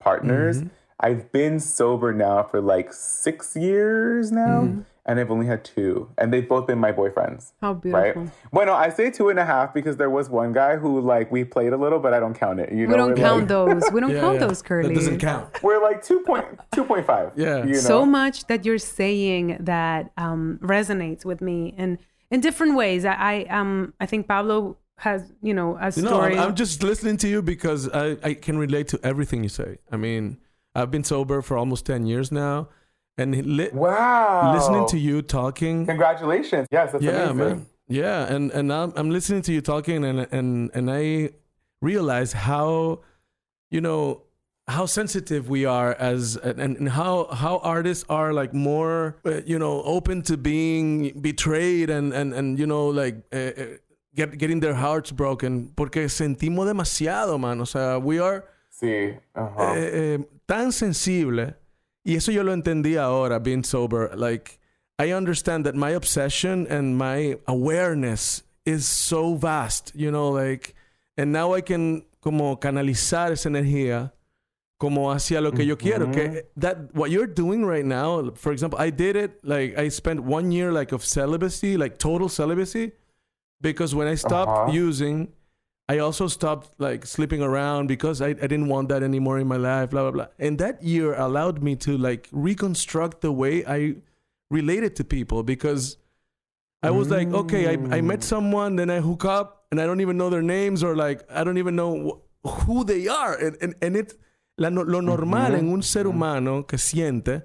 partners. 0.00 0.58
Mm-hmm. 0.58 0.68
I've 1.00 1.32
been 1.32 1.58
sober 1.58 2.12
now 2.12 2.44
for 2.44 2.60
like 2.60 2.92
six 2.92 3.56
years 3.56 4.30
now, 4.30 4.62
mm-hmm. 4.62 4.80
And 5.06 5.18
I've 5.18 5.30
only 5.30 5.46
had 5.46 5.64
two, 5.64 6.08
and 6.16 6.32
they've 6.32 6.48
both 6.48 6.66
been 6.66 6.78
my 6.78 6.92
boyfriends. 6.92 7.52
How 7.60 7.72
Right. 7.72 8.14
beautiful. 8.14 8.30
Well, 8.52 8.66
no, 8.66 8.74
I 8.74 8.88
say 8.90 9.10
two 9.10 9.30
and 9.30 9.38
a 9.38 9.44
half 9.44 9.74
because 9.74 9.96
there 9.96 10.10
was 10.10 10.30
one 10.30 10.52
guy 10.52 10.76
who 10.76 11.00
like 11.00 11.32
we 11.32 11.42
played 11.44 11.72
a 11.72 11.76
little, 11.76 11.98
but 11.98 12.14
I 12.14 12.20
don't 12.20 12.34
count 12.34 12.60
it. 12.60 12.70
You 12.72 12.86
We 12.86 12.92
know, 12.96 13.08
don't 13.08 13.16
count 13.16 13.40
like, 13.40 13.48
those. 13.48 13.90
We 13.92 14.00
don't 14.00 14.10
Yeah, 14.10 14.20
count 14.20 14.34
yeah. 14.40 14.46
those 14.46 14.62
curly. 14.62 14.88
That 14.88 14.94
doesn't 14.94 15.18
count. 15.18 15.48
We're 15.62 15.82
like 15.82 16.04
two 16.04 16.20
point 16.20 16.44
two 16.72 16.84
point 16.84 17.04
five. 17.06 17.32
Yeah. 17.36 17.64
you 17.64 17.74
know? 17.74 17.80
so 17.80 18.06
much 18.06 18.46
that 18.46 18.64
you're 18.64 18.78
saying 18.78 19.56
that 19.60 20.12
um, 20.16 20.58
resonates 20.62 21.24
with 21.24 21.40
me 21.40 21.74
and 21.76 21.98
in 22.30 22.40
different 22.40 22.76
ways. 22.76 23.04
I, 23.04 23.14
I 23.14 23.58
um 23.58 23.94
I 24.00 24.06
think 24.06 24.28
Pablo 24.28 24.76
has 24.98 25.32
you 25.42 25.52
know 25.54 25.76
a 25.80 25.86
No, 25.86 25.90
story. 25.90 26.38
I'm, 26.38 26.50
I'm 26.50 26.54
just 26.54 26.82
listening 26.84 27.16
to 27.18 27.28
you 27.28 27.42
because 27.42 27.88
I, 27.88 28.16
I 28.22 28.34
can 28.34 28.56
relate 28.56 28.86
to 28.88 29.00
everything 29.02 29.42
you 29.42 29.48
say. 29.48 29.78
I 29.90 29.96
mean, 29.96 30.38
I've 30.76 30.90
been 30.92 31.02
sober 31.04 31.42
for 31.42 31.56
almost 31.56 31.86
10 31.86 32.06
years 32.06 32.30
now. 32.30 32.68
And 33.18 33.34
li- 33.58 33.70
Wow. 33.72 34.52
listening 34.54 34.86
to 34.88 34.98
you 34.98 35.22
talking. 35.22 35.86
Congratulations. 35.86 36.66
Yes, 36.70 36.92
that's 36.92 37.04
Yeah, 37.04 37.30
amazing. 37.30 37.36
man. 37.36 37.66
Yeah. 37.88 38.32
And, 38.34 38.50
and 38.52 38.72
I'm, 38.72 38.92
I'm 38.96 39.10
listening 39.10 39.42
to 39.42 39.52
you 39.52 39.60
talking 39.60 40.04
and, 40.04 40.26
and, 40.32 40.70
and 40.72 40.90
I 40.90 41.30
realize 41.82 42.32
how, 42.32 43.00
you 43.70 43.80
know, 43.80 44.22
how 44.68 44.86
sensitive 44.86 45.50
we 45.50 45.66
are 45.66 45.92
as 45.98 46.36
and, 46.36 46.60
and 46.78 46.88
how 46.88 47.26
how 47.32 47.58
artists 47.58 48.04
are 48.08 48.32
like 48.32 48.54
more 48.54 49.16
uh, 49.26 49.40
you 49.44 49.58
know 49.58 49.82
open 49.82 50.22
to 50.22 50.36
being 50.36 51.10
betrayed 51.20 51.90
and 51.90 52.12
and 52.12 52.32
and 52.32 52.60
you 52.60 52.66
know 52.66 52.86
like 52.86 53.16
uh, 53.34 53.36
uh, 53.36 53.50
get, 54.14 54.38
getting 54.38 54.60
their 54.60 54.74
hearts 54.74 55.10
broken 55.10 55.68
porque 55.76 56.06
sentimos 56.08 56.66
demasiado 56.70 57.40
man 57.40 57.60
o 57.60 57.64
sea 57.64 57.98
we 57.98 58.20
are 58.20 58.44
Sí. 58.70 59.18
Uh-huh. 59.34 59.74
eh, 59.74 60.14
eh, 60.14 60.18
tan 60.46 60.70
sensible 60.70 61.54
y 62.04 62.16
eso 62.16 62.32
yo 62.32 62.42
lo 62.42 62.52
entendí 62.52 62.96
ahora 62.96 63.38
being 63.38 63.62
sober 63.64 64.10
like 64.16 64.58
I 64.98 65.12
understand 65.12 65.64
that 65.66 65.74
my 65.74 65.90
obsession 65.94 66.66
and 66.68 66.96
my 66.96 67.36
awareness 67.46 68.42
is 68.64 68.86
so 68.86 69.34
vast 69.34 69.92
you 69.94 70.10
know 70.10 70.30
like 70.30 70.74
and 71.16 71.32
now 71.32 71.54
I 71.54 71.60
can 71.62 72.04
como 72.20 72.56
canalizar 72.56 73.32
esa 73.32 73.48
energía 73.48 74.12
como 74.78 75.10
hacia 75.12 75.40
lo 75.40 75.52
que 75.52 75.64
yo 75.64 75.76
quiero 75.76 76.10
que 76.12 76.44
that 76.56 76.92
what 76.94 77.10
you're 77.10 77.26
doing 77.32 77.64
right 77.64 77.84
now 77.84 78.30
for 78.34 78.52
example 78.52 78.78
I 78.80 78.90
did 78.90 79.16
it 79.16 79.38
like 79.44 79.76
I 79.78 79.88
spent 79.88 80.20
one 80.24 80.50
year 80.52 80.72
like 80.72 80.92
of 80.92 81.04
celibacy 81.04 81.76
like 81.76 81.98
total 81.98 82.28
celibacy 82.28 82.92
because 83.60 83.94
when 83.94 84.08
I 84.08 84.16
stopped 84.16 84.50
Uh-huh. 84.50 84.72
using 84.72 85.28
I 85.88 85.98
also 85.98 86.28
stopped 86.28 86.78
like 86.78 87.04
sleeping 87.04 87.42
around 87.42 87.86
because 87.88 88.22
I, 88.22 88.28
I 88.28 88.46
didn't 88.46 88.68
want 88.68 88.88
that 88.88 89.02
anymore 89.02 89.38
in 89.38 89.46
my 89.48 89.56
life, 89.56 89.90
blah 89.90 90.02
blah 90.02 90.10
blah. 90.10 90.26
And 90.38 90.58
that 90.58 90.82
year 90.82 91.14
allowed 91.14 91.62
me 91.62 91.76
to 91.76 91.98
like 91.98 92.28
reconstruct 92.32 93.20
the 93.20 93.32
way 93.32 93.64
I 93.66 93.96
related 94.50 94.96
to 94.96 95.04
people 95.04 95.42
because 95.42 95.96
I 96.82 96.90
was 96.90 97.10
like, 97.10 97.28
okay, 97.28 97.68
I, 97.68 97.72
I 97.96 98.00
met 98.00 98.20
mm. 98.20 98.24
someone, 98.24 98.76
then 98.76 98.90
I 98.90 99.00
hook 99.00 99.24
up, 99.24 99.66
and 99.70 99.80
I 99.80 99.86
don't 99.86 100.00
even 100.00 100.16
know 100.16 100.30
their 100.30 100.42
names 100.42 100.82
or 100.82 100.96
like 100.96 101.22
I 101.30 101.44
don't 101.44 101.58
even 101.58 101.76
know 101.76 102.22
wh- 102.44 102.64
who 102.64 102.84
they 102.84 103.06
are. 103.08 103.34
And, 103.34 103.56
and, 103.60 103.74
and 103.80 103.96
it, 103.96 104.14
la, 104.58 104.68
lo 104.68 105.00
normal 105.00 105.54
en 105.54 105.72
un 105.72 105.82
ser 105.82 106.06
humano 106.06 106.66
que 106.66 106.78
siente 106.78 107.44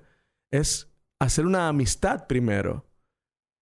es 0.51 0.85
hacer 1.19 1.45
una 1.45 1.67
amistad 1.67 2.27
primero. 2.27 2.83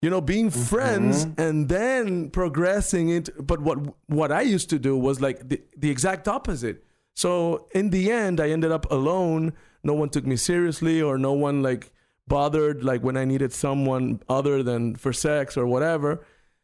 You 0.05 0.11
know, 0.11 0.21
being 0.21 0.51
mm-hmm. 0.51 0.61
friends 0.75 1.25
and 1.35 1.67
then 1.67 2.29
progressing 2.29 3.09
it. 3.09 3.27
But 3.41 3.59
what 3.61 3.79
what 4.05 4.31
I 4.31 4.43
used 4.43 4.69
to 4.69 4.77
do 4.77 4.95
was 4.95 5.19
like 5.19 5.49
the, 5.49 5.59
the 5.75 5.89
exact 5.89 6.27
opposite. 6.27 6.85
So 7.15 7.65
in 7.73 7.89
the 7.89 8.11
end, 8.11 8.39
I 8.39 8.51
ended 8.51 8.71
up 8.71 8.85
alone. 8.91 9.53
No 9.83 9.95
one 9.95 10.09
took 10.09 10.27
me 10.27 10.35
seriously, 10.35 11.01
or 11.01 11.17
no 11.17 11.33
one 11.33 11.63
like 11.63 11.91
bothered 12.27 12.83
like 12.83 13.01
when 13.01 13.17
I 13.17 13.25
needed 13.25 13.51
someone 13.51 14.21
other 14.29 14.61
than 14.61 14.95
for 14.95 15.11
sex 15.11 15.57
or 15.57 15.65
whatever. 15.65 16.21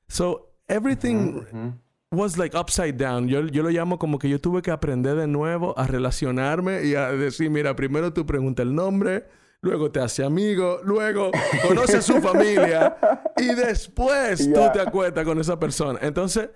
So 0.08 0.46
everything 0.70 1.18
mm-hmm, 1.42 1.58
mm-hmm. 1.58 2.18
was 2.18 2.38
like 2.38 2.54
upside 2.54 2.98
down. 2.98 3.28
Yo, 3.28 3.48
yo 3.48 3.64
lo 3.64 3.72
llamo 3.72 3.98
como 3.98 4.20
que 4.20 4.30
yo 4.30 4.38
tuve 4.38 4.62
que 4.62 4.72
aprender 4.72 5.16
de 5.16 5.26
nuevo 5.26 5.74
a 5.80 5.88
relacionarme 5.88 6.84
y 6.86 6.94
a 6.94 7.12
decir, 7.14 7.50
mira, 7.50 7.76
primero 7.76 8.14
tú 8.14 8.24
preguntas 8.24 8.68
el 8.68 8.76
nombre, 8.76 9.26
luego 9.62 9.92
te 9.92 10.00
hace 10.00 10.24
amigo, 10.24 10.80
luego 10.84 11.32
conoce 11.68 11.98
a 11.98 12.02
su 12.02 12.20
familia 12.22 12.98
y 13.38 13.54
después 13.56 14.40
tú 14.46 14.60
Yeah. 14.60 14.72
te 14.72 14.82
acuestas 14.82 15.24
con 15.26 15.40
esa 15.40 15.60
persona. 15.60 16.00
Entonces, 16.02 16.50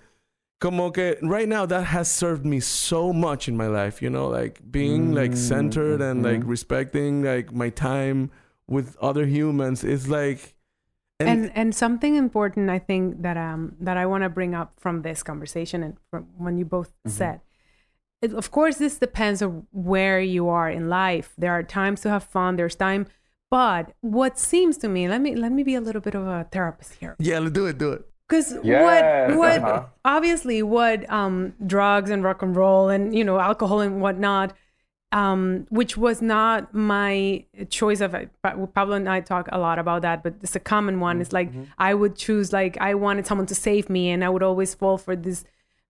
como 0.59 0.91
que 0.91 1.17
right 1.21 1.47
now 1.47 1.65
that 1.67 1.83
has 1.93 2.07
served 2.07 2.45
me 2.45 2.59
so 2.61 3.11
much 3.13 3.47
in 3.47 3.55
my 3.57 3.67
life, 3.67 4.01
you 4.01 4.09
know, 4.09 4.27
like 4.27 4.59
being 4.71 5.13
like 5.13 5.35
centered 5.35 6.01
and 6.01 6.23
like 6.23 6.43
respecting 6.45 7.23
like 7.23 7.51
my 7.53 7.69
time 7.69 8.31
with 8.67 8.95
other 9.01 9.25
humans 9.25 9.83
is 9.83 10.07
like 10.07 10.55
and 11.19 11.51
and 11.55 11.73
something 11.73 12.15
important 12.17 12.69
i 12.69 12.77
think 12.79 13.21
that 13.21 13.37
um 13.37 13.73
that 13.79 13.95
i 13.95 14.05
want 14.05 14.21
to 14.23 14.29
bring 14.29 14.53
up 14.53 14.73
from 14.77 15.01
this 15.01 15.23
conversation 15.23 15.81
and 15.83 15.95
from 16.09 16.25
when 16.37 16.57
you 16.57 16.65
both 16.65 16.91
said 17.07 17.39
it, 18.21 18.33
of 18.33 18.51
course 18.51 18.77
this 18.77 18.97
depends 18.97 19.41
on 19.41 19.67
where 19.71 20.19
you 20.19 20.47
are 20.47 20.69
in 20.69 20.89
life 20.89 21.33
there 21.37 21.51
are 21.51 21.63
times 21.63 22.01
to 22.01 22.09
have 22.09 22.23
fun 22.23 22.55
there's 22.55 22.75
time 22.75 23.05
but 23.51 23.93
what 24.01 24.39
seems 24.39 24.77
to 24.77 24.87
me 24.87 25.07
let 25.07 25.21
me 25.21 25.35
let 25.35 25.51
me 25.51 25.63
be 25.63 25.75
a 25.75 25.81
little 25.81 26.01
bit 26.01 26.15
of 26.15 26.25
a 26.27 26.47
therapist 26.51 26.95
here 26.95 27.15
yeah, 27.19 27.39
let's 27.39 27.53
do 27.53 27.65
it, 27.67 27.77
do 27.77 27.91
it. 27.93 28.05
because 28.27 28.57
Yes, 28.63 29.31
what 29.31 29.37
what 29.37 29.61
uh-huh. 29.63 29.85
obviously 30.03 30.63
what 30.63 31.09
um 31.11 31.53
drugs 31.65 32.09
and 32.09 32.23
rock 32.23 32.41
and 32.41 32.55
roll 32.55 32.89
and 32.89 33.15
you 33.15 33.23
know 33.23 33.39
alcohol 33.39 33.81
and 33.81 34.01
whatnot 34.01 34.53
um 35.11 35.67
which 35.69 35.95
was 35.95 36.21
not 36.21 36.73
my 36.73 37.45
choice 37.69 38.01
of 38.01 38.15
it 38.15 38.29
pablo 38.41 38.95
and 38.95 39.07
i 39.07 39.21
talk 39.21 39.47
a 39.51 39.59
lot 39.59 39.77
about 39.77 40.01
that 40.01 40.23
but 40.23 40.33
it's 40.41 40.55
a 40.55 40.59
common 40.59 40.99
one 40.99 41.21
it's 41.21 41.31
like 41.31 41.51
i 41.77 41.93
would 41.93 42.15
choose 42.15 42.51
like 42.51 42.75
i 42.79 42.93
wanted 42.93 43.27
someone 43.27 43.45
to 43.45 43.55
save 43.55 43.89
me 43.89 44.09
and 44.09 44.25
i 44.25 44.29
would 44.29 44.41
always 44.43 44.73
fall 44.73 44.97
for 44.97 45.15
these 45.15 45.45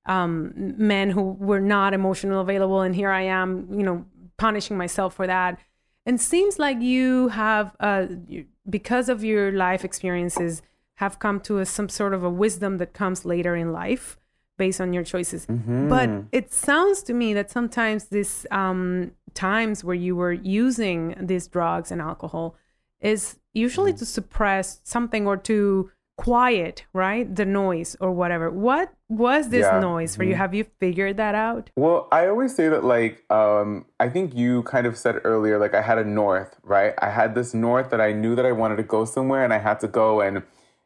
um 0.06 0.54
men 0.56 1.10
who 1.10 1.22
were 1.22 1.60
not 1.60 1.94
emotional 1.94 2.42
available 2.42 2.82
and 2.82 2.96
here 2.96 3.10
i 3.10 3.22
am 3.22 3.68
you 3.72 3.84
know 3.84 4.06
punishing 4.38 4.78
myself 4.78 5.14
for 5.16 5.28
that. 5.28 5.60
And 6.06 6.22
seems 6.22 6.60
like 6.60 6.82
you 6.82 7.30
have 7.30 7.76
uh 7.80 8.08
because 8.70 9.10
of 9.10 9.24
your 9.24 9.52
life 9.52 9.84
experiences 9.84 10.62
have 10.96 11.20
come 11.20 11.40
to 11.42 11.60
a, 11.60 11.66
some 11.66 11.90
sort 11.90 12.14
of 12.14 12.24
a 12.24 12.30
wisdom 12.30 12.78
that 12.78 12.94
comes 12.94 13.26
later 13.26 13.56
in 13.56 13.72
life 13.72 14.18
based 14.58 14.80
on 14.80 14.94
your 14.94 15.04
choices. 15.04 15.46
But 15.90 16.10
it 16.32 16.54
sounds 16.54 17.04
to 17.04 17.14
me 17.14 17.34
that 17.34 17.52
sometimes 17.52 18.06
these 18.06 18.46
um 18.52 19.12
times 19.34 19.84
where 19.84 19.96
you 19.96 20.16
were 20.16 20.32
using 20.32 21.16
these 21.20 21.48
drugs 21.48 21.92
and 21.92 22.02
alcohol 22.02 22.56
is 23.02 23.40
usually 23.54 23.94
to 23.94 24.06
suppress 24.06 24.82
something 24.84 25.28
or 25.28 25.38
to 25.38 25.92
quiet 26.18 26.86
right 26.94 27.36
the 27.36 27.46
noise 27.46 27.96
or 28.00 28.12
whatever. 28.12 28.50
What 28.50 28.94
was 29.08 29.50
this 29.50 29.66
Yeah. 29.66 29.80
noise 29.80 30.16
for 30.16 30.24
you 30.24 30.36
have 30.36 30.54
you 30.54 30.66
figured 30.80 31.18
that 31.18 31.36
out 31.36 31.70
Well, 31.76 32.08
I 32.12 32.28
always 32.28 32.56
say 32.56 32.70
that, 32.70 32.84
like, 32.84 33.24
um, 33.32 33.86
I 34.00 34.10
think 34.10 34.36
you 34.36 34.64
kind 34.64 34.88
of 34.88 34.98
said 34.98 35.22
earlier, 35.24 35.60
like, 35.60 35.76
I 35.76 35.82
had 35.82 35.98
a 36.00 36.04
north, 36.04 36.58
right? 36.64 36.94
I 37.00 37.10
had 37.10 37.36
this 37.36 37.54
north 37.54 37.92
that 37.92 38.02
I 38.02 38.14
knew 38.14 38.36
that 38.36 38.46
I 38.46 38.52
wanted 38.52 38.78
to 38.78 38.84
go 38.84 39.06
somewhere 39.06 39.44
and 39.44 39.54
I 39.54 39.60
had 39.60 39.80
to 39.82 39.88
go. 39.88 40.22
And, 40.22 40.42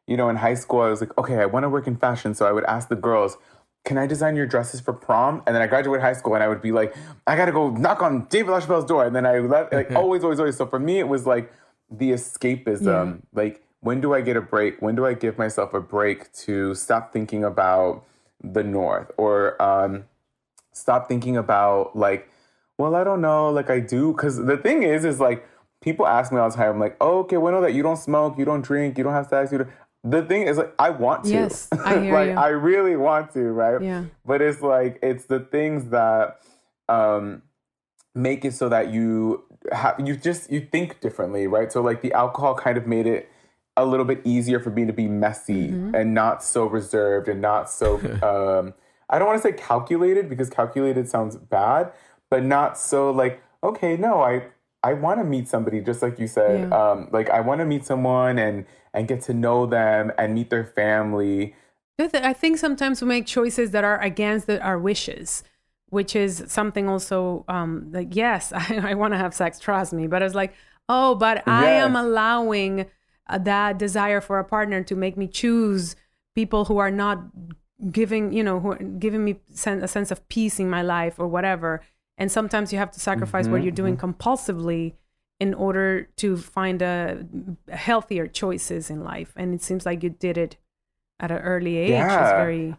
you 0.05 0.17
know, 0.17 0.27
in 0.27 0.35
high 0.37 0.55
school, 0.55 0.81
I 0.81 0.89
was 0.89 0.99
like, 0.99 1.17
okay, 1.17 1.37
I 1.37 1.45
want 1.45 1.63
to 1.63 1.69
work 1.69 1.87
in 1.87 1.95
fashion. 1.95 2.33
So 2.33 2.45
I 2.45 2.51
would 2.51 2.65
ask 2.65 2.89
the 2.89 2.95
girls, 2.97 3.37
can 3.85 3.97
I 3.97 4.05
design 4.05 4.35
your 4.35 4.45
dresses 4.45 4.81
for 4.81 4.91
prom? 4.91 5.41
And 5.47 5.55
then 5.55 5.61
I 5.61 5.67
graduated 5.67 6.01
high 6.01 6.13
school 6.13 6.35
and 6.35 6.43
I 6.43 6.49
would 6.49 6.61
be 6.61 6.73
like, 6.73 6.93
I 7.25 7.37
got 7.37 7.45
to 7.45 7.53
go 7.53 7.69
knock 7.69 8.01
on 8.01 8.25
David 8.29 8.51
LaChapelle's 8.51 8.85
door. 8.85 9.05
And 9.05 9.15
then 9.15 9.25
I 9.25 9.39
would 9.39 9.49
let, 9.49 9.71
like, 9.71 9.91
always, 9.95 10.23
always, 10.25 10.39
always. 10.39 10.57
So 10.57 10.65
for 10.65 10.79
me, 10.79 10.99
it 10.99 11.07
was 11.07 11.25
like 11.25 11.53
the 11.89 12.11
escapism. 12.11 13.21
Like, 13.33 13.63
when 13.79 14.01
do 14.01 14.13
I 14.13 14.19
get 14.19 14.35
a 14.35 14.41
break? 14.41 14.81
When 14.81 14.95
do 14.95 15.05
I 15.05 15.13
give 15.13 15.37
myself 15.37 15.73
a 15.73 15.79
break 15.79 16.33
to 16.33 16.75
stop 16.75 17.13
thinking 17.13 17.45
about 17.45 18.03
the 18.43 18.63
north 18.63 19.11
or, 19.17 19.61
um, 19.61 20.05
stop 20.71 21.07
thinking 21.07 21.37
about 21.37 21.95
like, 21.95 22.29
well, 22.77 22.95
I 22.95 23.03
don't 23.03 23.21
know, 23.21 23.49
like 23.49 23.69
I 23.69 23.79
do, 23.79 24.13
because 24.13 24.37
the 24.37 24.57
thing 24.57 24.83
is, 24.83 25.03
is 25.03 25.19
like 25.19 25.45
people 25.81 26.07
ask 26.07 26.31
me 26.31 26.39
all 26.39 26.49
the 26.49 26.55
time, 26.55 26.71
I'm 26.71 26.79
like, 26.79 26.97
oh, 27.01 27.19
okay, 27.19 27.37
we 27.37 27.51
know 27.51 27.61
that 27.61 27.73
you 27.73 27.83
don't 27.83 27.97
smoke, 27.97 28.37
you 28.37 28.45
don't 28.45 28.61
drink, 28.61 28.97
you 28.97 29.03
don't 29.03 29.13
have 29.13 29.27
sex, 29.27 29.51
you 29.51 29.59
don't. 29.59 29.69
The 30.01 30.21
thing 30.21 30.43
is, 30.43 30.57
like, 30.57 30.73
I 30.79 30.91
want 30.91 31.25
to. 31.25 31.31
Yes, 31.31 31.67
I 31.71 31.99
hear 32.01 32.13
like, 32.13 32.29
you. 32.29 32.35
I 32.35 32.47
really 32.49 32.95
want 32.95 33.33
to, 33.33 33.41
right? 33.51 33.81
Yeah. 33.81 34.05
But 34.25 34.41
it's 34.41 34.61
like 34.61 34.97
it's 35.01 35.25
the 35.25 35.41
things 35.41 35.89
that 35.89 36.39
um, 36.87 37.41
make 38.15 38.45
it 38.45 38.53
so 38.53 38.69
that 38.69 38.93
you 38.93 39.43
have 39.73 39.99
you 39.99 40.15
just 40.15 40.49
you 40.49 40.61
think 40.61 41.01
differently, 41.01 41.47
right? 41.47 41.71
So 41.71 41.81
like 41.81 42.01
the 42.01 42.13
alcohol 42.13 42.55
kind 42.55 42.77
of 42.77 42.87
made 42.87 43.07
it 43.07 43.29
a 43.81 43.85
little 43.85 44.05
bit 44.05 44.21
easier 44.23 44.59
for 44.59 44.69
me 44.69 44.85
to 44.85 44.93
be 44.93 45.07
messy 45.07 45.69
Mm-hmm. 45.69 45.95
and 45.95 46.13
not 46.13 46.43
so 46.43 46.65
reserved 46.65 47.27
and 47.27 47.41
not 47.41 47.69
so 47.69 47.95
um 48.23 48.73
I 49.09 49.17
don't 49.17 49.27
want 49.27 49.41
to 49.41 49.47
say 49.47 49.53
calculated 49.53 50.29
because 50.29 50.49
calculated 50.49 51.09
sounds 51.09 51.35
bad, 51.35 51.91
but 52.29 52.43
not 52.43 52.77
so 52.77 53.11
like 53.11 53.41
okay, 53.63 53.97
no, 53.97 54.21
I 54.21 54.47
I 54.83 54.93
want 54.93 55.19
to 55.19 55.25
meet 55.25 55.47
somebody 55.47 55.81
just 55.81 56.01
like 56.01 56.19
you 56.19 56.27
said. 56.27 56.69
Yeah. 56.69 56.91
Um 56.91 57.09
like 57.11 57.29
I 57.29 57.41
want 57.41 57.59
to 57.59 57.65
meet 57.65 57.85
someone 57.85 58.37
and 58.37 58.65
and 58.93 59.07
get 59.07 59.21
to 59.21 59.33
know 59.33 59.65
them 59.65 60.11
and 60.17 60.33
meet 60.33 60.49
their 60.49 60.65
family. 60.65 61.55
I 61.99 62.33
think 62.33 62.57
sometimes 62.57 63.01
we 63.01 63.07
make 63.07 63.25
choices 63.25 63.71
that 63.71 63.83
are 63.83 63.99
against 64.01 64.47
the, 64.47 64.61
our 64.61 64.79
wishes, 64.79 65.43
which 65.89 66.15
is 66.15 66.43
something 66.47 66.87
also 66.87 67.43
um, 67.49 67.89
like, 67.91 68.15
yes, 68.15 68.53
I, 68.55 68.91
I 68.91 68.93
want 68.93 69.13
to 69.13 69.17
have 69.17 69.33
sex, 69.33 69.59
trust 69.59 69.91
me. 69.91 70.07
But 70.07 70.21
it's 70.21 70.33
like, 70.33 70.53
oh, 70.87 71.15
but 71.15 71.45
I 71.45 71.71
am 71.71 71.95
allowing 71.97 72.85
Uh, 73.29 73.37
that 73.37 73.77
desire 73.77 74.21
for 74.21 74.39
a 74.39 74.43
partner 74.43 74.83
to 74.83 74.95
make 74.95 75.15
me 75.15 75.27
choose 75.27 75.95
people 76.35 76.65
who 76.65 76.77
are 76.77 76.91
not 76.91 77.19
giving, 77.91 78.33
you 78.33 78.43
know, 78.43 78.59
who 78.59 78.71
are 78.71 78.77
giving 78.77 79.23
me 79.23 79.39
sen- 79.51 79.83
a 79.83 79.87
sense 79.87 80.11
of 80.11 80.27
peace 80.29 80.59
in 80.59 80.69
my 80.69 80.81
life 80.81 81.19
or 81.19 81.27
whatever. 81.27 81.81
And 82.17 82.31
sometimes 82.31 82.73
you 82.73 82.79
have 82.79 82.91
to 82.91 82.99
sacrifice 82.99 83.47
what 83.47 83.57
mm-hmm, 83.57 83.63
you're 83.63 83.71
doing 83.71 83.95
mm-hmm. 83.95 84.11
compulsively 84.11 84.95
in 85.39 85.53
order 85.53 86.09
to 86.17 86.35
find 86.35 86.81
a 86.81 87.25
healthier 87.71 88.27
choices 88.27 88.89
in 88.89 89.03
life. 89.03 89.31
And 89.37 89.53
it 89.53 89.61
seems 89.61 89.85
like 89.85 90.03
you 90.03 90.09
did 90.09 90.37
it 90.37 90.57
at 91.19 91.31
an 91.31 91.37
early 91.37 91.77
age. 91.77 91.91
It's 91.91 91.99
Yeah. 91.99 92.35
very 92.43 92.75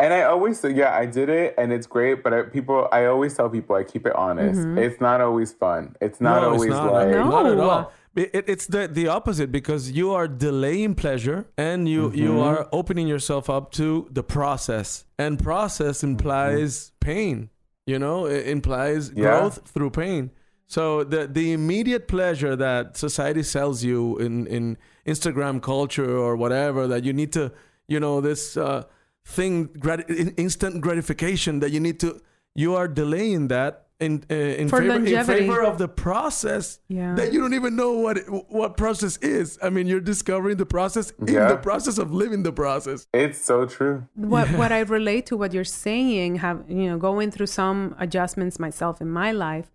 And 0.00 0.12
I 0.12 0.22
always 0.24 0.58
say, 0.58 0.70
yeah, 0.70 0.92
I 0.94 1.06
did 1.06 1.28
it, 1.28 1.54
and 1.56 1.72
it's 1.72 1.86
great. 1.86 2.24
But 2.24 2.34
I, 2.34 2.42
people, 2.42 2.88
I 2.90 3.06
always 3.06 3.34
tell 3.36 3.48
people, 3.48 3.76
I 3.76 3.84
keep 3.84 4.06
it 4.06 4.14
honest. 4.16 4.60
Mm-hmm. 4.60 4.78
It's 4.78 5.00
not 5.00 5.20
always 5.20 5.52
fun. 5.52 5.94
It's 6.00 6.20
not 6.20 6.42
no, 6.42 6.48
always 6.48 6.64
it's 6.64 6.70
not. 6.72 6.92
like 6.92 7.08
No. 7.08 7.30
Not 7.30 7.46
at 7.46 7.60
all. 7.60 7.92
It, 8.16 8.30
it- 8.34 8.48
it's 8.48 8.66
the 8.66 8.86
the 8.88 9.08
opposite 9.08 9.50
because 9.50 9.90
you 9.90 10.12
are 10.12 10.28
delaying 10.28 10.94
pleasure 10.94 11.46
and 11.58 11.88
you 11.88 12.12
you 12.12 12.30
Mm-hmm. 12.30 12.48
are 12.48 12.68
opening 12.72 13.08
yourself 13.08 13.48
up 13.50 13.70
to 13.72 14.08
the 14.10 14.22
process. 14.22 15.04
And 15.18 15.38
process 15.38 16.02
implies 16.02 16.92
pain. 17.00 17.50
You 17.86 17.98
know, 17.98 18.26
it 18.26 18.46
implies 18.48 19.10
Yeah. 19.10 19.22
growth 19.24 19.56
through 19.72 19.90
pain. 19.90 20.30
So 20.66 21.04
the 21.04 21.26
the 21.26 21.52
immediate 21.52 22.06
pleasure 22.08 22.56
that 22.56 22.96
society 22.96 23.42
sells 23.42 23.82
you 23.84 24.18
in 24.18 24.46
in 24.46 24.76
Instagram 25.06 25.60
culture 25.60 26.16
or 26.16 26.36
whatever 26.36 26.86
that 26.88 27.04
you 27.04 27.12
need 27.12 27.32
to, 27.32 27.52
you 27.88 28.00
know, 28.00 28.20
this 28.20 28.56
uh, 28.56 28.84
thing 29.26 29.68
grat- 29.78 30.08
instant 30.36 30.80
gratification 30.80 31.60
that 31.60 31.70
you 31.72 31.80
need 31.80 31.98
to 32.00 32.20
you 32.54 32.74
are 32.76 32.88
delaying 32.88 33.48
that 33.48 33.86
in 34.00 34.24
uh, 34.30 34.34
in, 34.34 34.68
For 34.68 34.80
favor, 34.80 34.94
in 34.96 35.24
favor 35.24 35.62
of 35.62 35.78
the 35.78 35.88
process 35.88 36.80
Yeah. 36.88 37.14
that 37.14 37.32
you 37.32 37.40
don't 37.40 37.54
even 37.54 37.76
know 37.76 37.92
what 37.92 38.18
it, 38.18 38.24
what 38.28 38.76
process 38.76 39.16
is. 39.18 39.58
I 39.62 39.70
mean, 39.70 39.86
you're 39.86 40.00
discovering 40.00 40.56
the 40.56 40.66
process 40.66 41.10
in 41.18 41.26
the 41.26 41.56
process 41.62 41.98
of 41.98 42.12
living 42.12 42.42
the 42.42 42.52
process. 42.52 43.06
it's 43.12 43.38
so 43.38 43.66
true. 43.66 44.06
what 44.14 44.48
what 44.50 44.72
I 44.78 44.80
relate 44.80 45.26
to 45.26 45.36
what 45.36 45.52
you're 45.54 45.64
saying, 45.64 46.36
have 46.36 46.64
you 46.68 46.86
know, 46.90 46.98
going 46.98 47.30
through 47.30 47.46
some 47.46 47.94
adjustments 47.98 48.58
myself 48.58 49.00
in 49.00 49.08
my 49.10 49.30
life, 49.32 49.70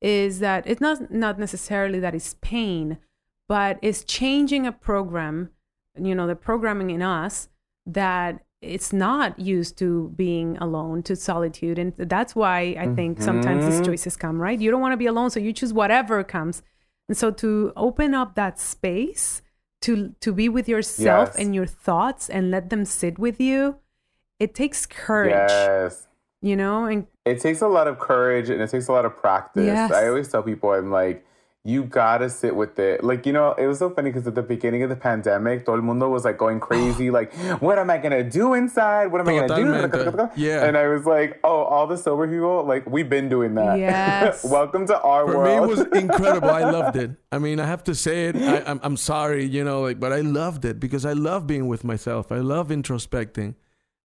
is 0.00 0.40
that 0.40 0.66
it's 0.66 0.80
not 0.80 1.10
not 1.10 1.38
necessarily 1.38 1.98
that 2.00 2.14
it's 2.14 2.34
pain, 2.42 2.98
but 3.48 3.78
it's 3.80 4.04
changing 4.04 4.66
a 4.66 4.72
program, 4.72 5.50
you 5.98 6.14
know, 6.14 6.26
the 6.26 6.36
programming 6.36 6.90
in 6.90 7.00
us 7.02 7.48
that 7.86 8.44
it's 8.62 8.92
not 8.92 9.38
used 9.38 9.76
to 9.78 10.12
being 10.16 10.56
alone, 10.58 11.02
to 11.04 11.16
solitude, 11.16 11.78
and 11.78 11.92
that's 11.98 12.34
why 12.34 12.76
I 12.78 12.86
think 12.94 13.20
sometimes 13.20 13.64
these 13.66 13.74
mm-hmm. 13.74 13.84
choices 13.84 14.16
come. 14.16 14.40
Right, 14.40 14.58
you 14.58 14.70
don't 14.70 14.80
want 14.80 14.92
to 14.92 14.96
be 14.96 15.06
alone, 15.06 15.30
so 15.30 15.40
you 15.40 15.52
choose 15.52 15.72
whatever 15.72 16.22
comes, 16.24 16.62
and 17.08 17.16
so 17.16 17.30
to 17.32 17.72
open 17.76 18.14
up 18.14 18.34
that 18.36 18.58
space 18.58 19.42
to 19.82 20.14
to 20.20 20.32
be 20.32 20.48
with 20.48 20.68
yourself 20.68 21.30
Yes. 21.30 21.36
and 21.36 21.54
your 21.54 21.66
thoughts 21.66 22.30
and 22.30 22.50
let 22.50 22.70
them 22.70 22.84
sit 22.84 23.18
with 23.18 23.40
you 23.40 23.76
it 24.38 24.54
takes 24.54 24.86
courage 24.86 25.50
Yes. 25.50 26.06
you 26.40 26.56
know 26.56 26.84
and 26.84 27.06
It 27.24 27.40
takes 27.40 27.60
a 27.60 27.68
lot 27.68 27.86
of 27.86 27.98
courage 27.98 28.48
and 28.48 28.60
it 28.62 28.70
takes 28.70 28.88
a 28.88 28.92
lot 28.92 29.04
of 29.04 29.16
practice. 29.16 29.66
Yes. 29.66 29.92
I 29.92 30.08
always 30.08 30.28
tell 30.28 30.42
people, 30.42 30.72
I'm 30.72 30.90
like, 30.90 31.24
you 31.64 31.84
gotta 31.84 32.28
sit 32.28 32.56
with 32.56 32.76
it. 32.80 33.04
Like, 33.04 33.24
you 33.24 33.32
know, 33.32 33.52
it 33.52 33.68
was 33.68 33.78
so 33.78 33.88
funny 33.88 34.10
because 34.10 34.26
at 34.26 34.34
the 34.34 34.42
beginning 34.42 34.82
of 34.82 34.88
the 34.88 34.96
pandemic, 34.96 35.64
todo 35.64 35.76
el 35.76 35.82
mundo 35.82 36.08
was 36.08 36.24
like 36.24 36.36
going 36.36 36.58
crazy, 36.68 37.10
like, 37.10 37.32
what 37.60 37.78
am 37.78 37.88
I 37.88 37.98
gonna 37.98 38.28
do 38.28 38.54
inside? 38.54 39.12
What 39.12 39.20
am 39.20 39.28
I 39.28 39.46
gonna 39.46 39.88
do? 39.88 40.30
Yeah. 40.36 40.64
And 40.64 40.76
I 40.76 40.88
was 40.88 41.06
like, 41.06 41.38
oh, 41.44 41.62
all 41.62 41.86
the 41.86 41.96
sober 41.96 42.26
people, 42.26 42.64
like, 42.64 42.84
we've 42.86 43.08
been 43.08 43.28
doing 43.28 43.54
that. 43.54 43.78
Yes. 43.78 44.44
Welcome 44.50 44.86
to 44.88 45.00
our 45.00 45.24
For 45.26 45.38
world. 45.38 45.46
For 45.48 45.66
me, 45.66 45.72
it 45.74 45.92
was 45.94 46.02
incredible. 46.02 46.50
I 46.50 46.68
loved 46.68 46.96
it. 46.96 47.12
I 47.30 47.38
mean, 47.38 47.60
I 47.60 47.66
have 47.66 47.84
to 47.84 47.94
say 47.94 48.26
it. 48.26 48.36
I, 48.36 48.62
I'm, 48.68 48.80
I'm 48.82 48.96
sorry, 48.96 49.44
you 49.44 49.62
know, 49.62 49.82
like, 49.82 50.00
but 50.00 50.12
I 50.12 50.20
loved 50.20 50.64
it 50.64 50.80
because 50.80 51.06
I 51.06 51.12
love 51.12 51.46
being 51.46 51.68
with 51.68 51.84
myself. 51.84 52.32
I 52.32 52.38
love 52.38 52.68
introspecting, 52.70 53.54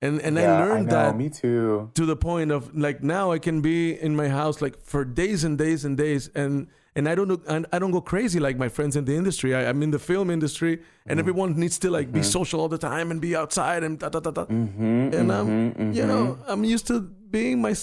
and 0.00 0.20
and 0.20 0.36
yeah, 0.36 0.54
I 0.54 0.64
learned 0.64 0.86
know, 0.86 0.92
that 0.92 1.16
Me 1.16 1.28
too. 1.28 1.90
to 1.94 2.06
the 2.06 2.16
point 2.16 2.50
of 2.50 2.74
like 2.74 3.02
now 3.02 3.30
I 3.30 3.38
can 3.38 3.60
be 3.60 3.92
in 3.92 4.16
my 4.16 4.28
house 4.28 4.62
like 4.62 4.78
for 4.84 5.04
days 5.04 5.44
and 5.44 5.58
days 5.58 5.84
and 5.84 5.96
days 5.96 6.28
and 6.34 6.68
and 6.94 7.08
I 7.08 7.14
don't 7.14 7.28
know 7.28 7.40
and 7.48 7.66
I 7.72 7.78
don't 7.78 7.90
go 7.90 8.00
crazy 8.00 8.38
like 8.40 8.56
my 8.56 8.68
friends 8.68 8.96
in 8.96 9.04
the 9.04 9.14
industry. 9.16 9.54
I, 9.54 9.68
I'm 9.68 9.82
in 9.82 9.90
the 9.90 9.98
film 9.98 10.30
industry 10.30 10.72
and 10.74 10.82
mm-hmm. 10.82 11.18
everyone 11.18 11.58
needs 11.58 11.78
to 11.80 11.90
like 11.90 12.12
be 12.12 12.20
mm-hmm. 12.20 12.28
social 12.28 12.60
all 12.60 12.68
the 12.68 12.78
time 12.78 13.10
and 13.10 13.20
be 13.20 13.34
outside 13.34 13.82
and 13.82 13.98
da 13.98 14.08
da 14.08 14.20
da 14.20 14.30
da. 14.30 14.44
Mm-hmm, 14.46 15.14
and 15.14 15.32
I'm 15.32 15.92
you 15.92 16.06
know 16.06 16.38
I'm 16.46 16.64
used 16.64 16.86
to 16.88 17.00
being 17.00 17.60
my 17.62 17.74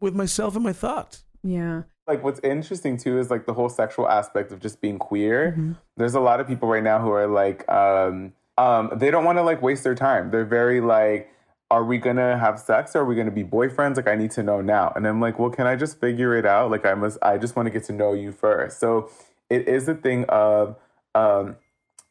with 0.00 0.14
myself 0.14 0.54
and 0.54 0.64
my 0.64 0.72
thoughts. 0.72 1.24
yeah. 1.42 1.82
Like 2.08 2.24
what's 2.24 2.40
interesting 2.42 2.96
too 2.96 3.20
is 3.20 3.30
like 3.30 3.46
the 3.46 3.54
whole 3.54 3.68
sexual 3.68 4.08
aspect 4.08 4.50
of 4.50 4.58
just 4.58 4.80
being 4.80 4.98
queer. 4.98 5.76
There's 5.96 6.14
a 6.14 6.20
lot 6.20 6.40
of 6.40 6.48
people 6.48 6.68
right 6.68 6.82
now 6.82 6.98
who 6.98 7.10
are 7.10 7.28
like 7.28 7.66
um 7.70 8.32
um 8.58 8.90
they 8.96 9.10
don't 9.10 9.24
want 9.24 9.38
to 9.38 9.42
like 9.42 9.62
waste 9.62 9.84
their 9.84 9.94
time. 9.94 10.30
They're 10.30 10.44
very 10.44 10.80
like 10.80 11.31
are 11.72 11.82
we 11.82 11.96
gonna 11.96 12.36
have 12.36 12.60
sex 12.60 12.94
or 12.94 13.00
are 13.00 13.04
we 13.06 13.14
gonna 13.14 13.30
be 13.30 13.42
boyfriends 13.42 13.96
like 13.96 14.06
i 14.06 14.14
need 14.14 14.30
to 14.30 14.42
know 14.42 14.60
now 14.60 14.92
and 14.94 15.06
i'm 15.06 15.20
like 15.20 15.38
well 15.38 15.48
can 15.48 15.66
i 15.66 15.74
just 15.74 15.98
figure 15.98 16.36
it 16.36 16.44
out 16.44 16.70
like 16.70 16.84
i 16.84 16.92
must 16.92 17.16
i 17.22 17.38
just 17.38 17.56
want 17.56 17.66
to 17.66 17.70
get 17.70 17.82
to 17.82 17.94
know 17.94 18.12
you 18.12 18.30
first 18.30 18.78
so 18.78 19.10
it 19.48 19.66
is 19.66 19.88
a 19.88 19.94
thing 19.94 20.24
of 20.28 20.76
um 21.14 21.56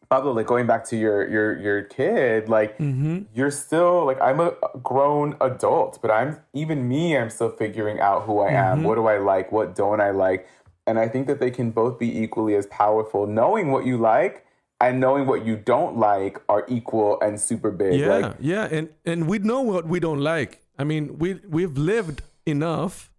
Pablo, 0.09 0.33
like 0.33 0.45
going 0.45 0.67
back 0.67 0.83
to 0.89 0.97
your 0.97 1.25
your 1.29 1.57
your 1.57 1.83
kid, 1.83 2.49
like 2.49 2.77
mm-hmm. 2.77 3.19
you're 3.33 3.49
still 3.49 4.03
like 4.03 4.19
I'm 4.19 4.41
a 4.41 4.51
grown 4.83 5.37
adult, 5.39 6.01
but 6.01 6.11
I'm 6.11 6.37
even 6.53 6.85
me, 6.85 7.15
I'm 7.15 7.29
still 7.29 7.49
figuring 7.49 8.01
out 8.01 8.23
who 8.23 8.39
I 8.39 8.51
am. 8.51 8.83
What 8.83 8.95
do 8.95 9.07
I 9.07 9.19
like? 9.19 9.53
What 9.53 9.73
don't 9.73 10.01
I 10.01 10.11
like? 10.11 10.49
And 10.85 10.99
I 10.99 11.07
think 11.07 11.27
that 11.27 11.39
they 11.39 11.49
can 11.49 11.71
both 11.71 11.97
be 11.97 12.19
equally 12.23 12.55
as 12.55 12.67
powerful. 12.67 13.25
Knowing 13.25 13.71
what 13.71 13.85
you 13.85 13.97
like 13.97 14.45
and 14.81 14.99
knowing 14.99 15.27
what 15.27 15.45
you 15.45 15.55
don't 15.55 15.97
like 15.97 16.41
are 16.49 16.65
equal 16.67 17.21
and 17.21 17.39
super 17.39 17.71
big. 17.71 17.99
Yeah, 17.99 18.07
Like 18.07 18.35
yeah, 18.39 18.67
and 18.69 18.89
and 19.05 19.27
we 19.27 19.39
know 19.39 19.61
what 19.61 19.87
we 19.87 19.99
don't 19.99 20.19
like. 20.19 20.61
I 20.77 20.83
mean, 20.83 21.19
we 21.19 21.39
we've 21.47 21.77
lived 21.77 22.23
enough 22.45 23.11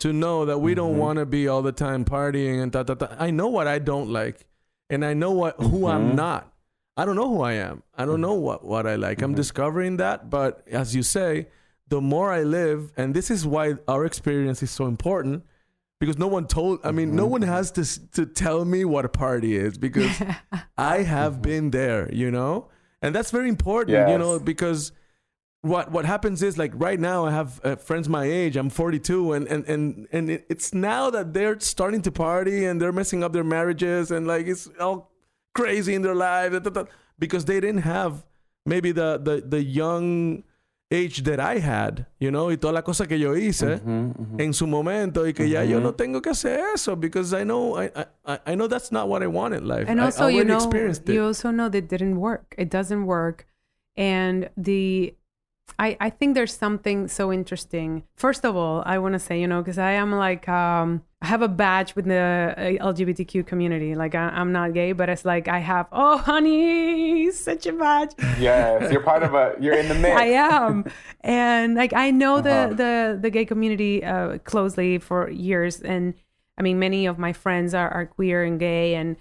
to 0.00 0.12
know 0.12 0.44
that 0.44 0.58
we 0.58 0.74
don't 0.74 0.92
mm-hmm. 0.92 1.00
want 1.00 1.18
to 1.20 1.26
be 1.26 1.46
all 1.46 1.62
the 1.62 1.72
time 1.72 2.04
partying 2.04 2.60
and 2.62 2.72
da 2.72 2.82
da 2.82 2.94
da. 2.94 3.08
I 3.18 3.30
know 3.30 3.48
what 3.48 3.68
I 3.68 3.78
don't 3.78 4.10
like, 4.10 4.46
and 4.90 5.04
I 5.04 5.14
know 5.14 5.30
what 5.30 5.60
who 5.60 5.86
I'm 5.86 6.08
mm-hmm. 6.08 6.16
not. 6.16 6.52
I 6.96 7.04
don't 7.04 7.16
know 7.16 7.28
who 7.28 7.42
I 7.42 7.54
am. 7.54 7.82
I 7.96 8.04
don't 8.04 8.20
know 8.20 8.34
what 8.34 8.64
what 8.64 8.86
I 8.86 8.96
like. 8.96 9.22
I'm 9.22 9.30
mm-hmm. 9.30 9.36
discovering 9.36 9.96
that, 9.98 10.28
but 10.30 10.66
as 10.68 10.96
you 10.96 11.04
say, 11.04 11.46
the 11.88 12.00
more 12.00 12.32
I 12.32 12.42
live, 12.42 12.92
and 12.96 13.14
this 13.14 13.30
is 13.30 13.46
why 13.46 13.74
our 13.86 14.04
experience 14.04 14.62
is 14.62 14.70
so 14.70 14.86
important. 14.86 15.44
Because 16.00 16.18
no 16.18 16.26
one 16.26 16.46
told, 16.46 16.80
I 16.84 16.92
mean, 16.92 17.14
no 17.16 17.26
one 17.26 17.42
has 17.42 17.70
to 17.72 18.10
to 18.12 18.26
tell 18.26 18.64
me 18.64 18.84
what 18.84 19.04
a 19.04 19.08
party 19.08 19.56
is 19.56 19.78
because 19.78 20.10
I 20.78 21.02
have 21.02 21.40
been 21.40 21.70
there, 21.70 22.12
you 22.12 22.30
know, 22.30 22.68
and 23.00 23.14
that's 23.14 23.30
very 23.30 23.48
important, 23.48 24.08
you 24.10 24.18
know, 24.18 24.38
because 24.38 24.92
what 25.64 25.90
what 25.90 26.04
happens 26.04 26.42
is 26.42 26.58
like 26.58 26.72
right 26.74 27.00
now 27.00 27.24
I 27.24 27.30
have 27.30 27.60
uh, 27.64 27.76
friends 27.76 28.06
my 28.08 28.24
age. 28.24 28.56
I'm 28.56 28.68
42, 28.68 29.32
and 29.32 29.48
and 29.48 29.64
and 29.66 30.08
and 30.12 30.30
it, 30.30 30.46
it's 30.50 30.74
now 30.74 31.08
that 31.10 31.32
they're 31.32 31.58
starting 31.60 32.02
to 32.02 32.12
party 32.12 32.66
and 32.66 32.80
they're 32.80 32.92
messing 32.92 33.24
up 33.24 33.32
their 33.32 33.44
marriages 33.44 34.10
and 34.10 34.26
like 34.26 34.46
it's 34.46 34.68
all 34.78 35.10
crazy 35.54 35.94
in 35.94 36.02
their 36.02 36.14
life 36.14 36.52
because 37.18 37.46
they 37.46 37.60
didn't 37.60 37.82
have 37.82 38.26
maybe 38.66 38.92
the 38.92 39.18
the 39.22 39.42
the 39.46 39.62
young 39.62 40.44
age 40.90 41.22
that 41.24 41.40
I 41.40 41.58
had, 41.58 42.06
you 42.20 42.30
know, 42.30 42.50
y 42.50 42.56
toda 42.56 42.72
la 42.72 42.82
cosa 42.82 43.06
que 43.06 43.18
yo 43.18 43.34
hice 43.36 43.80
en 44.38 44.52
su 44.52 44.66
momento 44.66 45.26
y 45.26 45.32
que 45.32 45.48
ya 45.48 45.64
yo 45.64 45.80
no 45.80 45.94
tengo 45.94 46.20
que 46.20 46.30
hacer 46.30 46.60
eso 46.74 46.94
because 46.96 47.32
I 47.32 47.44
know 47.44 47.76
I, 47.80 47.90
I 48.24 48.38
I 48.46 48.54
know 48.54 48.68
that's 48.68 48.92
not 48.92 49.08
what 49.08 49.22
I 49.22 49.26
want 49.26 49.54
in 49.54 49.66
life. 49.66 49.88
and 49.88 50.00
I 50.00 50.04
also 50.06 50.28
you 50.28 50.44
know 50.44 50.58
you 51.06 51.24
also 51.24 51.50
know 51.50 51.68
that 51.68 51.88
didn't 51.88 52.16
work. 52.20 52.54
It 52.58 52.70
doesn't 52.70 53.06
work. 53.06 53.46
And 53.96 54.50
the 54.56 55.14
I, 55.78 55.96
I 55.98 56.10
think 56.10 56.34
there's 56.34 56.54
something 56.56 57.08
so 57.08 57.32
interesting. 57.32 58.04
First 58.16 58.44
of 58.44 58.54
all, 58.54 58.82
I 58.86 58.98
want 58.98 59.14
to 59.14 59.18
say, 59.18 59.40
you 59.40 59.48
know, 59.48 59.60
because 59.60 59.78
I 59.78 59.92
am 59.92 60.12
like, 60.12 60.48
um, 60.48 61.02
I 61.20 61.26
have 61.26 61.42
a 61.42 61.48
badge 61.48 61.96
with 61.96 62.04
the 62.04 62.54
uh, 62.80 62.92
LGBTQ 62.92 63.44
community. 63.46 63.94
Like, 63.96 64.14
I, 64.14 64.28
I'm 64.28 64.52
not 64.52 64.72
gay, 64.72 64.92
but 64.92 65.08
it's 65.08 65.24
like 65.24 65.48
I 65.48 65.58
have, 65.58 65.86
oh, 65.90 66.18
honey, 66.18 67.30
such 67.48 67.66
a 67.66 67.72
badge. 67.72 68.10
yes, 68.38 68.92
you're 68.92 69.00
part 69.02 69.22
of 69.24 69.34
a 69.34 69.56
you're 69.60 69.74
in 69.74 69.88
the 69.88 69.94
mix. 69.96 70.20
I 70.20 70.26
am, 70.26 70.84
and 71.22 71.74
like 71.74 71.92
I 71.92 72.10
know 72.10 72.36
Uh-huh. 72.36 72.68
the 72.68 72.74
the 72.74 73.18
the 73.22 73.30
gay 73.30 73.44
community 73.44 74.04
uh, 74.04 74.38
closely 74.44 74.98
for 74.98 75.28
years, 75.30 75.80
and 75.80 76.14
I 76.56 76.62
mean 76.62 76.78
many 76.78 77.06
of 77.06 77.18
my 77.18 77.32
friends 77.32 77.74
are, 77.74 77.88
are 77.90 78.06
queer 78.06 78.44
and 78.44 78.60
gay, 78.60 78.94
and 78.94 79.16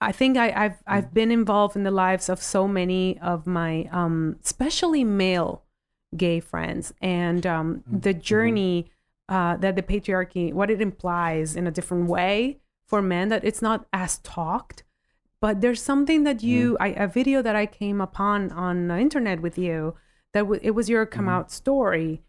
I 0.00 0.10
think 0.10 0.36
I, 0.36 0.50
I've 0.64 0.82
I've 0.86 1.14
been 1.14 1.30
involved 1.30 1.76
in 1.76 1.84
the 1.84 1.90
lives 1.92 2.28
of 2.28 2.42
so 2.42 2.66
many 2.66 3.20
of 3.20 3.46
my 3.46 3.88
um, 3.92 4.36
especially 4.42 5.04
male 5.04 5.62
gay 6.16 6.40
friends, 6.40 6.92
and 7.00 7.46
um, 7.46 7.76
mm-hmm. 7.76 8.00
the 8.00 8.10
mm-hmm. 8.10 8.20
journey 8.20 8.90
uh, 9.28 9.56
that 9.56 9.76
the 9.76 9.82
patriarchy 9.82 10.52
what 10.52 10.70
it 10.70 10.80
implies 10.80 11.56
in 11.56 11.66
a 11.66 11.70
different 11.70 12.08
way 12.08 12.58
for 12.86 13.00
men 13.00 13.28
that 13.28 13.44
it's 13.44 13.62
not 13.62 13.86
as 13.92 14.18
talked 14.18 14.82
but 15.40 15.60
there's 15.60 15.82
something 15.82 16.22
that 16.24 16.42
you 16.42 16.74
mm-hmm. 16.74 16.82
I, 16.82 17.04
a 17.04 17.08
video 17.08 17.40
that 17.40 17.56
i 17.56 17.64
came 17.64 18.00
upon 18.00 18.50
on 18.52 18.88
the 18.88 18.98
internet 18.98 19.40
with 19.40 19.56
you 19.56 19.94
that 20.32 20.40
w- 20.40 20.60
it 20.62 20.72
was 20.72 20.88
your 20.88 21.04
come 21.06 21.28
out 21.28 21.50
story. 21.50 22.22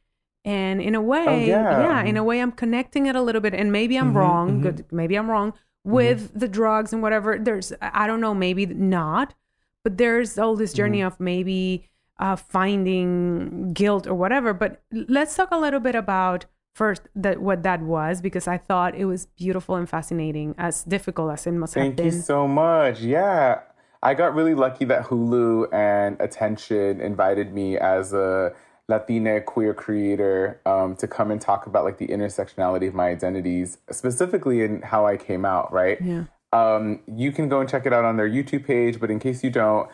And 0.46 0.82
in 0.82 0.94
a 0.94 1.02
way 1.02 1.26
oh, 1.26 1.38
yeah. 1.38 2.04
in 2.04 2.18
a 2.18 2.24
way 2.24 2.42
i'm 2.42 2.52
connecting 2.52 3.06
it 3.06 3.16
a 3.16 3.22
little 3.22 3.40
bit 3.40 3.54
and 3.54 3.72
maybe 3.72 3.96
i'm 3.96 4.18
wrong 4.18 4.60
good 4.60 4.86
maybe 4.92 5.16
i'm 5.16 5.32
wrong 5.32 5.54
with 5.86 6.38
the 6.38 6.50
drugs 6.50 6.92
and 6.92 7.02
whatever. 7.02 7.38
There's 7.40 7.72
I 7.82 8.08
don't 8.08 8.20
know 8.20 8.34
maybe 8.34 8.66
not 8.66 9.36
but 9.84 9.98
there's 9.98 10.38
all 10.38 10.58
this 10.58 10.74
journey 10.74 11.02
of 11.02 11.18
maybe 11.18 11.90
uh, 12.24 12.36
finding 12.36 13.74
guilt 13.74 14.08
or 14.08 14.16
whatever 14.16 14.54
but 14.54 14.82
let's 14.92 15.36
talk 15.36 15.50
a 15.52 15.60
little 15.60 15.80
bit 15.80 15.94
about 15.94 16.46
first 16.74 17.04
that 17.14 17.40
what 17.40 17.62
that 17.62 17.82
was 17.82 18.22
because 18.22 18.48
i 18.48 18.58
thought 18.58 18.96
it 18.96 19.06
was 19.06 19.28
beautiful 19.38 19.76
and 19.76 19.88
fascinating 19.88 20.56
as 20.58 20.84
difficult 20.86 21.32
as 21.32 21.46
it 21.46 21.52
must 21.52 21.76
have 21.76 21.84
Thank 21.84 22.00
you 22.00 22.12
so 22.12 22.48
much. 22.48 23.02
Yeah. 23.02 23.60
I 24.02 24.14
got 24.14 24.36
really 24.36 24.54
lucky 24.54 24.84
that 24.86 25.06
Hulu 25.06 25.74
and 25.74 26.20
Attention 26.20 27.00
invited 27.00 27.54
me 27.54 27.78
as 27.78 28.12
a 28.14 28.54
Latina 28.90 29.40
queer 29.40 29.74
creator 29.74 30.60
um, 30.66 30.98
to 30.98 31.08
come 31.08 31.32
and 31.32 31.40
talk 31.40 31.68
about 31.68 31.86
like 31.86 32.00
the 32.00 32.08
intersectionality 32.08 32.88
of 32.88 32.94
my 32.94 33.08
identities, 33.08 33.78
specifically 33.90 34.62
in 34.62 34.82
how 34.82 35.08
I 35.08 35.16
came 35.16 35.46
out, 35.46 35.72
right? 35.72 35.98
Yeah. 36.02 36.26
Um, 36.52 37.00
you 37.08 37.32
can 37.32 37.48
go 37.48 37.62
and 37.62 37.70
check 37.70 37.86
it 37.86 37.94
out 37.94 38.04
on 38.04 38.18
their 38.18 38.30
YouTube 38.30 38.66
page, 38.66 39.00
but 39.00 39.10
in 39.10 39.20
case 39.20 39.42
you 39.42 39.50
don't, 39.50 39.90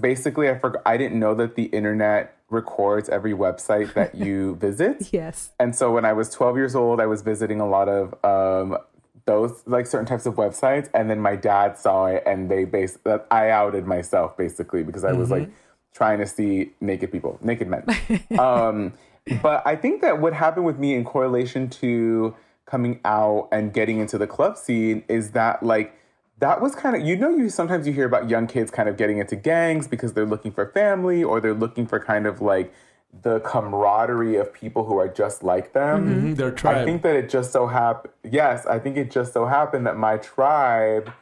basically 0.00 0.48
I 0.48 0.58
forgot 0.58 0.82
I 0.86 0.96
didn't 0.96 1.18
know 1.18 1.34
that 1.34 1.54
the 1.54 1.64
internet 1.64 2.36
records 2.50 3.08
every 3.08 3.32
website 3.32 3.94
that 3.94 4.14
you 4.26 4.56
visit. 4.56 5.12
yes 5.12 5.50
And 5.58 5.74
so 5.74 5.92
when 5.92 6.04
I 6.04 6.12
was 6.12 6.30
12 6.30 6.56
years 6.56 6.74
old, 6.74 7.00
I 7.00 7.06
was 7.06 7.22
visiting 7.22 7.60
a 7.60 7.68
lot 7.68 7.88
of 7.88 8.14
um, 8.24 8.78
those 9.24 9.62
like 9.66 9.86
certain 9.86 10.06
types 10.06 10.26
of 10.26 10.34
websites, 10.34 10.88
and 10.94 11.08
then 11.08 11.20
my 11.20 11.36
dad 11.36 11.78
saw 11.78 12.06
it, 12.06 12.22
and 12.26 12.50
they 12.50 12.64
base 12.64 12.98
that 13.04 13.26
I 13.30 13.50
outed 13.50 13.86
myself 13.86 14.36
basically 14.36 14.82
because 14.82 15.04
I 15.04 15.12
was 15.12 15.30
like 15.30 15.48
trying 15.94 16.18
to 16.18 16.26
see 16.26 16.72
naked 16.80 17.12
people, 17.12 17.38
naked 17.42 17.68
men. 17.68 17.84
um, 18.38 18.94
but 19.40 19.64
I 19.64 19.76
think 19.76 20.02
that 20.02 20.20
what 20.20 20.32
happened 20.32 20.66
with 20.66 20.78
me 20.78 20.94
in 20.94 21.04
correlation 21.04 21.68
to 21.70 22.34
coming 22.66 23.00
out 23.04 23.48
and 23.52 23.72
getting 23.72 23.98
into 23.98 24.18
the 24.18 24.26
club 24.26 24.56
scene 24.56 25.04
is 25.08 25.32
that 25.32 25.62
like 25.62 25.94
that 26.42 26.60
was 26.60 26.74
kind 26.74 26.96
of 26.96 27.02
you 27.02 27.14
know 27.16 27.30
you 27.30 27.48
sometimes 27.48 27.86
you 27.86 27.92
hear 27.92 28.04
about 28.04 28.28
young 28.28 28.48
kids 28.48 28.68
kind 28.68 28.88
of 28.88 28.96
getting 28.96 29.18
into 29.18 29.36
gangs 29.36 29.86
because 29.86 30.12
they're 30.12 30.26
looking 30.26 30.50
for 30.50 30.66
family 30.72 31.22
or 31.22 31.40
they're 31.40 31.54
looking 31.54 31.86
for 31.86 32.00
kind 32.00 32.26
of 32.26 32.40
like 32.40 32.74
the 33.22 33.38
camaraderie 33.40 34.34
of 34.34 34.52
people 34.52 34.84
who 34.84 34.98
are 34.98 35.06
just 35.06 35.44
like 35.44 35.72
them. 35.72 36.34
Mhm, 36.34 36.36
their 36.36 36.52
I 36.64 36.84
think 36.84 37.02
that 37.02 37.14
it 37.14 37.30
just 37.30 37.52
so 37.52 37.68
happened. 37.68 38.12
Yes, 38.28 38.66
I 38.66 38.80
think 38.80 38.96
it 38.96 39.08
just 39.08 39.32
so 39.32 39.46
happened 39.46 39.86
that 39.86 39.96
my 39.96 40.16
tribe 40.16 41.12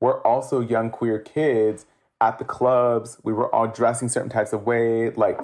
were 0.00 0.26
also 0.26 0.60
young 0.60 0.88
queer 0.88 1.18
kids 1.18 1.84
at 2.18 2.38
the 2.38 2.44
clubs. 2.46 3.18
We 3.22 3.34
were 3.34 3.54
all 3.54 3.66
dressing 3.66 4.08
certain 4.08 4.30
types 4.30 4.54
of 4.54 4.64
way. 4.64 5.10
Like 5.10 5.40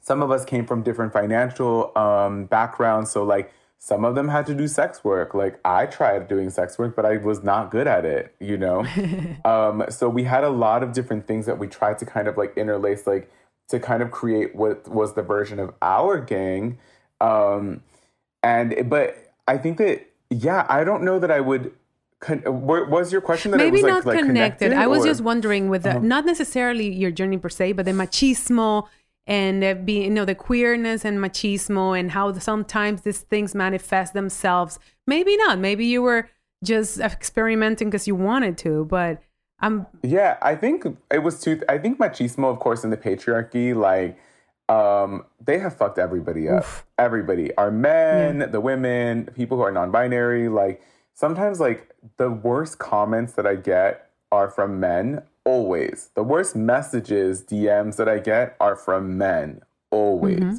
some 0.00 0.20
of 0.20 0.32
us 0.32 0.44
came 0.44 0.66
from 0.66 0.82
different 0.82 1.12
financial 1.12 1.96
um, 1.96 2.46
backgrounds. 2.46 3.12
So 3.12 3.22
like 3.22 3.52
some 3.78 4.04
of 4.04 4.16
them 4.16 4.28
had 4.28 4.44
to 4.46 4.54
do 4.54 4.66
sex 4.66 5.04
work. 5.04 5.34
Like 5.34 5.60
I 5.64 5.86
tried 5.86 6.28
doing 6.28 6.50
sex 6.50 6.78
work, 6.78 6.96
but 6.96 7.06
I 7.06 7.16
was 7.16 7.44
not 7.44 7.70
good 7.70 7.86
at 7.86 8.04
it, 8.04 8.34
you 8.40 8.58
know? 8.58 8.84
um, 9.44 9.84
so 9.88 10.08
we 10.08 10.24
had 10.24 10.42
a 10.44 10.50
lot 10.50 10.82
of 10.82 10.92
different 10.92 11.26
things 11.26 11.46
that 11.46 11.58
we 11.58 11.68
tried 11.68 11.98
to 11.98 12.06
kind 12.06 12.26
of 12.26 12.36
like 12.36 12.56
interlace, 12.56 13.06
like 13.06 13.30
to 13.68 13.78
kind 13.78 14.02
of 14.02 14.10
create 14.10 14.54
what 14.56 14.88
was 14.88 15.14
the 15.14 15.22
version 15.22 15.60
of 15.60 15.72
our 15.80 16.20
gang. 16.20 16.78
Um, 17.20 17.82
and, 18.42 18.90
but 18.90 19.32
I 19.46 19.58
think 19.58 19.78
that, 19.78 20.06
yeah, 20.30 20.66
I 20.68 20.82
don't 20.84 21.04
know 21.04 21.18
that 21.18 21.30
I 21.30 21.40
would. 21.40 21.72
Con- 22.20 22.42
was 22.44 23.12
your 23.12 23.20
question 23.20 23.52
that 23.52 23.58
maybe 23.58 23.80
not 23.80 24.04
like, 24.04 24.16
like 24.16 24.24
connected? 24.26 24.72
I 24.72 24.88
was 24.88 25.04
or- 25.04 25.06
just 25.06 25.20
wondering 25.20 25.68
with 25.68 25.84
the, 25.84 26.00
not 26.00 26.26
necessarily 26.26 26.92
your 26.92 27.12
journey 27.12 27.38
per 27.38 27.48
se, 27.48 27.74
but 27.74 27.84
the 27.84 27.92
machismo 27.92 28.88
and 29.28 29.62
uh, 29.62 29.74
being 29.74 30.02
you 30.04 30.10
know 30.10 30.24
the 30.24 30.34
queerness 30.34 31.04
and 31.04 31.18
machismo 31.18 31.98
and 31.98 32.10
how 32.10 32.32
sometimes 32.38 33.02
these 33.02 33.20
things 33.20 33.54
manifest 33.54 34.14
themselves. 34.14 34.80
Maybe 35.06 35.36
not. 35.36 35.60
Maybe 35.60 35.86
you 35.86 36.02
were 36.02 36.28
just 36.64 36.98
experimenting 36.98 37.90
because 37.90 38.08
you 38.08 38.16
wanted 38.16 38.58
to, 38.58 38.86
but 38.86 39.22
I'm 39.60 39.86
Yeah, 40.02 40.38
I 40.42 40.56
think 40.56 40.84
it 41.12 41.22
was 41.22 41.40
too. 41.40 41.60
I 41.68 41.78
think 41.78 41.98
machismo, 41.98 42.50
of 42.50 42.58
course, 42.58 42.82
in 42.82 42.90
the 42.90 42.96
patriarchy, 42.96 43.76
like 43.76 44.18
um, 44.68 45.24
they 45.44 45.58
have 45.58 45.76
fucked 45.76 45.98
everybody 45.98 46.48
up. 46.48 46.64
Everybody, 46.98 47.54
our 47.56 47.70
men, 47.70 48.50
the 48.50 48.60
women, 48.60 49.26
people 49.36 49.58
who 49.58 49.62
are 49.62 49.72
non-binary. 49.72 50.48
Like 50.48 50.82
sometimes, 51.14 51.60
like 51.60 51.94
the 52.16 52.30
worst 52.30 52.78
comments 52.78 53.34
that 53.34 53.46
I 53.46 53.56
get 53.56 54.10
are 54.32 54.48
from 54.48 54.80
men. 54.80 55.22
Always, 55.48 56.10
the 56.14 56.22
worst 56.22 56.54
messages, 56.54 57.42
DMs 57.42 57.96
that 57.96 58.08
I 58.08 58.18
get 58.18 58.56
are 58.60 58.76
from 58.76 59.16
men. 59.16 59.62
Always, 59.90 60.40
mm-hmm. 60.40 60.56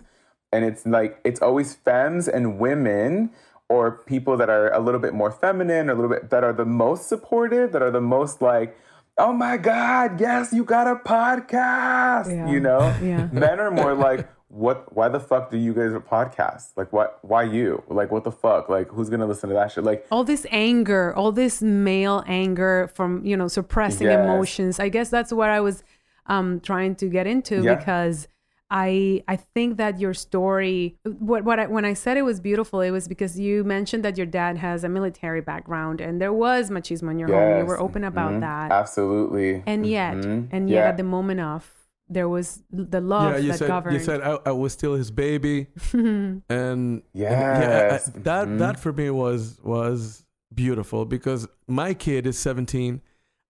and 0.52 0.66
it's 0.66 0.86
like 0.86 1.20
it's 1.24 1.42
always 1.42 1.76
femmes 1.76 2.28
and 2.28 2.58
women 2.58 3.30
or 3.70 3.92
people 3.92 4.36
that 4.38 4.50
are 4.50 4.74
a 4.74 4.80
little 4.80 5.00
bit 5.00 5.14
more 5.14 5.32
feminine 5.32 5.90
or 5.90 5.94
a 5.94 5.96
little 5.96 6.10
bit 6.10 6.32
that 6.32 6.44
are 6.44 6.54
the 6.54 6.66
most 6.66 7.08
supportive, 7.08 7.72
that 7.72 7.84
are 7.84 7.92
the 7.92 8.02
most 8.02 8.42
like, 8.42 8.76
oh 9.20 9.32
my 9.32 9.58
God, 9.58 10.20
yes, 10.20 10.52
you 10.52 10.64
got 10.64 10.88
a 10.88 10.96
podcast. 10.96 12.32
Yeah. 12.32 12.50
You 12.50 12.60
know? 12.60 12.80
Yeah. 13.02 13.30
Men 13.32 13.60
are 13.60 13.70
more 13.70 13.94
like, 13.94 14.28
what 14.50 14.96
why 14.96 15.08
the 15.08 15.20
fuck 15.20 15.50
do 15.52 15.58
you 15.58 15.74
guys 15.74 15.94
a 15.94 16.00
podcast? 16.00 16.72
Like 16.76 16.92
what 16.92 17.20
why 17.22 17.44
you? 17.44 17.84
Like 17.88 18.12
what 18.12 18.24
the 18.24 18.32
fuck? 18.32 18.68
Like 18.70 18.90
who's 18.90 19.10
gonna 19.10 19.28
listen 19.28 19.50
to 19.50 19.56
that 19.56 19.72
shit? 19.72 19.84
Like 19.84 20.06
all 20.12 20.24
this 20.24 20.46
anger, 20.50 21.16
all 21.16 21.32
this 21.32 21.62
male 21.62 22.24
anger 22.28 22.90
from 22.94 23.24
you 23.26 23.38
know 23.38 23.48
suppressing 23.48 24.08
Yes. 24.08 24.20
emotions. 24.24 24.80
I 24.80 24.90
guess 24.90 25.10
that's 25.10 25.32
what 25.32 25.50
I 25.50 25.60
was 25.62 25.84
um, 26.26 26.60
trying 26.62 26.96
to 26.96 27.08
get 27.08 27.28
into 27.28 27.62
Yeah. 27.64 27.76
because 27.76 28.28
I 28.72 29.24
I 29.28 29.36
think 29.36 29.78
that 29.78 30.00
your 30.00 30.14
story 30.14 30.98
what 31.04 31.44
what 31.44 31.60
I, 31.60 31.66
when 31.68 31.86
I 31.86 31.94
said 31.94 32.18
it 32.18 32.24
was 32.24 32.40
beautiful, 32.40 32.82
it 32.82 32.92
was 32.92 33.08
because 33.08 33.40
you 33.40 33.64
mentioned 33.64 34.04
that 34.04 34.18
your 34.18 34.28
dad 34.28 34.58
has 34.58 34.84
a 34.84 34.90
military 34.90 35.42
background 35.42 36.02
and 36.02 36.20
there 36.22 36.34
was 36.34 36.70
machismo 36.70 37.10
in 37.12 37.20
your 37.20 37.30
home. 37.30 37.60
You 37.60 37.66
were 37.66 37.80
open 37.80 38.04
about 38.04 38.34
mhm, 38.34 38.42
that, 38.42 38.72
Absolutely. 38.72 39.64
and 39.66 39.86
yet 39.88 40.16
Mhm, 40.18 40.50
and 40.52 40.70
yet 40.70 40.76
yeah. 40.84 40.90
at 40.90 40.98
the 40.98 41.04
moment 41.04 41.40
of 41.40 41.72
there 42.10 42.28
was 42.28 42.62
the 42.72 43.00
love 43.02 43.34
yeah, 43.34 43.38
you 43.40 43.52
that 43.52 43.58
said 43.60 43.68
governed. 43.68 43.96
you 43.98 44.04
said 44.04 44.22
I, 44.22 44.38
I 44.48 44.52
was 44.52 44.74
still 44.74 44.96
his 44.96 45.12
baby, 45.12 45.68
and 45.94 46.42
and 46.50 47.04
Yes. 47.14 48.10
I- 48.16 48.20
that 48.22 48.48
Mhm. 48.48 48.58
that 48.60 48.80
for 48.80 48.92
me 48.94 49.10
was 49.10 49.60
was 49.64 50.26
beautiful 50.54 51.06
because 51.06 51.48
my 51.68 51.94
kid 51.94 52.26
is 52.26 52.38
17. 52.40 53.02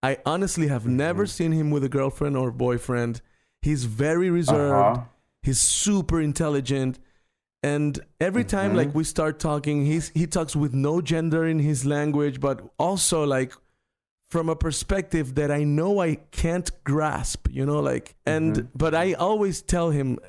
I 0.04 0.18
honestly 0.26 0.68
have 0.68 0.86
never 0.88 1.24
Mm-hmm. 1.24 1.30
seen 1.38 1.52
him 1.54 1.72
with 1.72 1.84
a 1.84 1.90
girlfriend 1.90 2.36
or 2.38 2.52
boyfriend. 2.52 3.22
He's 3.62 3.86
very 3.86 4.30
reserved. 4.30 4.98
Uh-huh. 4.98 5.04
He's 5.42 5.60
super 5.62 6.20
intelligent. 6.22 7.00
And 7.62 8.00
every 8.22 8.46
time 8.46 8.72
Mhm. 8.72 8.76
like 8.78 8.96
we 8.96 9.04
start 9.04 9.40
talking, 9.40 9.86
he's 9.86 10.10
he 10.10 10.26
talks 10.28 10.56
with 10.56 10.74
no 10.74 11.02
gender 11.02 11.46
in 11.46 11.60
his 11.60 11.86
language, 11.86 12.40
but 12.40 12.62
also 12.78 13.26
like 13.26 13.54
from 14.30 14.48
a 14.50 14.56
perspective 14.56 15.36
that 15.36 15.50
I 15.52 15.64
know 15.64 16.00
I 16.02 16.16
can't 16.32 16.70
grasp, 16.84 17.48
you 17.52 17.66
know, 17.66 17.80
like 17.80 18.16
and 18.26 18.56
Mhm. 18.56 18.68
but 18.76 18.94
I 18.96 19.14
always 19.14 19.62
tell 19.62 19.90
him 19.92 20.20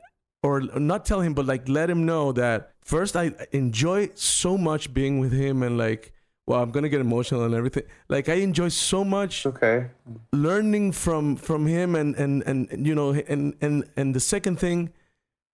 or 0.42 0.60
not 0.60 1.04
tell 1.04 1.20
him 1.20 1.34
but 1.34 1.44
like 1.46 1.68
let 1.68 1.90
him 1.90 2.06
know 2.06 2.32
that 2.32 2.72
first 2.82 3.14
I 3.14 3.32
enjoy 3.52 4.08
so 4.14 4.56
much 4.56 4.94
being 4.94 5.18
with 5.20 5.32
him 5.32 5.62
and 5.62 5.76
like 5.76 6.12
well 6.46 6.62
I'm 6.62 6.70
going 6.70 6.82
to 6.84 6.88
get 6.88 7.00
emotional 7.00 7.44
and 7.44 7.54
everything. 7.54 7.82
Like 8.08 8.28
I 8.30 8.34
enjoy 8.40 8.68
so 8.70 9.04
much 9.04 9.44
Okay. 9.46 9.88
learning 10.32 10.92
from 10.92 11.36
from 11.36 11.66
him 11.66 11.94
and 11.94 12.14
and 12.16 12.42
and 12.46 12.86
you 12.86 12.94
know 12.94 13.10
and 13.12 13.54
and 13.60 13.84
and 13.96 14.14
the 14.14 14.20
second 14.20 14.58
thing 14.58 14.90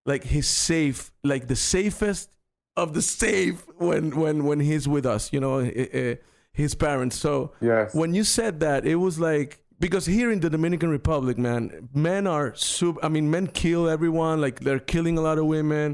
like 0.07 0.23
he's 0.25 0.47
safe 0.49 1.11
like 1.25 1.49
the 1.49 1.57
safest 1.57 2.31
of 2.77 2.93
the 2.95 3.03
safe 3.03 3.67
when 3.79 4.15
when 4.15 4.45
when 4.45 4.61
he's 4.61 4.87
with 4.87 5.05
us 5.05 5.33
you 5.33 5.41
know 5.41 5.59
eh, 5.59 5.87
eh, 5.93 6.15
his 6.63 6.73
parents 6.87 7.17
so 7.27 7.35
Yes. 7.61 7.95
when 8.01 8.11
you 8.19 8.25
said 8.39 8.55
that 8.67 8.81
it 8.93 8.99
was 9.07 9.15
like 9.31 9.51
because 9.85 10.05
here 10.17 10.29
in 10.35 10.41
the 10.45 10.51
dominican 10.57 10.91
republic 10.99 11.37
man 11.49 11.63
men 12.09 12.27
are 12.37 12.49
super 12.55 12.99
i 13.07 13.09
mean 13.17 13.27
men 13.37 13.47
kill 13.63 13.85
everyone 13.97 14.37
like 14.47 14.57
they're 14.65 14.85
killing 14.95 15.17
a 15.19 15.25
lot 15.29 15.37
of 15.43 15.47
women 15.59 15.89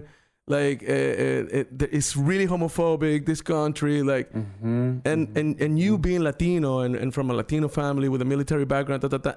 like 0.57 0.79
uh, 0.83 0.92
uh, 0.92 1.59
it, 1.61 1.66
it's 1.98 2.16
really 2.16 2.46
homophobic 2.53 3.18
this 3.31 3.42
country 3.55 3.96
like 4.12 4.29
Mhm. 4.33 5.01
and 5.11 5.20
and 5.38 5.48
and 5.64 5.72
you 5.85 5.92
being 6.09 6.22
Latino 6.31 6.70
and, 6.85 6.94
and 7.03 7.11
from 7.16 7.27
a 7.31 7.35
Latino 7.40 7.68
family 7.68 8.09
with 8.12 8.22
a 8.22 8.29
military 8.35 8.64
background, 8.75 9.03
da, 9.03 9.09
da, 9.09 9.18
da, 9.27 9.33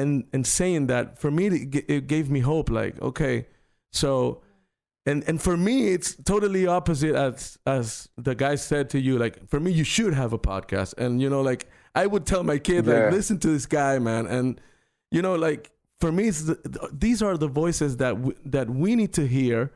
and 0.00 0.10
and 0.34 0.42
saying 0.58 0.82
that 0.92 1.04
for 1.22 1.30
me 1.30 1.44
it, 1.46 1.84
it 1.96 2.02
gave 2.14 2.26
me 2.36 2.40
hope. 2.52 2.68
Like 2.80 2.94
okay, 3.10 3.46
so 4.02 4.42
and 5.08 5.18
and 5.28 5.40
for 5.46 5.56
me 5.56 5.76
it's 5.94 6.10
totally 6.32 6.66
opposite 6.66 7.14
as 7.14 7.58
as 7.66 8.08
the 8.26 8.34
guy 8.34 8.54
said 8.56 8.90
to 8.90 8.98
you. 9.06 9.18
Like 9.24 9.34
for 9.48 9.58
me, 9.60 9.70
you 9.72 9.84
should 9.84 10.14
have 10.22 10.32
a 10.32 10.38
podcast, 10.38 10.94
and 11.02 11.20
you 11.22 11.28
know, 11.30 11.42
like 11.50 11.62
I 11.94 12.04
would 12.12 12.24
tell 12.32 12.42
my 12.52 12.58
kid, 12.58 12.86
Yeah. 12.86 12.94
like 13.04 13.12
listen 13.18 13.38
to 13.44 13.48
this 13.56 13.66
guy, 13.66 13.98
man, 13.98 14.26
and 14.26 14.60
you 15.10 15.22
know, 15.22 15.34
like 15.48 15.70
for 16.00 16.10
me, 16.12 16.28
it's 16.28 16.42
the, 16.44 16.54
th- 16.56 16.90
these 17.04 17.20
are 17.26 17.36
the 17.36 17.48
voices 17.48 17.96
that 18.02 18.14
w- 18.22 18.38
that 18.44 18.68
we 18.82 18.94
need 19.00 19.12
to 19.14 19.26
hear 19.26 19.72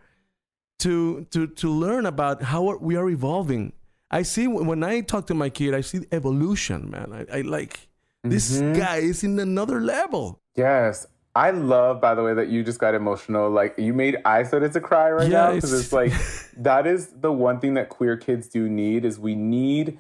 to 0.80 1.24
to 1.30 1.46
to 1.46 1.68
learn 1.70 2.06
about 2.06 2.42
how 2.42 2.76
we 2.78 2.96
are 2.96 3.08
evolving. 3.08 3.72
I 4.10 4.22
see 4.22 4.46
when 4.46 4.82
I 4.84 5.00
talk 5.00 5.26
to 5.28 5.34
my 5.34 5.48
kid, 5.50 5.74
I 5.74 5.80
see 5.80 6.00
evolution, 6.12 6.90
man. 6.90 7.08
I, 7.12 7.38
I 7.38 7.40
like 7.42 7.88
this 8.22 8.60
Mhm. 8.60 8.76
guy 8.76 8.98
is 8.98 9.24
in 9.24 9.38
another 9.38 9.80
level. 9.80 10.40
Yes. 10.56 11.06
I 11.34 11.50
love, 11.50 12.00
by 12.00 12.14
the 12.14 12.22
way, 12.22 12.34
that 12.34 12.48
you 12.48 12.62
just 12.62 12.78
got 12.78 12.94
emotional. 12.94 13.48
Like 13.50 13.74
you 13.78 13.94
made 13.94 14.18
I 14.24 14.42
started 14.42 14.72
to 14.74 14.80
cry 14.80 15.10
right 15.10 15.30
now 15.30 15.54
because 15.54 15.72
it's- 15.72 15.84
it's 15.84 15.92
like 15.92 16.12
that 16.62 16.86
is 16.86 17.08
the 17.08 17.32
one 17.32 17.58
thing 17.60 17.74
that 17.74 17.88
queer 17.88 18.16
kids 18.16 18.48
do 18.48 18.68
need 18.68 19.04
is 19.04 19.18
we 19.18 19.34
need 19.34 19.98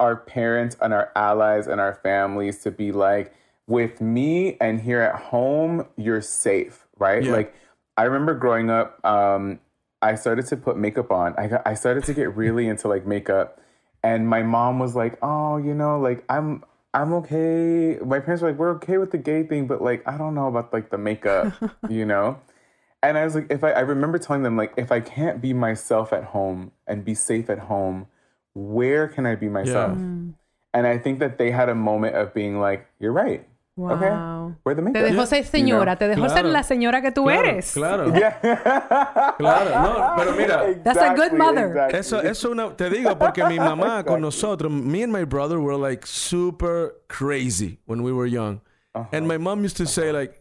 our 0.00 0.16
parents 0.16 0.76
and 0.82 0.92
our 0.92 1.10
allies 1.16 1.66
and 1.66 1.80
our 1.80 1.94
families 1.94 2.62
to 2.64 2.70
be 2.70 2.92
like, 2.92 3.32
with 3.66 4.00
me 4.02 4.58
and 4.60 4.80
here 4.82 5.00
at 5.00 5.14
home, 5.14 5.86
you're 5.96 6.20
safe, 6.20 6.86
right? 6.98 7.22
Yeah. 7.24 7.32
Like 7.32 7.54
I 7.96 8.02
remember 8.02 8.34
growing 8.34 8.68
up, 8.68 9.02
um, 9.06 9.60
I 10.02 10.16
started 10.16 10.44
to 10.48 10.56
put 10.58 10.76
makeup 10.76 11.10
on. 11.10 11.34
I 11.38 11.46
got, 11.46 11.62
I 11.66 11.72
started 11.72 12.04
to 12.04 12.12
get 12.12 12.36
really 12.36 12.68
into 12.68 12.88
like 12.88 13.06
makeup, 13.06 13.58
and 14.02 14.28
my 14.28 14.42
mom 14.42 14.78
was 14.78 14.94
like, 14.94 15.16
"Oh, 15.22 15.56
you 15.56 15.72
know, 15.72 15.98
like 15.98 16.24
I'm 16.28 16.62
I'm 16.94 17.12
okay." 17.14 17.98
My 18.04 18.20
parents 18.20 18.42
were 18.42 18.50
like, 18.50 18.58
"We're 18.58 18.70
okay 18.76 18.98
with 18.98 19.10
the 19.10 19.18
gay 19.18 19.42
thing, 19.42 19.66
but 19.66 19.82
like 19.82 20.06
I 20.06 20.16
don't 20.16 20.34
know 20.34 20.46
about 20.46 20.72
like 20.72 20.90
the 20.90 20.98
makeup, 20.98 21.52
you 21.90 22.06
know." 22.06 22.40
And 23.02 23.18
I 23.18 23.24
was 23.24 23.34
like, 23.34 23.48
if 23.50 23.62
I, 23.62 23.72
I 23.72 23.80
remember 23.80 24.18
telling 24.18 24.44
them 24.44 24.56
like, 24.56 24.72
if 24.78 24.90
I 24.90 25.00
can't 25.00 25.42
be 25.42 25.52
myself 25.52 26.10
at 26.14 26.24
home 26.24 26.72
and 26.86 27.04
be 27.04 27.14
safe 27.14 27.50
at 27.50 27.58
home, 27.58 28.06
where 28.54 29.08
can 29.08 29.26
I 29.26 29.34
be 29.34 29.50
myself? 29.50 29.98
Mm. 29.98 30.32
And 30.72 30.86
I 30.86 30.96
think 30.96 31.18
that 31.18 31.36
they 31.36 31.50
had 31.50 31.68
a 31.68 31.74
moment 31.74 32.16
of 32.16 32.32
being 32.32 32.60
like, 32.60 32.86
"You're 32.98 33.12
right. 33.12 33.46
Wow. 33.76 34.54
Okay, 34.64 34.76
Te 34.76 34.82
makeup." 34.82 35.02
dejó 35.02 35.26
ser 35.26 35.44
señora, 35.44 35.96
te 35.96 36.06
dejó 36.06 36.22
ser 36.28 36.42
Claro. 36.42 36.48
la 36.50 36.62
señora 36.62 37.02
que 37.02 37.10
tú 37.10 37.24
Claro, 37.24 37.40
eres. 37.48 37.72
claro, 37.72 38.14
Yeah. 38.14 38.38
claro. 39.38 39.70
No, 39.82 40.14
pero 40.16 40.32
mira, 40.36 40.82
That's 40.84 40.98
a 40.98 41.08
good 41.14 41.32
Exactly, 41.32 41.38
mother. 41.38 41.66
exactly. 41.68 41.98
Eso, 41.98 42.20
eso 42.22 42.50
una, 42.52 42.76
te 42.76 42.88
digo 42.88 43.18
porque 43.18 43.42
mi 43.44 43.58
mamá 43.58 44.04
con 44.04 44.20
nosotros, 44.20 44.70
me 44.70 45.02
and 45.02 45.12
my 45.12 45.24
brother 45.24 45.58
were 45.58 45.76
like 45.76 46.06
super 46.06 46.94
crazy 47.08 47.78
when 47.86 48.02
we 48.02 48.12
were 48.12 48.26
young. 48.28 48.60
And 49.12 49.26
my 49.26 49.38
mom 49.38 49.64
used 49.64 49.76
to 49.78 49.86
say 49.86 50.12
like, 50.12 50.40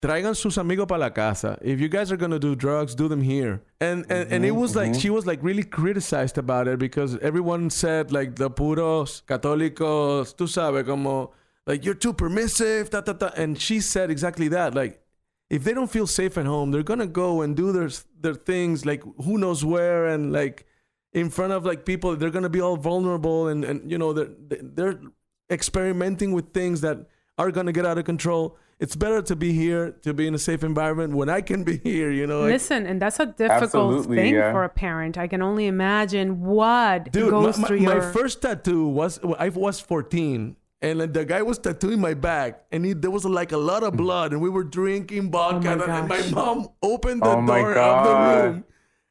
traigan 0.00 0.34
sus 0.34 0.56
amigos 0.56 0.86
para 0.86 0.98
la 1.00 1.10
casa. 1.10 1.58
If 1.60 1.80
you 1.80 1.90
guys 1.90 2.10
are 2.10 2.16
gonna 2.16 2.38
do 2.38 2.56
drugs, 2.56 2.94
do 2.94 3.08
them 3.08 3.20
here. 3.20 3.60
And 3.78 4.06
and, 4.10 4.32
and 4.32 4.44
it 4.46 4.52
was 4.52 4.74
like 4.74 4.94
she 4.94 5.10
was 5.10 5.26
like 5.26 5.40
really 5.42 5.64
criticized 5.64 6.38
about 6.38 6.66
it 6.66 6.78
because 6.78 7.18
everyone 7.20 7.68
said 7.68 8.10
like 8.10 8.36
the 8.36 8.48
puros 8.48 9.22
católicos, 9.26 10.34
tú 10.34 10.48
sabes, 10.48 10.84
como 10.86 11.32
like 11.66 11.84
you're 11.84 11.94
too 11.94 12.12
permissive, 12.12 12.90
ta 12.90 13.00
ta 13.00 13.12
ta. 13.12 13.32
And 13.36 13.60
she 13.60 13.80
said 13.80 14.10
exactly 14.10 14.48
that. 14.48 14.74
Like 14.74 15.02
if 15.48 15.64
they 15.64 15.74
don't 15.74 15.90
feel 15.90 16.06
safe 16.06 16.38
at 16.38 16.46
home, 16.46 16.70
they're 16.70 16.82
gonna 16.82 17.06
go 17.06 17.42
and 17.42 17.56
do 17.56 17.72
their 17.72 17.90
their 18.20 18.34
things 18.34 18.86
like 18.86 19.02
who 19.24 19.38
knows 19.38 19.64
where 19.64 20.06
and 20.06 20.32
like 20.32 20.66
in 21.12 21.30
front 21.30 21.52
of 21.52 21.64
like 21.64 21.84
people. 21.84 22.16
They're 22.16 22.30
gonna 22.30 22.48
be 22.48 22.60
all 22.60 22.76
vulnerable 22.76 23.48
and 23.48 23.64
and 23.64 23.90
you 23.90 23.98
know 23.98 24.12
they're 24.12 24.30
they're 24.38 25.00
experimenting 25.50 26.32
with 26.32 26.50
things 26.52 26.80
that 26.80 27.06
are 27.38 27.50
gonna 27.50 27.72
get 27.72 27.86
out 27.86 27.98
of 27.98 28.04
control. 28.04 28.56
It's 28.78 28.96
better 28.96 29.20
to 29.20 29.36
be 29.36 29.52
here, 29.52 29.90
to 30.04 30.14
be 30.14 30.26
in 30.26 30.34
a 30.34 30.38
safe 30.38 30.64
environment 30.64 31.12
when 31.14 31.28
I 31.28 31.42
can 31.42 31.64
be 31.64 31.76
here. 31.84 32.10
You 32.10 32.26
know, 32.26 32.40
like- 32.40 32.52
Listen, 32.52 32.86
and 32.86 33.00
that's 33.02 33.20
a 33.20 33.26
difficult 33.26 34.06
thing 34.06 34.34
yeah. 34.34 34.52
for 34.52 34.64
a 34.64 34.70
parent. 34.70 35.18
I 35.18 35.26
can 35.28 35.42
only 35.42 35.66
imagine 35.66 36.40
what 36.40 37.12
dude. 37.12 37.28
goes 37.30 37.58
my, 37.58 37.62
my, 37.62 37.68
through 37.68 37.80
my 37.80 37.92
your. 37.94 38.02
first 38.12 38.40
tattoo 38.40 38.86
was 38.88 39.20
I 39.38 39.50
was 39.50 39.80
14. 39.80 40.56
And 40.82 40.98
then 41.00 41.12
the 41.12 41.24
guy 41.26 41.42
was 41.42 41.58
tattooing 41.58 42.00
my 42.00 42.14
back, 42.14 42.62
and 42.72 42.84
he, 42.86 42.94
there 42.94 43.10
was 43.10 43.26
like 43.26 43.52
a 43.52 43.58
lot 43.58 43.82
of 43.82 43.96
blood, 43.98 44.32
and 44.32 44.40
we 44.40 44.48
were 44.48 44.64
drinking 44.64 45.30
vodka. 45.30 45.72
Oh 45.74 45.86
my 45.86 45.98
and 45.98 46.08
my 46.08 46.22
mom 46.30 46.68
opened 46.82 47.20
the 47.22 47.26
Oh 47.28 47.40
my 47.42 47.60
door 47.60 47.76
of 47.78 48.04
the 48.06 48.14
room, 48.50 48.64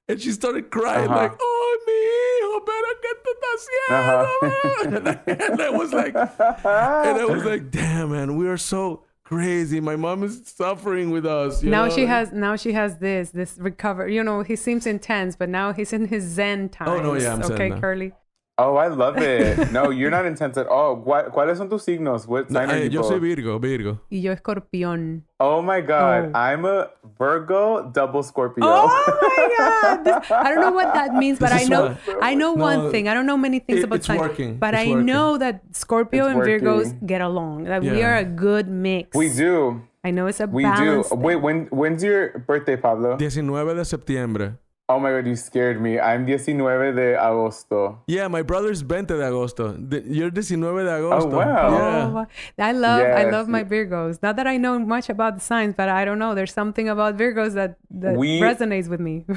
and 0.08 0.20
she 0.20 0.32
started 0.32 0.72
crying 0.72 1.08
Uh-huh. 1.08 1.16
like, 1.16 1.34
"Oh, 1.40 1.78
mi 1.86 1.94
hijo, 2.10 2.60
pero 2.66 2.90
que 3.04 3.14
tú 3.24 3.32
estás 3.36 3.68
haciendo?" 3.70 4.96
and, 4.98 5.10
I, 5.10 5.52
and 5.52 5.62
I 5.62 5.70
was 5.70 5.94
like, 5.94 6.16
and 6.16 7.20
I 7.22 7.26
was 7.26 7.46
like, 7.46 7.70
"Damn, 7.70 8.12
man, 8.14 8.36
we 8.36 8.48
are 8.48 8.58
so 8.58 9.04
crazy. 9.24 9.80
My 9.80 9.96
mom 9.96 10.24
is 10.24 10.42
suffering 10.48 11.12
with 11.12 11.28
us." 11.28 11.62
you 11.64 11.70
now 11.70 11.86
know? 11.86 11.94
she 11.96 12.08
has 12.08 12.32
now 12.32 12.56
she 12.56 12.74
has 12.74 12.98
this 12.98 13.30
this 13.30 13.60
recover. 13.60 14.08
You 14.08 14.24
know, 14.24 14.42
he 14.42 14.56
seems 14.56 14.88
intense, 14.88 15.36
but 15.36 15.50
now 15.50 15.72
he's 15.74 15.94
in 15.94 16.08
his 16.08 16.24
zen 16.24 16.70
time. 16.70 16.90
Oh, 16.90 17.00
no, 17.00 17.14
yeah, 17.14 17.34
I'm 17.34 17.44
zen 17.44 17.52
okay, 17.52 17.70
now. 17.70 17.80
Curly. 17.80 18.12
Oh, 18.62 18.76
I 18.76 18.88
love 18.90 19.18
it. 19.22 19.72
No, 19.72 19.90
you're 19.90 20.12
not 20.12 20.26
intense 20.26 20.58
at 20.60 20.68
all. 20.68 20.98
¿Cuál- 21.04 21.32
¿Cuáles 21.32 21.58
son 21.58 21.70
tus 21.70 21.84
signos? 21.84 22.28
What 22.28 22.50
No, 22.50 22.60
are 22.60 22.72
eh, 22.78 22.84
you 22.86 22.90
yo 23.00 23.04
soy 23.04 23.16
both? 23.20 23.22
Virgo, 23.22 23.60
Virgo. 23.60 24.02
Y 24.12 24.22
yo 24.22 24.32
escorpión. 24.34 25.24
Oh 25.40 25.62
my 25.62 25.82
god, 25.82 26.32
Oh. 26.34 26.38
I'm 26.38 26.66
a 26.66 26.90
Virgo, 27.18 27.90
double 27.94 28.22
Scorpio. 28.24 28.64
Oh 28.66 28.88
my 28.88 29.48
god! 29.58 30.04
This- 30.04 30.32
I 30.32 30.50
don't 30.52 30.62
know 30.62 30.72
what 30.72 30.94
that 30.94 31.14
means, 31.16 31.40
but 31.40 31.52
I 31.54 31.64
know 31.64 31.96
why- 32.06 32.18
I 32.22 32.36
know 32.36 32.54
No, 32.56 32.64
one 32.64 32.92
thing. 32.92 33.08
I 33.08 33.14
don't 33.14 33.26
know 33.26 33.38
many 33.38 33.60
things 33.60 33.80
it- 33.80 33.86
about 33.86 33.98
it's 33.98 34.08
signs, 34.08 34.20
working. 34.20 34.58
but 34.58 34.74
It's 34.74 34.84
I 34.84 34.90
working. 34.92 35.06
know 35.06 35.38
that 35.38 35.62
Scorpio 35.72 36.26
It's 36.28 36.36
and 36.36 36.42
Virgos 36.44 36.86
working. 36.92 37.08
get 37.08 37.22
along. 37.22 37.64
That 37.66 37.82
we 37.82 38.04
are 38.04 38.18
a 38.18 38.26
good 38.26 38.68
mix. 38.68 39.16
we 39.16 39.30
do. 39.30 39.82
I 40.04 40.12
know 40.12 40.28
it's 40.28 40.40
a 40.40 40.48
We 40.48 40.64
do. 40.64 40.70
balance. 40.70 41.12
Wait, 41.12 41.36
when 41.38 41.68
when's 41.72 42.04
your 42.04 42.40
birthday, 42.48 42.78
Pablo? 42.78 43.18
19 43.18 43.76
de 43.76 43.84
septiembre. 43.86 44.58
Oh 44.92 45.00
my 45.00 45.12
god, 45.12 45.28
you 45.28 45.36
scared 45.36 45.80
me. 45.80 46.00
I'm 46.00 46.26
19 46.26 46.58
de 46.58 47.16
agosto. 47.16 48.00
Yeah, 48.08 48.28
my 48.28 48.42
brother's 48.42 48.82
20 48.82 49.06
de 49.06 49.14
agosto. 49.22 49.74
The- 49.90 50.02
You're 50.08 50.32
19 50.32 50.62
de 50.62 50.68
agosto. 50.68 51.32
Oh 51.32 51.38
wow. 51.38 51.70
Yeah. 51.70 52.26
Oh, 52.26 52.26
I 52.64 52.72
love 52.72 53.02
I 53.02 53.30
love 53.30 53.48
my 53.48 53.64
Virgos. 53.64 54.18
Not 54.24 54.36
that 54.38 54.48
I 54.48 54.58
know 54.58 54.80
much 54.80 55.08
about 55.10 55.36
the 55.36 55.42
signs, 55.42 55.76
but 55.78 55.90
I 55.90 56.06
don't 56.06 56.18
know. 56.18 56.34
There's 56.34 56.54
something 56.54 56.90
about 56.90 57.18
Virgos 57.18 57.54
that 57.54 57.78
that 57.92 58.16
We- 58.18 58.40
resonates 58.42 58.90
with 58.90 59.00
me. 59.00 59.26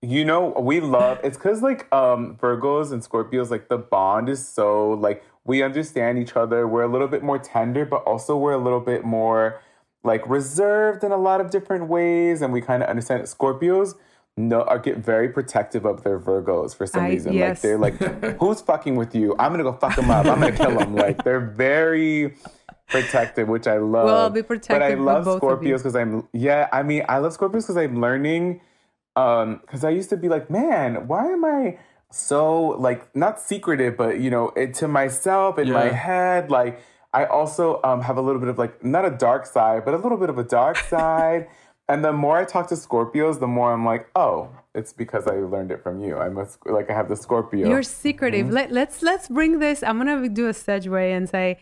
You 0.00 0.24
know, 0.24 0.54
we 0.60 0.78
love 0.78 1.18
it's 1.24 1.36
because 1.36 1.60
like 1.60 1.92
um 1.92 2.36
Virgos 2.40 2.92
and 2.92 3.02
Scorpios, 3.02 3.50
like 3.50 3.68
the 3.68 3.78
bond 3.78 4.28
is 4.28 4.46
so 4.46 4.90
like 4.90 5.24
we 5.44 5.60
understand 5.62 6.18
each 6.18 6.36
other. 6.36 6.68
We're 6.68 6.82
a 6.84 6.88
little 6.88 7.08
bit 7.08 7.22
more 7.24 7.38
tender, 7.38 7.84
but 7.84 8.04
also 8.04 8.36
we're 8.36 8.52
a 8.52 8.58
little 8.62 8.80
bit 8.80 9.04
more 9.04 9.60
like 10.04 10.22
reserved 10.28 11.02
in 11.02 11.10
a 11.10 11.16
lot 11.16 11.40
of 11.40 11.50
different 11.50 11.88
ways, 11.88 12.42
and 12.42 12.52
we 12.52 12.60
kind 12.60 12.82
of 12.84 12.88
understand 12.88 13.22
Scorpios. 13.24 13.94
No, 14.38 14.62
are 14.62 14.78
get 14.78 14.98
very 14.98 15.28
protective 15.28 15.84
of 15.84 16.04
their 16.04 16.18
Virgos 16.18 16.74
for 16.76 16.86
some 16.86 17.02
I- 17.02 17.08
reason. 17.10 17.32
yes. 17.32 17.62
Like 17.62 17.62
they're 17.62 17.78
like, 17.78 18.38
"Who's 18.40 18.60
fucking 18.60 18.96
with 18.96 19.14
you? 19.14 19.34
I'm 19.38 19.52
gonna 19.52 19.64
go 19.64 19.72
fuck 19.72 19.96
them 19.96 20.10
up. 20.10 20.26
I'm 20.26 20.40
gonna 20.40 20.56
kill 20.56 20.78
them." 20.78 20.94
Like 20.94 21.24
they're 21.24 21.40
very 21.40 22.34
protective, 22.88 23.48
which 23.48 23.66
I 23.66 23.78
love. 23.78 24.04
Well, 24.06 24.16
I'll 24.16 24.30
be 24.30 24.42
But 24.42 24.54
I 24.54 24.58
protective 24.58 24.98
with 25.00 25.06
love 25.06 25.24
both 25.24 25.42
of. 25.42 25.42
Scorpios 25.60 25.78
because 25.78 25.96
I'm 25.96 26.28
yeah. 26.32 26.68
I 26.72 26.82
mean, 26.82 27.04
I 27.08 27.18
love 27.18 27.36
Scorpios 27.36 27.62
because 27.62 27.76
I'm 27.76 28.00
learning. 28.00 28.60
Um, 29.16 29.58
because 29.62 29.82
I 29.82 29.90
used 29.90 30.10
to 30.10 30.16
be 30.16 30.28
like, 30.28 30.48
man, 30.48 31.08
why 31.08 31.26
am 31.26 31.44
I 31.44 31.78
so 32.12 32.68
like 32.78 33.14
not 33.16 33.40
secretive, 33.40 33.96
but 33.96 34.20
you 34.20 34.30
know, 34.30 34.50
it, 34.56 34.74
to 34.74 34.88
myself 34.88 35.58
in 35.58 35.72
my 35.72 35.88
head, 35.88 36.50
like. 36.50 36.80
I 37.10 37.24
also 37.24 37.80
um, 37.84 38.02
have 38.02 38.18
a 38.18 38.20
little 38.20 38.38
bit 38.38 38.50
of 38.50 38.58
like 38.58 38.84
not 38.84 39.06
a 39.06 39.10
dark 39.10 39.46
side, 39.46 39.86
but 39.86 39.94
a 39.94 39.96
little 39.96 40.18
bit 40.18 40.28
of 40.28 40.36
a 40.36 40.44
dark 40.44 40.76
side. 40.94 41.48
And 41.88 42.04
the 42.04 42.12
more 42.12 42.36
I 42.36 42.44
talk 42.44 42.68
to 42.68 42.74
Scorpios, 42.74 43.40
the 43.40 43.46
more 43.46 43.72
I'm 43.72 43.84
like, 43.84 44.08
oh, 44.14 44.50
it's 44.74 44.92
because 44.92 45.26
I 45.26 45.36
learned 45.36 45.70
it 45.70 45.82
from 45.82 46.02
you. 46.02 46.18
I 46.18 46.28
must 46.28 46.58
like 46.66 46.90
I 46.90 46.94
have 46.94 47.08
the 47.08 47.16
Scorpio. 47.16 47.68
You're 47.68 47.82
secretive. 47.82 48.46
Mm-hmm. 48.46 48.54
Let, 48.54 48.72
let's 48.72 49.02
let's 49.02 49.28
bring 49.28 49.58
this. 49.58 49.82
I'm 49.82 49.98
gonna 49.98 50.28
do 50.28 50.48
a 50.48 50.52
segue 50.52 51.16
and 51.16 51.28
say 51.28 51.58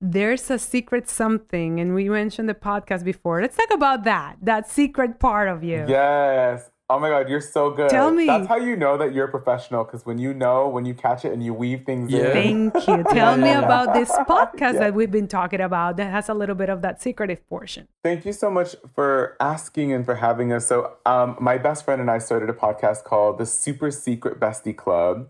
there's 0.00 0.50
a 0.50 0.58
secret 0.58 1.08
something, 1.08 1.80
and 1.80 1.94
we 1.94 2.08
mentioned 2.08 2.48
the 2.48 2.54
podcast 2.54 3.04
before. 3.04 3.40
Let's 3.42 3.56
talk 3.56 3.72
about 3.72 4.04
that. 4.04 4.36
That 4.40 4.70
secret 4.70 5.18
part 5.18 5.48
of 5.48 5.64
you. 5.64 5.84
Yes. 5.88 6.70
Oh 6.88 7.00
my 7.00 7.08
God, 7.08 7.28
you're 7.28 7.40
so 7.40 7.70
good. 7.70 7.90
Tell 7.90 8.12
me. 8.12 8.26
That's 8.26 8.46
how 8.46 8.56
you 8.58 8.76
know 8.76 8.96
that 8.96 9.12
you're 9.12 9.24
a 9.24 9.30
professional 9.30 9.82
because 9.82 10.06
when 10.06 10.18
you 10.18 10.32
know, 10.32 10.68
when 10.68 10.84
you 10.84 10.94
catch 10.94 11.24
it 11.24 11.32
and 11.32 11.42
you 11.42 11.52
weave 11.52 11.82
things 11.84 12.12
Yeah. 12.12 12.32
in. 12.34 12.70
Thank 12.70 12.86
you. 12.86 13.02
Tell 13.12 13.36
me 13.36 13.48
yeah. 13.48 13.62
about 13.64 13.92
this 13.92 14.08
podcast 14.12 14.78
that 14.78 14.94
we've 14.94 15.10
been 15.10 15.26
talking 15.26 15.60
about 15.60 15.96
that 15.96 16.12
has 16.12 16.28
a 16.28 16.34
little 16.34 16.54
bit 16.54 16.68
of 16.68 16.82
that 16.82 17.02
secretive 17.02 17.44
portion. 17.48 17.88
Thank 18.04 18.24
you 18.24 18.32
so 18.32 18.50
much 18.52 18.76
for 18.94 19.36
asking 19.40 19.92
and 19.92 20.04
for 20.04 20.14
having 20.14 20.52
us. 20.52 20.68
So, 20.68 20.92
um, 21.04 21.36
my 21.40 21.58
best 21.58 21.84
friend 21.84 22.00
and 22.00 22.08
I 22.08 22.18
started 22.18 22.48
a 22.50 22.52
podcast 22.52 23.02
called 23.02 23.38
the 23.38 23.46
Super 23.46 23.90
Secret 23.90 24.38
Bestie 24.38 24.76
Club. 24.76 25.28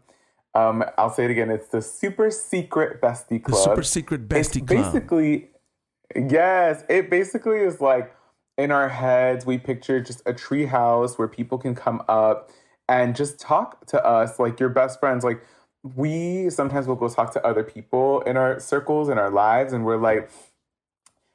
Um, 0.54 0.84
I'll 0.98 1.10
say 1.10 1.24
it 1.24 1.30
again. 1.30 1.50
It's 1.50 1.68
the 1.68 1.80
Super 1.82 2.30
Secret 2.30 3.00
Bestie 3.00 3.42
Club. 3.42 3.44
The 3.44 3.52
Club. 3.52 3.64
super 3.64 3.82
secret 3.82 4.28
bestie 4.28 4.40
it's 4.40 4.58
club. 4.58 4.92
basically 4.92 5.48
yes 6.14 6.84
it 6.88 7.10
basically 7.10 7.58
is 7.58 7.80
like 7.80 8.14
in 8.58 8.70
our 8.70 8.88
heads 8.88 9.44
we 9.44 9.58
picture 9.58 10.00
just 10.00 10.22
a 10.26 10.32
tree 10.32 10.66
house 10.66 11.18
where 11.18 11.28
people 11.28 11.58
can 11.58 11.74
come 11.74 12.02
up 12.08 12.50
and 12.88 13.16
just 13.16 13.38
talk 13.38 13.84
to 13.86 14.04
us 14.04 14.38
like 14.38 14.60
your 14.60 14.68
best 14.68 15.00
friends. 15.00 15.24
Like 15.24 15.42
we 15.94 16.50
sometimes 16.50 16.86
will 16.86 16.96
go 16.96 17.08
talk 17.08 17.32
to 17.32 17.46
other 17.46 17.62
people 17.62 18.20
in 18.22 18.36
our 18.36 18.58
circles 18.58 19.08
in 19.08 19.18
our 19.18 19.30
lives 19.30 19.72
and 19.72 19.84
we're 19.84 19.96
like 19.96 20.30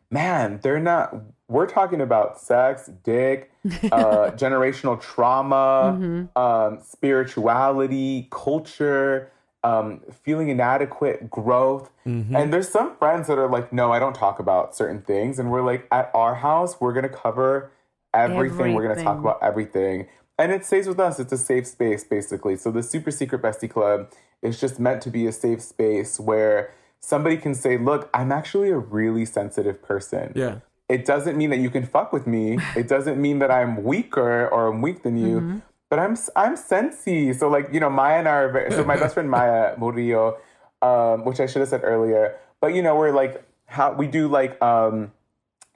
man 0.10 0.60
they're 0.62 0.80
not 0.80 1.16
we're 1.48 1.68
talking 1.68 2.02
about 2.02 2.40
sex 2.40 2.90
dick 3.04 3.52
uh, 3.66 4.32
generational 4.36 5.00
trauma 5.00 6.28
um, 6.36 6.80
spirituality 6.84 8.28
culture 8.30 9.32
um, 9.64 10.02
feeling 10.24 10.50
inadequate 10.50 11.30
growth. 11.30 11.92
And 12.36 12.52
there's 12.52 12.70
some 12.70 12.96
friends 12.98 13.28
that 13.28 13.38
are 13.38 13.50
like 13.50 13.72
no 13.72 13.92
i 13.92 14.00
don't 14.00 14.16
talk 14.16 14.40
about 14.40 14.76
certain 14.76 15.02
things. 15.02 15.38
And 15.40 15.52
we're 15.52 15.62
like 15.62 15.88
at 15.92 16.10
our 16.14 16.36
house 16.36 16.80
we're 16.82 16.94
going 16.94 17.04
to 17.04 17.10
cover 17.10 17.72
everything, 18.14 18.74
we're 18.74 18.84
going 18.84 18.98
to 18.98 19.04
talk 19.04 19.20
about 19.20 19.40
everything. 19.42 20.08
And 20.38 20.52
it 20.52 20.66
stays 20.66 20.88
with 20.88 21.00
us. 21.00 21.20
It's 21.20 21.32
a 21.32 21.38
safe 21.38 21.68
space 21.68 22.04
basically. 22.04 22.56
So 22.56 22.72
the 22.72 22.82
super 22.84 23.12
secret 23.12 23.42
bestie 23.42 23.70
club 23.70 24.12
is 24.42 24.60
just 24.60 24.80
meant 24.80 25.02
to 25.04 25.12
be 25.12 25.28
a 25.28 25.32
safe 25.32 25.62
space 25.62 26.20
where 26.20 26.74
somebody 27.00 27.38
can 27.38 27.54
say 27.56 27.78
look 27.78 28.10
i'm 28.14 28.32
actually 28.32 28.70
a 28.70 28.78
really 28.78 29.26
sensitive 29.26 29.82
person. 29.84 30.34
Yeah. 30.36 30.56
it 30.90 31.06
doesn't 31.06 31.38
mean 31.38 31.52
that 31.52 31.60
you 31.60 31.70
can 31.70 31.86
fuck 31.86 32.12
with 32.12 32.26
me. 32.26 32.58
It 32.76 32.88
doesn't 32.88 33.22
mean 33.22 33.40
that 33.40 33.52
I'm 33.52 33.84
weaker 33.84 34.48
or 34.48 34.68
I'm 34.68 34.82
weak 34.82 35.04
than 35.04 35.18
you. 35.18 35.38
Mm-hmm. 35.40 35.58
But 35.92 36.00
I'm 36.00 36.16
I'm 36.38 36.56
sensy. 36.56 37.38
So 37.38 37.50
like 37.50 37.68
you 37.74 37.82
know, 37.82 37.90
Maya 37.90 38.18
and 38.18 38.28
I 38.28 38.32
are 38.32 38.52
very, 38.52 38.72
so 38.72 38.86
my 38.86 38.96
best 38.96 39.14
friend 39.14 39.30
Maya 39.38 39.76
Murillo, 39.78 40.38
um, 40.82 41.26
which 41.26 41.42
I 41.42 41.46
should 41.46 41.60
have 41.60 41.68
said 41.68 41.82
earlier. 41.84 42.38
But 42.62 42.74
you 42.74 42.82
know, 42.82 42.96
we're 42.96 43.12
like 43.12 43.44
how 43.66 43.92
we 43.92 44.08
do 44.08 44.30
like 44.30 44.60
um, 44.64 45.12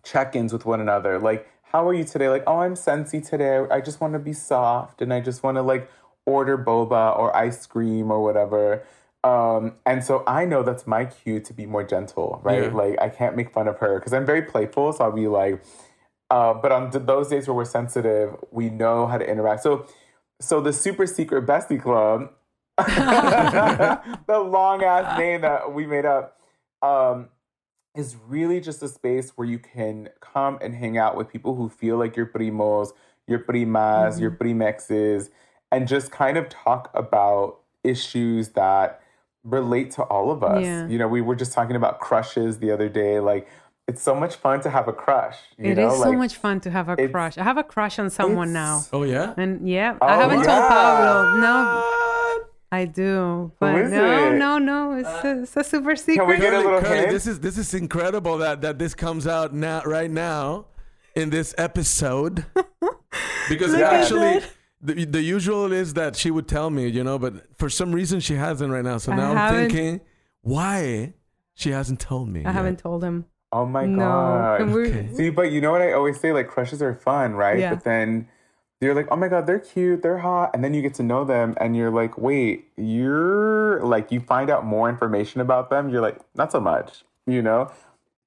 check-ins 0.04 0.54
with 0.54 0.66
one 0.66 0.80
another. 0.80 1.20
Like, 1.20 1.50
how 1.64 1.86
are 1.86 1.94
you 1.94 2.06
today? 2.06 2.30
Like, 2.30 2.44
oh, 2.48 2.60
I'm 2.60 2.76
sensy 2.76 3.28
today. 3.28 3.66
I 3.70 3.82
just 3.82 4.00
want 4.00 4.14
to 4.14 4.20
be 4.20 4.32
soft 4.32 5.02
and 5.02 5.14
I 5.14 5.20
just 5.20 5.44
want 5.44 5.58
to 5.58 5.62
like 5.62 5.92
order 6.26 6.58
boba 6.58 7.18
or 7.20 7.36
ice 7.36 7.66
cream 7.66 8.10
or 8.10 8.24
whatever. 8.24 8.84
Um, 9.26 9.74
and 9.86 10.02
so 10.02 10.24
I 10.28 10.46
know 10.46 10.64
that's 10.64 10.88
my 10.88 11.06
cue 11.06 11.42
to 11.42 11.54
be 11.54 11.66
more 11.66 11.84
gentle, 11.84 12.40
right? 12.42 12.64
Yeah. 12.64 12.70
Like 12.70 13.02
I 13.02 13.10
can't 13.10 13.36
make 13.36 13.52
fun 13.52 13.68
of 13.68 13.80
her 13.80 14.00
because 14.00 14.14
I'm 14.14 14.26
very 14.26 14.44
playful. 14.44 14.94
So 14.94 15.04
I'll 15.04 15.12
be 15.12 15.28
like, 15.28 15.62
uh, 16.30 16.54
but 16.54 16.72
on 16.72 16.92
th- 16.92 17.06
those 17.06 17.30
days 17.30 17.48
where 17.48 17.56
we're 17.56 17.66
sensitive, 17.66 18.36
we 18.52 18.70
know 18.70 19.08
how 19.08 19.18
to 19.18 19.30
interact. 19.30 19.62
So, 19.64 19.86
so 20.40 20.62
the 20.62 20.74
super 20.74 21.08
secret 21.08 21.46
bestie 21.46 21.82
club, 21.82 22.32
the 22.78 24.40
long 24.40 24.84
ass 24.84 25.18
name 25.18 25.42
that 25.42 25.74
we 25.74 25.86
made 25.86 26.06
up, 26.06 26.40
um, 26.82 27.30
is 27.96 28.18
really 28.28 28.60
just 28.60 28.84
a 28.84 28.88
space 28.88 29.32
where 29.36 29.48
you 29.48 29.60
can 29.60 30.10
come 30.20 30.58
and 30.62 30.76
hang 30.76 30.98
out 30.98 31.16
with 31.16 31.30
people 31.30 31.56
who 31.56 31.70
feel 31.70 31.98
like 31.98 32.16
your 32.16 32.26
primos, 32.26 32.90
your 33.28 33.40
primas, 33.40 34.20
your 34.20 34.32
primexes, 34.32 35.30
and 35.72 35.88
just 35.88 36.12
kind 36.12 36.38
of 36.38 36.50
talk 36.50 36.92
about 36.94 37.60
issues 37.84 38.50
that 38.50 39.02
relate 39.44 39.92
to 39.92 40.04
all 40.04 40.32
of 40.32 40.44
us. 40.44 40.64
Yeah. 40.64 40.88
You 40.88 40.98
know, 40.98 41.08
we 41.08 41.22
were 41.22 41.36
just 41.36 41.54
talking 41.54 41.76
about 41.76 42.00
crushes 42.00 42.60
the 42.60 42.72
other 42.72 42.90
day. 42.90 43.20
Like, 43.20 43.48
it's 43.88 44.02
so 44.02 44.16
much 44.16 44.36
fun 44.36 44.62
to 44.62 44.70
have 44.70 44.88
a 44.88 44.94
crush. 44.94 45.38
You 45.58 45.72
It 45.72 45.78
is 45.78 45.92
know? 45.94 46.04
so 46.04 46.10
Like, 46.10 46.18
much 46.18 46.36
fun 46.38 46.60
to 46.62 46.72
have 46.72 46.90
a 46.90 47.08
crush. 47.08 47.38
I 47.38 47.44
have 47.44 47.58
a 47.58 47.64
crush 47.64 48.00
on 48.00 48.10
someone 48.10 48.52
now. 48.54 48.84
Oh 48.92 49.04
yeah. 49.04 49.34
And 49.38 49.68
yeah, 49.68 49.98
Oh, 50.02 50.08
I 50.08 50.16
haven't 50.16 50.38
told 50.38 50.48
yeah. 50.48 50.68
Pablo. 50.68 51.40
No, 51.42 52.44
I 52.72 52.86
do. 52.86 53.52
But 53.60 53.76
is 53.76 53.92
no, 53.92 54.34
it? 54.34 54.38
no, 54.38 54.58
no. 54.58 54.94
It's, 54.94 55.24
a, 55.24 55.42
it's 55.44 55.56
a 55.58 55.64
super 55.64 55.96
secret. 55.96 56.28
we 56.28 56.38
get 56.38 56.54
a 56.54 56.58
little 56.58 56.82
Curly, 56.82 56.98
hint? 57.00 57.12
this 57.12 57.28
is 57.28 57.40
this 57.42 57.58
is 57.58 57.74
incredible 57.74 58.38
that 58.40 58.62
that 58.62 58.80
this 58.80 58.94
comes 58.96 59.28
out 59.28 59.54
now 59.54 59.82
right 59.86 60.10
now 60.12 60.66
in 61.16 61.30
this 61.30 61.54
episode 61.58 62.46
because 63.50 63.72
Look 63.72 63.82
at 63.82 63.94
actually 63.94 64.40
that. 64.40 64.50
the, 64.82 65.06
the 65.06 65.22
usual 65.22 65.72
is 65.72 65.94
that 65.94 66.16
she 66.16 66.30
would 66.32 66.48
tell 66.48 66.70
me 66.70 66.88
you 66.88 67.04
know 67.04 67.18
but 67.18 67.56
for 67.58 67.70
some 67.70 67.94
reason 67.94 68.20
she 68.20 68.34
hasn't 68.36 68.72
right 68.72 68.84
now 68.84 68.98
so 68.98 69.14
now 69.16 69.34
I'm 69.34 69.54
thinking 69.56 70.02
why 70.42 71.14
She 71.54 71.70
hasn't 71.72 72.00
told 72.02 72.28
me. 72.28 72.44
I 72.44 72.52
haven't 72.52 72.80
told 72.80 73.02
him. 73.04 73.26
Oh 73.56 73.66
my 73.66 73.86
no. 73.86 73.98
god. 74.00 74.62
And 74.62 74.74
we're, 74.74 74.88
Okay. 74.88 75.10
See, 75.14 75.30
but 75.30 75.50
you 75.52 75.62
know 75.62 75.72
what 75.72 75.82
I 75.82 75.94
always 75.94 76.20
say? 76.20 76.34
Like 76.34 76.50
crushes 76.50 76.82
are 76.82 76.94
fun, 76.94 77.36
right? 77.36 77.58
Yeah. 77.58 77.74
But 77.74 77.86
then 77.86 78.28
you're 78.82 78.94
like, 78.94 79.08
oh 79.10 79.16
my 79.16 79.30
god, 79.30 79.48
they're 79.48 79.60
cute, 79.60 80.02
they're 80.04 80.18
hot, 80.18 80.52
and 80.54 80.62
then 80.62 80.74
you 80.74 80.82
get 80.82 80.94
to 80.96 81.04
know 81.04 81.24
them, 81.24 81.56
and 81.62 81.74
you're 81.76 81.90
like, 81.90 82.18
wait, 82.18 82.68
you're 82.76 83.82
like, 83.82 84.12
you 84.12 84.20
find 84.20 84.50
out 84.50 84.66
more 84.66 84.90
information 84.90 85.40
about 85.40 85.70
them. 85.70 85.88
You're 85.90 86.02
like, 86.02 86.20
not 86.36 86.52
so 86.52 86.60
much, 86.60 87.06
you 87.26 87.42
know. 87.42 87.72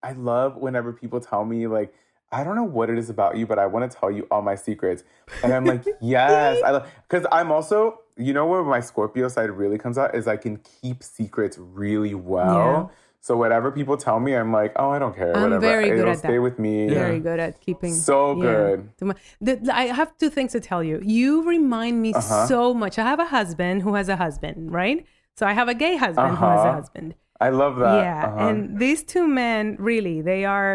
I 0.02 0.12
love 0.12 0.56
whenever 0.56 0.92
people 0.92 1.20
tell 1.20 1.44
me 1.44 1.66
like. 1.66 1.92
I 2.30 2.44
don't 2.44 2.56
know 2.56 2.62
what 2.62 2.90
it 2.90 2.98
is 2.98 3.08
about 3.08 3.38
you, 3.38 3.46
but 3.46 3.58
I 3.58 3.64
want 3.64 3.90
to 3.90 3.98
tell 3.98 4.10
you 4.10 4.26
all 4.30 4.42
my 4.42 4.54
secrets. 4.54 5.02
And 5.42 5.50
I'm 5.50 5.64
like, 5.64 5.82
yes, 6.02 6.62
I 6.62 6.86
because 7.08 7.26
I'm 7.32 7.50
also, 7.50 8.00
you 8.18 8.34
know, 8.34 8.44
where 8.44 8.62
my 8.62 8.80
Scorpio 8.80 9.28
side 9.28 9.48
really 9.48 9.78
comes 9.78 9.96
out 9.96 10.14
is 10.14 10.28
I 10.28 10.36
can 10.36 10.58
keep 10.58 11.02
secrets 11.02 11.56
really 11.56 12.14
well. 12.14 12.90
Yeah. 12.90 12.96
So 13.28 13.36
whatever 13.36 13.68
people 13.70 13.96
tell 13.98 14.18
me, 14.26 14.32
I'm 14.40 14.52
like, 14.60 14.72
oh, 14.76 14.88
I 14.96 14.98
don't 14.98 15.14
care. 15.14 15.32
I'm 15.36 15.42
whatever. 15.42 15.60
very 15.60 15.88
good 15.90 15.98
It'll 15.98 16.12
at 16.12 16.18
stay 16.24 16.36
that. 16.36 16.46
with 16.48 16.58
me. 16.58 16.88
very 16.88 17.20
good 17.28 17.38
at 17.46 17.60
keeping. 17.60 17.92
So 17.92 18.18
good. 18.34 18.78
To 18.98 19.04
my- 19.08 19.14
the- 19.46 19.60
I 19.82 19.84
have 20.00 20.10
two 20.22 20.30
things 20.36 20.50
to 20.56 20.60
tell 20.60 20.82
you. 20.90 20.96
You 21.18 21.30
remind 21.56 22.00
me 22.06 22.10
Uh-huh. 22.14 22.46
so 22.52 22.60
much. 22.82 22.94
I 22.98 23.04
have 23.12 23.20
a 23.28 23.30
husband 23.38 23.76
who 23.84 23.92
has 23.98 24.08
a 24.08 24.16
husband, 24.24 24.72
right? 24.80 24.98
So 25.38 25.42
I 25.46 25.52
have 25.60 25.68
a 25.74 25.76
gay 25.84 25.94
husband 26.06 26.30
who 26.40 26.44
has 26.46 26.60
a 26.60 26.68
Uh-huh. 26.68 26.72
husband. 26.80 27.08
I 27.48 27.50
love 27.62 27.74
that. 27.84 27.96
yeah, 28.02 28.20
Uh-huh. 28.26 28.46
and 28.48 28.56
these 28.84 29.00
two 29.12 29.26
men, 29.28 29.76
really, 29.90 30.16
they 30.30 30.40
are. 30.56 30.72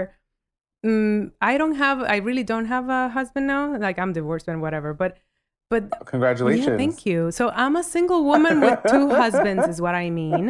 Mm, 0.86 1.32
I 1.42 1.58
don't 1.58 1.78
have. 1.86 1.98
I 2.16 2.18
really 2.28 2.44
don't 2.54 2.70
have 2.76 2.86
a 3.00 3.02
husband 3.18 3.46
now. 3.56 3.64
Like 3.88 3.98
I'm 4.04 4.14
divorced 4.20 4.48
and 4.52 4.62
whatever. 4.66 4.94
But, 4.94 5.12
but 5.72 5.84
Congratulations. 6.14 6.68
yeah, 6.68 6.78
thank 6.84 6.98
you. 7.10 7.32
So 7.32 7.44
I'm 7.64 7.76
a 7.84 7.86
single 7.96 8.22
woman 8.32 8.56
with 8.66 8.80
two 8.94 9.06
husbands, 9.24 9.64
is 9.74 9.80
what 9.86 9.96
I 9.96 10.08
mean. 10.24 10.46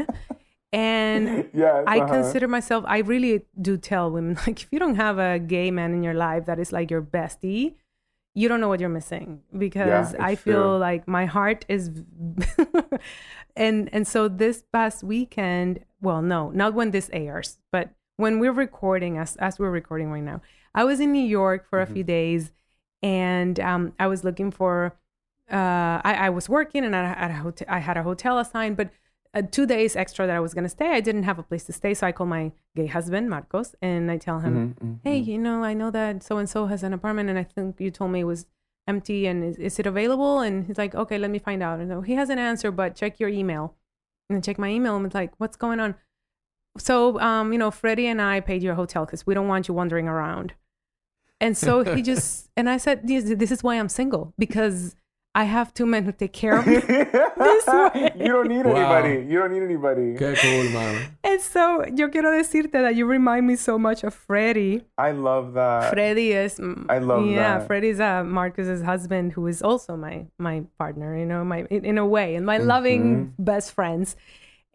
And 0.73 1.45
Yes. 1.53 1.85
I 1.87 2.01
uh-huh. 2.01 2.07
consider 2.07 2.47
myself, 2.49 2.85
I 2.87 2.99
really 2.99 3.45
do 3.61 3.77
tell 3.77 4.11
women, 4.11 4.35
like, 4.47 4.63
if 4.63 4.69
you 4.71 4.79
don't 4.79 4.95
have 4.95 5.19
a 5.19 5.39
gay 5.39 5.71
man 5.71 5.93
in 5.93 6.03
your 6.03 6.15
life 6.15 6.47
that 6.47 6.59
is 6.59 6.73
like 6.73 6.91
your 6.91 7.03
bestie, 7.03 7.75
you 8.35 8.49
don't 8.49 8.61
know 8.61 8.69
what 8.69 8.81
you're 8.81 8.89
missing 8.89 9.43
because 9.57 10.15
Yeah, 10.15 10.17
I 10.19 10.35
feel 10.35 10.77
true. 10.77 10.77
like 10.79 11.07
my 11.07 11.25
heart 11.25 11.65
is. 11.69 11.91
and 13.55 13.89
and 13.93 14.07
so 14.07 14.27
this 14.27 14.63
past 14.73 15.03
weekend, 15.03 15.79
well, 16.01 16.21
no, 16.21 16.51
not 16.51 16.73
when 16.73 16.91
this 16.91 17.09
airs, 17.13 17.59
but 17.71 17.91
when 18.17 18.39
we're 18.39 18.51
recording, 18.53 19.17
as, 19.17 19.35
as 19.37 19.59
we're 19.59 19.71
recording 19.71 20.11
right 20.11 20.23
now, 20.23 20.41
I 20.75 20.83
was 20.83 20.99
in 20.99 21.11
New 21.11 21.23
York 21.25 21.67
for 21.69 21.79
Mm-hmm. 21.79 21.81
a 21.81 21.87
few 21.87 22.03
days 22.03 22.51
and 23.03 23.59
um, 23.59 23.93
I 23.99 24.07
was 24.07 24.23
looking 24.23 24.51
for, 24.51 24.95
uh, 25.51 26.01
I, 26.03 26.15
I 26.27 26.29
was 26.29 26.49
working 26.49 26.85
and 26.85 26.95
I 26.95 27.13
had 27.13 27.31
a 27.31 27.35
hotel, 27.35 27.67
I 27.69 27.79
had 27.79 27.97
a 27.97 28.03
hotel 28.03 28.39
assigned, 28.39 28.77
but 28.77 28.89
uh, 29.33 29.41
two 29.49 29.65
days 29.65 29.95
extra 29.95 30.27
that 30.27 30.35
I 30.35 30.39
was 30.39 30.53
going 30.53 30.63
to 30.65 30.69
stay, 30.69 30.91
I 30.91 31.01
didn't 31.01 31.23
have 31.23 31.39
a 31.39 31.43
place 31.43 31.63
to 31.65 31.73
stay. 31.73 31.93
So 31.93 32.05
I 32.07 32.11
call 32.11 32.27
my 32.27 32.51
gay 32.75 32.87
husband, 32.87 33.29
Marcos, 33.29 33.75
and 33.81 34.11
I 34.11 34.17
tell 34.17 34.39
him, 34.39 34.75
Mhm, 34.79 34.83
mhm, 34.87 34.99
hey, 35.03 35.17
you 35.17 35.37
know, 35.39 35.63
I 35.63 35.73
know 35.73 35.89
that 35.91 36.23
so 36.23 36.37
and 36.37 36.49
so 36.49 36.67
has 36.67 36.83
an 36.83 36.93
apartment 36.93 37.29
and 37.29 37.39
I 37.39 37.43
think 37.43 37.79
you 37.79 37.91
told 37.91 38.11
me 38.11 38.19
it 38.21 38.25
was 38.25 38.45
empty 38.87 39.25
and 39.27 39.43
is, 39.43 39.57
is 39.57 39.79
it 39.79 39.85
available? 39.85 40.39
And 40.41 40.65
he's 40.65 40.77
like, 40.77 40.93
okay, 40.93 41.17
let 41.17 41.31
me 41.31 41.39
find 41.39 41.63
out. 41.63 41.79
And 41.79 41.89
so 41.89 42.01
he 42.01 42.13
has 42.13 42.29
an 42.29 42.37
answer, 42.39 42.69
but 42.71 42.95
check 42.95 43.19
your 43.19 43.29
email. 43.29 43.75
And 44.29 44.37
I 44.37 44.41
check 44.41 44.59
my 44.59 44.69
email 44.69 44.95
and 44.95 45.05
it's 45.05 45.15
like, 45.15 45.31
what's 45.39 45.55
going 45.57 45.79
on? 45.79 45.95
So, 46.77 47.19
um, 47.19 47.51
you 47.53 47.59
know, 47.59 47.71
Freddie 47.71 48.07
and 48.07 48.21
I 48.21 48.39
paid 48.39 48.63
your 48.63 48.75
hotel 48.75 49.05
because 49.05 49.25
we 49.25 49.33
don't 49.33 49.47
want 49.47 49.67
you 49.67 49.73
wandering 49.73 50.07
around. 50.07 50.53
And 51.39 51.57
so 51.57 51.83
he 51.83 52.01
just, 52.11 52.49
and 52.57 52.69
I 52.69 52.77
said, 52.77 53.07
this, 53.07 53.25
this 53.25 53.51
is 53.51 53.63
why 53.63 53.75
I'm 53.79 53.89
single 53.89 54.33
because 54.37 54.95
I 55.35 55.45
have 55.45 55.73
two 55.73 55.85
men 55.87 56.03
who 56.05 56.11
take 56.11 56.31
care 56.33 56.57
of 56.59 56.67
me. 56.67 56.75
way. 56.87 58.11
you 58.15 58.27
don't 58.27 58.47
need 58.47 58.65
Wow. 58.65 58.75
anybody. 58.75 59.25
You 59.31 59.39
don't 59.39 59.51
need 59.51 59.63
anybody. 59.63 60.15
Okay, 60.15 60.35
cool, 60.41 60.63
man. 60.69 61.07
And 61.23 61.41
so 61.41 61.83
yo 61.95 62.07
quiero 62.09 62.31
decirte 62.37 62.71
that 62.73 62.95
you 62.95 63.05
remind 63.07 63.47
me 63.47 63.55
so 63.55 63.79
much 63.79 64.03
of 64.03 64.13
Freddie. 64.13 64.83
I 64.97 65.11
love 65.11 65.53
that. 65.53 65.89
Freddie 65.91 66.33
is 66.33 66.59
mm, 66.59 66.85
I 66.89 66.99
love 66.99 67.25
yeah, 67.25 67.57
that. 67.59 67.67
Freddie's 67.67 67.99
uh, 67.99 68.23
Marcos's 68.23 68.83
husband 68.83 69.31
who 69.33 69.47
is 69.47 69.61
also 69.63 69.97
my 69.97 70.27
my 70.37 70.63
partner, 70.77 71.17
you 71.17 71.25
know, 71.25 71.43
my 71.43 71.65
in, 71.71 71.83
in 71.85 71.97
a 71.97 72.05
way, 72.05 72.35
and 72.35 72.45
my 72.45 72.57
loving 72.57 73.03
Mm-hmm. 73.33 73.43
best 73.43 73.71
friends. 73.73 74.15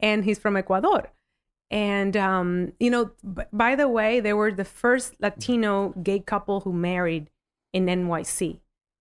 And 0.00 0.24
he's 0.24 0.38
from 0.38 0.56
Ecuador. 0.56 1.10
And 1.70 2.16
um, 2.16 2.72
you 2.80 2.90
know, 2.90 3.10
b- 3.22 3.42
by 3.52 3.76
the 3.76 3.88
way, 3.88 4.20
they 4.20 4.32
were 4.32 4.50
the 4.50 4.64
first 4.64 5.14
Latino 5.20 5.92
gay 6.02 6.18
couple 6.18 6.60
who 6.60 6.72
married 6.72 7.28
in 7.72 7.86
NYC, 7.86 8.58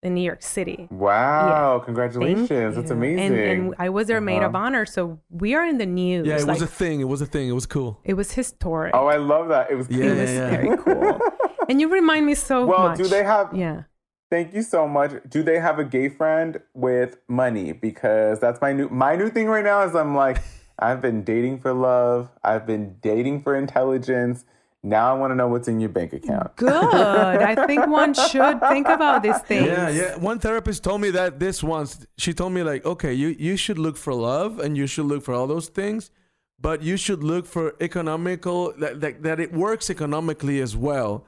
in 0.08 0.14
New 0.16 0.24
York 0.32 0.42
City. 0.42 0.88
Wow! 0.90 1.74
Thank 1.76 1.86
Congratulations. 1.86 2.76
That's 2.76 2.90
you. 2.90 2.96
amazing. 2.96 3.26
And, 3.26 3.36
and 3.38 3.76
I 3.78 3.90
was 3.90 4.08
their 4.08 4.22
maid 4.22 4.42
of 4.44 4.56
Uh-huh. 4.56 4.66
honor, 4.66 4.86
so 4.86 5.20
we 5.30 5.54
are 5.54 5.66
in 5.66 5.78
the 5.78 5.86
news. 5.86 6.26
Yeah, 6.26 6.38
it 6.40 6.48
was 6.48 6.62
a 6.62 6.68
thing. 6.82 7.00
It 7.06 7.10
was 7.14 7.22
a 7.22 7.26
thing. 7.28 7.46
It 7.50 7.58
was 7.62 7.66
cool. 7.68 8.00
it 8.04 8.16
was 8.16 8.32
historic. 8.32 8.92
oh, 8.96 9.08
I 9.08 9.18
love 9.18 9.50
that. 9.50 9.70
It 9.72 9.76
was. 9.76 9.88
Yeah, 9.90 10.06
it 10.06 10.22
was 10.22 10.32
yeah. 10.32 10.50
very 10.50 10.78
cool. 10.78 11.20
and 11.70 11.80
you 11.82 11.88
remind 11.90 12.26
me 12.26 12.34
so 12.36 12.66
Well, 12.66 12.90
much. 12.90 12.98
do 12.98 13.08
they 13.08 13.24
have? 13.24 13.54
Yeah. 13.54 13.84
Thank 14.30 14.54
you 14.54 14.62
so 14.62 14.88
much. 14.90 15.12
Do 15.30 15.42
they 15.42 15.58
have 15.60 15.80
a 15.80 15.86
gay 15.86 16.10
friend 16.10 16.60
with 16.74 17.18
money? 17.30 17.72
Because 17.72 18.40
that's 18.42 18.60
my 18.62 18.74
new 18.74 18.90
my 18.90 19.16
new 19.16 19.30
thing 19.30 19.48
right 19.48 19.64
now. 19.64 19.80
Is 19.88 19.96
I'm 19.96 20.16
like, 20.16 20.38
I've 20.80 21.02
been 21.02 21.24
dating 21.24 21.60
for 21.60 21.72
love. 21.74 22.30
I've 22.44 22.66
been 22.68 22.98
dating 23.02 23.44
for 23.44 23.56
intelligence. 23.56 24.44
Now 24.88 25.14
I 25.14 25.18
want 25.20 25.32
to 25.32 25.36
know 25.36 25.48
what's 25.48 25.68
in 25.68 25.80
your 25.80 25.90
bank 25.90 26.14
account. 26.14 26.56
Good. 26.56 26.72
I 26.72 27.68
think 27.68 27.88
one 27.88 28.14
should 28.30 28.60
think 28.70 28.88
about 28.88 29.22
these 29.22 29.40
things. 29.40 29.68
Yeah, 29.68 29.90
yeah. 29.90 30.16
One 30.16 30.40
therapist 30.40 30.84
told 30.84 31.02
me 31.02 31.10
that 31.12 31.40
this 31.40 31.62
once. 31.62 32.06
She 32.18 32.34
told 32.34 32.54
me 32.54 32.64
like, 32.64 32.86
okay, 32.86 33.14
you 33.14 33.30
you 33.40 33.58
should 33.58 33.78
look 33.78 33.98
for 33.98 34.14
love 34.14 34.60
and 34.60 34.78
you 34.78 34.88
should 34.88 35.06
look 35.06 35.24
for 35.24 35.34
all 35.34 35.48
those 35.48 35.68
things, 35.68 36.12
but 36.60 36.82
you 36.82 36.96
should 36.98 37.24
look 37.24 37.46
for 37.46 37.76
economical 37.82 38.74
that 38.80 39.02
that, 39.02 39.24
that 39.24 39.40
it 39.40 39.52
works 39.54 39.90
economically 39.90 40.62
as 40.62 40.76
well. 40.76 41.26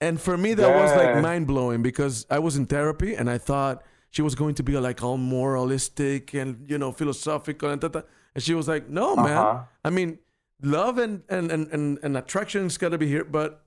And 0.00 0.20
for 0.20 0.36
me, 0.36 0.54
that 0.54 0.74
was 0.74 0.90
like 0.96 1.22
mind 1.22 1.46
blowing 1.46 1.82
because 1.82 2.26
I 2.30 2.38
was 2.38 2.56
in 2.56 2.66
therapy 2.66 3.14
and 3.14 3.28
I 3.30 3.38
thought 3.38 3.82
she 4.10 4.22
was 4.22 4.34
going 4.34 4.54
to 4.56 4.62
be 4.62 4.76
like 4.78 5.02
all 5.02 5.16
moralistic 5.16 6.34
and 6.34 6.64
you 6.68 6.78
know 6.78 6.92
philosophical 6.92 7.70
and 7.70 7.80
that. 7.80 8.06
And 8.34 8.42
she 8.42 8.54
was 8.54 8.66
like, 8.66 8.88
no, 8.88 9.14
man. 9.14 9.36
Uh-huh. 9.36 9.60
I 9.84 9.90
mean, 9.90 10.18
love 10.62 10.98
and 10.98 11.22
and 11.28 11.50
and 11.50 11.68
and, 11.72 11.98
and 12.02 12.16
attraction 12.16 12.66
is 12.66 12.78
gotta 12.78 12.98
be 12.98 13.08
here, 13.08 13.24
but 13.24 13.64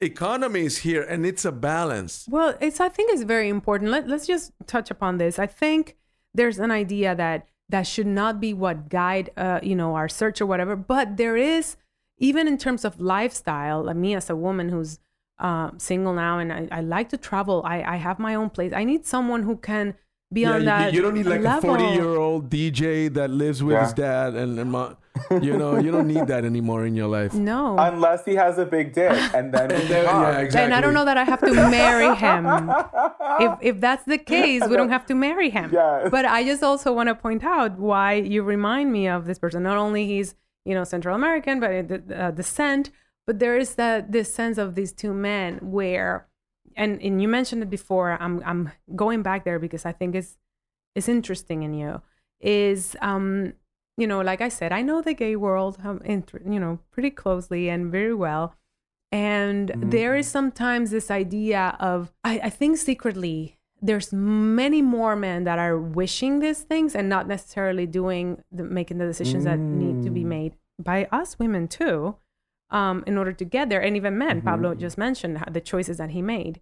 economy 0.00 0.60
is 0.60 0.78
here 0.78 1.02
and 1.02 1.26
it's 1.26 1.44
a 1.44 1.52
balance. 1.52 2.26
Well, 2.28 2.54
it's 2.60 2.80
I 2.80 2.88
think 2.88 3.12
it's 3.12 3.22
very 3.22 3.48
important. 3.48 3.90
Let, 3.90 4.08
let's 4.08 4.26
just 4.26 4.52
touch 4.66 4.90
upon 4.90 5.18
this. 5.18 5.38
I 5.38 5.46
think 5.46 5.96
there's 6.34 6.58
an 6.58 6.70
idea 6.70 7.14
that 7.14 7.46
that 7.68 7.86
should 7.86 8.06
not 8.06 8.40
be 8.40 8.52
what 8.52 8.88
guide 8.88 9.30
uh, 9.36 9.60
you 9.62 9.74
know 9.74 9.94
our 9.94 10.08
search 10.08 10.40
or 10.40 10.46
whatever, 10.46 10.76
but 10.76 11.16
there 11.16 11.36
is 11.36 11.76
even 12.18 12.46
in 12.46 12.58
terms 12.58 12.84
of 12.84 13.00
lifestyle. 13.00 13.82
Like 13.82 13.96
me 13.96 14.14
as 14.14 14.30
a 14.30 14.36
woman 14.36 14.68
who's 14.68 14.98
uh, 15.38 15.70
single 15.78 16.12
now 16.12 16.38
and 16.38 16.52
I, 16.52 16.68
I 16.70 16.80
like 16.80 17.08
to 17.10 17.16
travel. 17.16 17.62
I, 17.64 17.82
I 17.82 17.96
have 17.96 18.18
my 18.18 18.34
own 18.34 18.50
place. 18.50 18.72
I 18.74 18.84
need 18.84 19.06
someone 19.06 19.42
who 19.42 19.56
can 19.56 19.94
be 20.32 20.44
on 20.44 20.60
you, 20.60 20.64
that. 20.66 20.92
you 20.94 21.02
don't 21.02 21.14
need 21.14 21.26
like 21.26 21.40
level. 21.40 21.74
a 21.74 21.78
40 21.78 21.94
year 21.94 22.16
old 22.16 22.48
DJ 22.50 23.12
that 23.14 23.30
lives 23.30 23.62
with 23.62 23.74
Yeah. 23.74 23.84
his 23.84 23.92
dad 23.92 24.34
and, 24.34 24.58
and 24.58 24.70
mo- 24.70 24.96
you 25.42 25.56
know, 25.56 25.76
you 25.78 25.90
don't 25.90 26.06
need 26.06 26.26
that 26.28 26.44
anymore 26.44 26.86
in 26.86 26.94
your 26.94 27.08
life. 27.08 27.34
No. 27.52 27.76
Unless 27.78 28.24
he 28.24 28.34
has 28.36 28.58
a 28.58 28.64
big 28.64 28.92
dick, 28.92 29.10
and 29.34 29.52
then 29.52 29.68
we 29.76 29.82
Then- 29.88 30.04
yeah, 30.04 30.38
exactly. 30.38 30.64
And 30.66 30.74
I 30.74 30.80
don't 30.80 30.94
know 30.94 31.04
that 31.04 31.16
I 31.18 31.24
have 31.24 31.40
to 31.40 31.52
marry 31.52 32.14
him. 32.14 32.46
if 33.40 33.58
if 33.60 33.80
that's 33.80 34.04
the 34.04 34.18
case, 34.18 34.62
we 34.68 34.76
don't 34.76 34.90
have 34.90 35.06
to 35.06 35.14
marry 35.14 35.50
him. 35.50 35.70
Yes. 35.72 36.08
But 36.10 36.24
I 36.26 36.44
just 36.44 36.62
also 36.62 36.92
want 36.92 37.08
to 37.08 37.14
point 37.14 37.42
out 37.44 37.78
why 37.78 38.14
you 38.14 38.42
remind 38.42 38.92
me 38.92 39.08
of 39.08 39.26
this 39.26 39.38
person. 39.38 39.62
Not 39.64 39.78
only 39.78 40.06
he's 40.06 40.34
you 40.64 40.74
know 40.74 40.84
Central 40.84 41.14
American, 41.16 41.58
but 41.60 41.70
uh, 42.12 42.30
descent. 42.30 42.90
But 43.26 43.38
there 43.40 43.56
is 43.58 43.74
that 43.74 44.12
this 44.12 44.32
sense 44.32 44.58
of 44.58 44.74
these 44.74 44.92
two 44.92 45.12
men 45.12 45.58
where, 45.60 46.26
and 46.80 47.00
and 47.02 47.20
you 47.22 47.28
mentioned 47.28 47.62
it 47.62 47.70
before. 47.70 48.16
I'm 48.20 48.42
I'm 48.44 48.72
going 48.96 49.22
back 49.22 49.44
there 49.44 49.58
because 49.58 49.84
I 49.84 49.92
think 49.92 50.14
it's 50.14 50.38
it's 50.96 51.08
interesting 51.08 51.62
in 51.62 51.74
you. 51.74 52.02
Is 52.40 52.96
um 53.02 53.52
you 53.96 54.06
know 54.06 54.20
like 54.20 54.40
I 54.40 54.48
said, 54.48 54.72
I 54.72 54.82
know 54.82 55.02
the 55.02 55.14
gay 55.14 55.36
world 55.36 55.78
um, 55.84 56.00
you 56.06 56.60
know 56.60 56.78
pretty 56.90 57.10
closely 57.10 57.68
and 57.68 57.92
very 57.92 58.14
well. 58.14 58.56
And 59.12 59.72
there 59.76 60.14
is 60.14 60.28
sometimes 60.28 60.92
this 60.92 61.10
idea 61.10 61.76
of, 61.80 62.12
I, 62.22 62.40
I 62.44 62.50
think 62.50 62.78
secretly, 62.78 63.58
there's 63.82 64.12
many 64.12 64.82
more 64.82 65.16
men 65.16 65.42
that 65.44 65.58
are 65.58 65.76
wishing 65.76 66.38
these 66.38 66.60
things 66.60 66.94
and 66.94 67.08
not 67.08 67.26
necessarily 67.26 67.86
doing 67.86 68.44
the, 68.52 68.62
making 68.62 68.98
the 68.98 69.06
decisions 69.06 69.44
that 69.44 69.58
need 69.58 70.04
to 70.04 70.10
be 70.10 70.22
made 70.22 70.54
by 70.78 71.08
us 71.10 71.40
women 71.40 71.66
too, 71.66 72.16
um, 72.70 73.02
in 73.04 73.18
order 73.18 73.32
to 73.32 73.44
get 73.44 73.68
there. 73.68 73.82
And 73.82 73.96
even 73.96 74.16
men, 74.16 74.42
Pablo 74.42 74.76
just 74.76 74.96
mentioned 74.96 75.42
the 75.50 75.60
choices 75.60 75.96
that 75.96 76.10
he 76.10 76.22
made. 76.22 76.60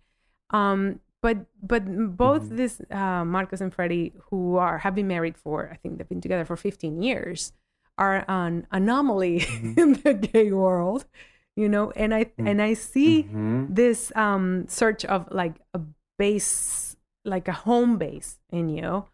Um, 0.51 1.01
but 1.20 1.46
but 1.62 1.82
both 2.16 2.49
this 2.49 2.80
uh, 2.90 3.24
Marcos 3.24 3.61
and 3.61 3.72
Freddie, 3.74 4.12
who 4.30 4.57
are 4.57 4.78
have 4.78 4.94
been 4.94 5.09
married 5.09 5.36
for, 5.36 5.68
I 5.72 5.76
think 5.76 5.99
they've 5.99 6.09
been 6.09 6.20
together 6.20 6.44
for 6.44 6.57
15 6.57 7.03
years, 7.03 7.53
are 7.96 8.24
an 8.28 8.66
anomaly 8.70 9.44
in 9.76 9.94
the 10.05 10.14
gay 10.14 10.53
world 10.53 11.05
you 11.57 11.68
know? 11.68 11.90
And 11.96 12.14
i 12.14 12.30
and 12.38 12.62
i 12.62 12.74
see 12.74 13.26
this 13.68 14.12
um 14.16 14.66
search 14.68 15.05
of 15.05 15.26
like 15.32 15.57
a 15.74 15.80
base 16.18 16.96
like 17.24 17.49
a 17.49 17.53
home 17.53 17.99
base 17.99 18.38
in 18.51 18.68
you 18.68 19.05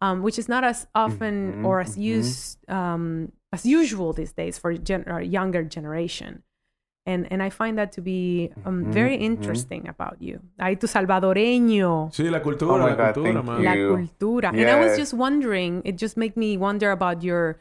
um, 0.00 0.22
which 0.22 0.38
is 0.38 0.48
not 0.48 0.64
as 0.64 0.86
often 0.94 1.54
Mhm, 1.54 1.64
or 1.64 1.80
as 1.80 1.96
mhm. 1.96 2.02
used 2.02 2.70
um, 2.70 3.32
as 3.52 3.64
usual 3.64 4.12
these 4.12 4.32
days 4.32 4.58
for 4.58 4.74
gen- 4.74 5.06
younger 5.30 5.62
generation. 5.64 6.42
And, 7.06 7.30
and 7.30 7.42
I 7.42 7.50
find 7.50 7.76
that 7.76 7.92
to 7.92 8.00
be 8.00 8.50
um, 8.64 8.86
Mhm, 8.86 8.92
very 8.92 9.16
mhm. 9.18 9.22
interesting 9.22 9.86
about 9.88 10.16
you. 10.20 10.40
Ay, 10.58 10.74
tu 10.76 10.86
salvadoreño. 10.86 12.10
Sí, 12.12 12.30
la 12.30 12.40
cultura, 12.40 12.72
Oh 12.74 12.78
my 12.78 12.90
la 12.90 12.96
God, 12.96 13.14
cultura, 13.14 13.42
man. 13.44 13.62
La 13.62 13.72
you. 13.74 13.90
cultura. 13.96 14.48
And 14.48 14.68
I 14.70 14.80
was 14.80 14.96
just 14.96 15.12
wondering, 15.12 15.82
it 15.84 15.96
just 15.98 16.16
made 16.16 16.34
me 16.36 16.56
wonder 16.56 16.90
about 16.90 17.22
your 17.22 17.60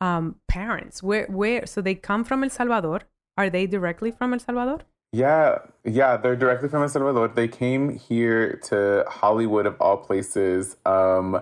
um, 0.00 0.36
parents. 0.46 1.02
Where, 1.02 1.26
where, 1.30 1.64
so 1.66 1.80
they 1.80 1.94
come 1.94 2.22
from 2.24 2.42
El 2.44 2.50
Salvador. 2.50 3.00
Are 3.38 3.48
they 3.48 3.66
directly 3.66 4.10
from 4.10 4.34
El 4.34 4.40
Salvador? 4.40 4.80
Yeah, 5.12 5.58
yeah, 5.84 6.16
they're 6.18 6.36
directly 6.36 6.68
from 6.68 6.82
El 6.82 6.88
Salvador. 6.88 7.28
They 7.28 7.48
came 7.48 7.96
here 7.98 8.58
to 8.64 9.04
Hollywood 9.08 9.64
of 9.66 9.76
all 9.80 9.96
places. 9.96 10.76
Um, 10.84 11.40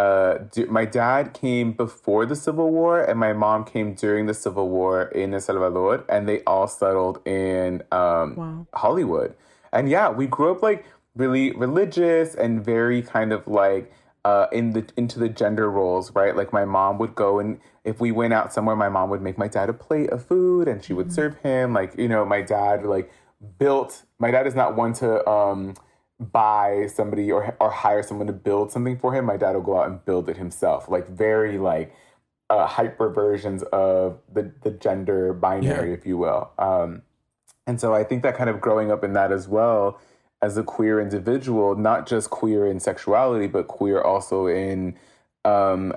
uh, 0.00 0.38
my 0.68 0.86
dad 0.86 1.34
came 1.34 1.72
before 1.72 2.24
the 2.24 2.36
Civil 2.46 2.70
War, 2.70 3.02
and 3.08 3.18
my 3.18 3.32
mom 3.44 3.64
came 3.64 3.88
during 3.94 4.24
the 4.26 4.34
Civil 4.34 4.68
War 4.68 4.94
in 5.20 5.34
El 5.34 5.40
Salvador, 5.40 6.04
and 6.08 6.28
they 6.28 6.38
all 6.44 6.68
settled 6.68 7.16
in 7.26 7.82
um, 7.92 8.36
Wow. 8.36 8.66
Hollywood. 8.74 9.34
And 9.72 9.88
yeah, 9.90 10.08
we 10.20 10.26
grew 10.26 10.50
up 10.52 10.62
like 10.62 10.84
really 11.14 11.52
religious 11.52 12.34
and 12.34 12.64
very 12.64 13.02
kind 13.02 13.30
of 13.32 13.46
like 13.46 13.92
uh, 14.24 14.46
in 14.52 14.72
the 14.72 14.84
into 14.96 15.18
the 15.18 15.28
gender 15.28 15.70
roles, 15.70 16.14
right? 16.14 16.34
Like 16.40 16.52
my 16.52 16.64
mom 16.64 16.98
would 16.98 17.14
go 17.14 17.38
and 17.38 17.58
if 17.84 18.00
we 18.00 18.10
went 18.12 18.32
out 18.32 18.52
somewhere, 18.52 18.76
my 18.76 18.88
mom 18.88 19.10
would 19.10 19.22
make 19.22 19.38
my 19.38 19.48
dad 19.48 19.68
a 19.68 19.72
plate 19.72 20.10
of 20.10 20.24
food 20.24 20.68
and 20.68 20.82
she 20.84 20.92
would 20.92 21.12
serve 21.12 21.36
him. 21.38 21.72
Like 21.72 21.96
you 21.98 22.08
know, 22.08 22.24
my 22.24 22.42
dad 22.42 22.84
like 22.84 23.10
built. 23.58 23.92
My 24.18 24.30
dad 24.30 24.46
is 24.46 24.54
not 24.54 24.76
one 24.76 24.92
to 24.94 25.08
um, 25.28 25.74
buy 26.20 26.86
somebody 26.92 27.32
or 27.32 27.56
or 27.60 27.70
hire 27.70 28.02
someone 28.02 28.26
to 28.26 28.32
build 28.32 28.70
something 28.70 28.98
for 28.98 29.14
him. 29.14 29.24
My 29.24 29.36
dad 29.36 29.54
will 29.54 29.62
go 29.62 29.78
out 29.80 29.88
and 29.88 30.04
build 30.04 30.28
it 30.28 30.36
himself. 30.36 30.88
Like 30.88 31.08
very 31.08 31.58
like 31.58 31.94
uh, 32.50 32.66
hyper 32.66 33.08
versions 33.10 33.62
of 33.64 34.18
the 34.32 34.52
the 34.62 34.70
gender 34.70 35.32
binary, 35.32 35.88
Yeah. 35.88 35.94
if 35.94 36.06
you 36.06 36.18
will. 36.18 36.50
Um, 36.58 37.02
and 37.66 37.80
so 37.80 37.94
I 37.94 38.04
think 38.04 38.22
that 38.22 38.36
kind 38.36 38.50
of 38.50 38.60
growing 38.60 38.90
up 38.90 39.02
in 39.04 39.12
that 39.14 39.32
as 39.32 39.48
well 39.48 39.98
as 40.42 40.56
a 40.56 40.62
queer 40.62 41.00
individual, 41.00 41.74
not 41.76 42.06
just 42.06 42.30
queer 42.30 42.66
in 42.66 42.80
sexuality, 42.80 43.46
but 43.46 43.68
queer 43.68 44.00
also 44.00 44.46
in 44.46 44.96
um, 45.44 45.92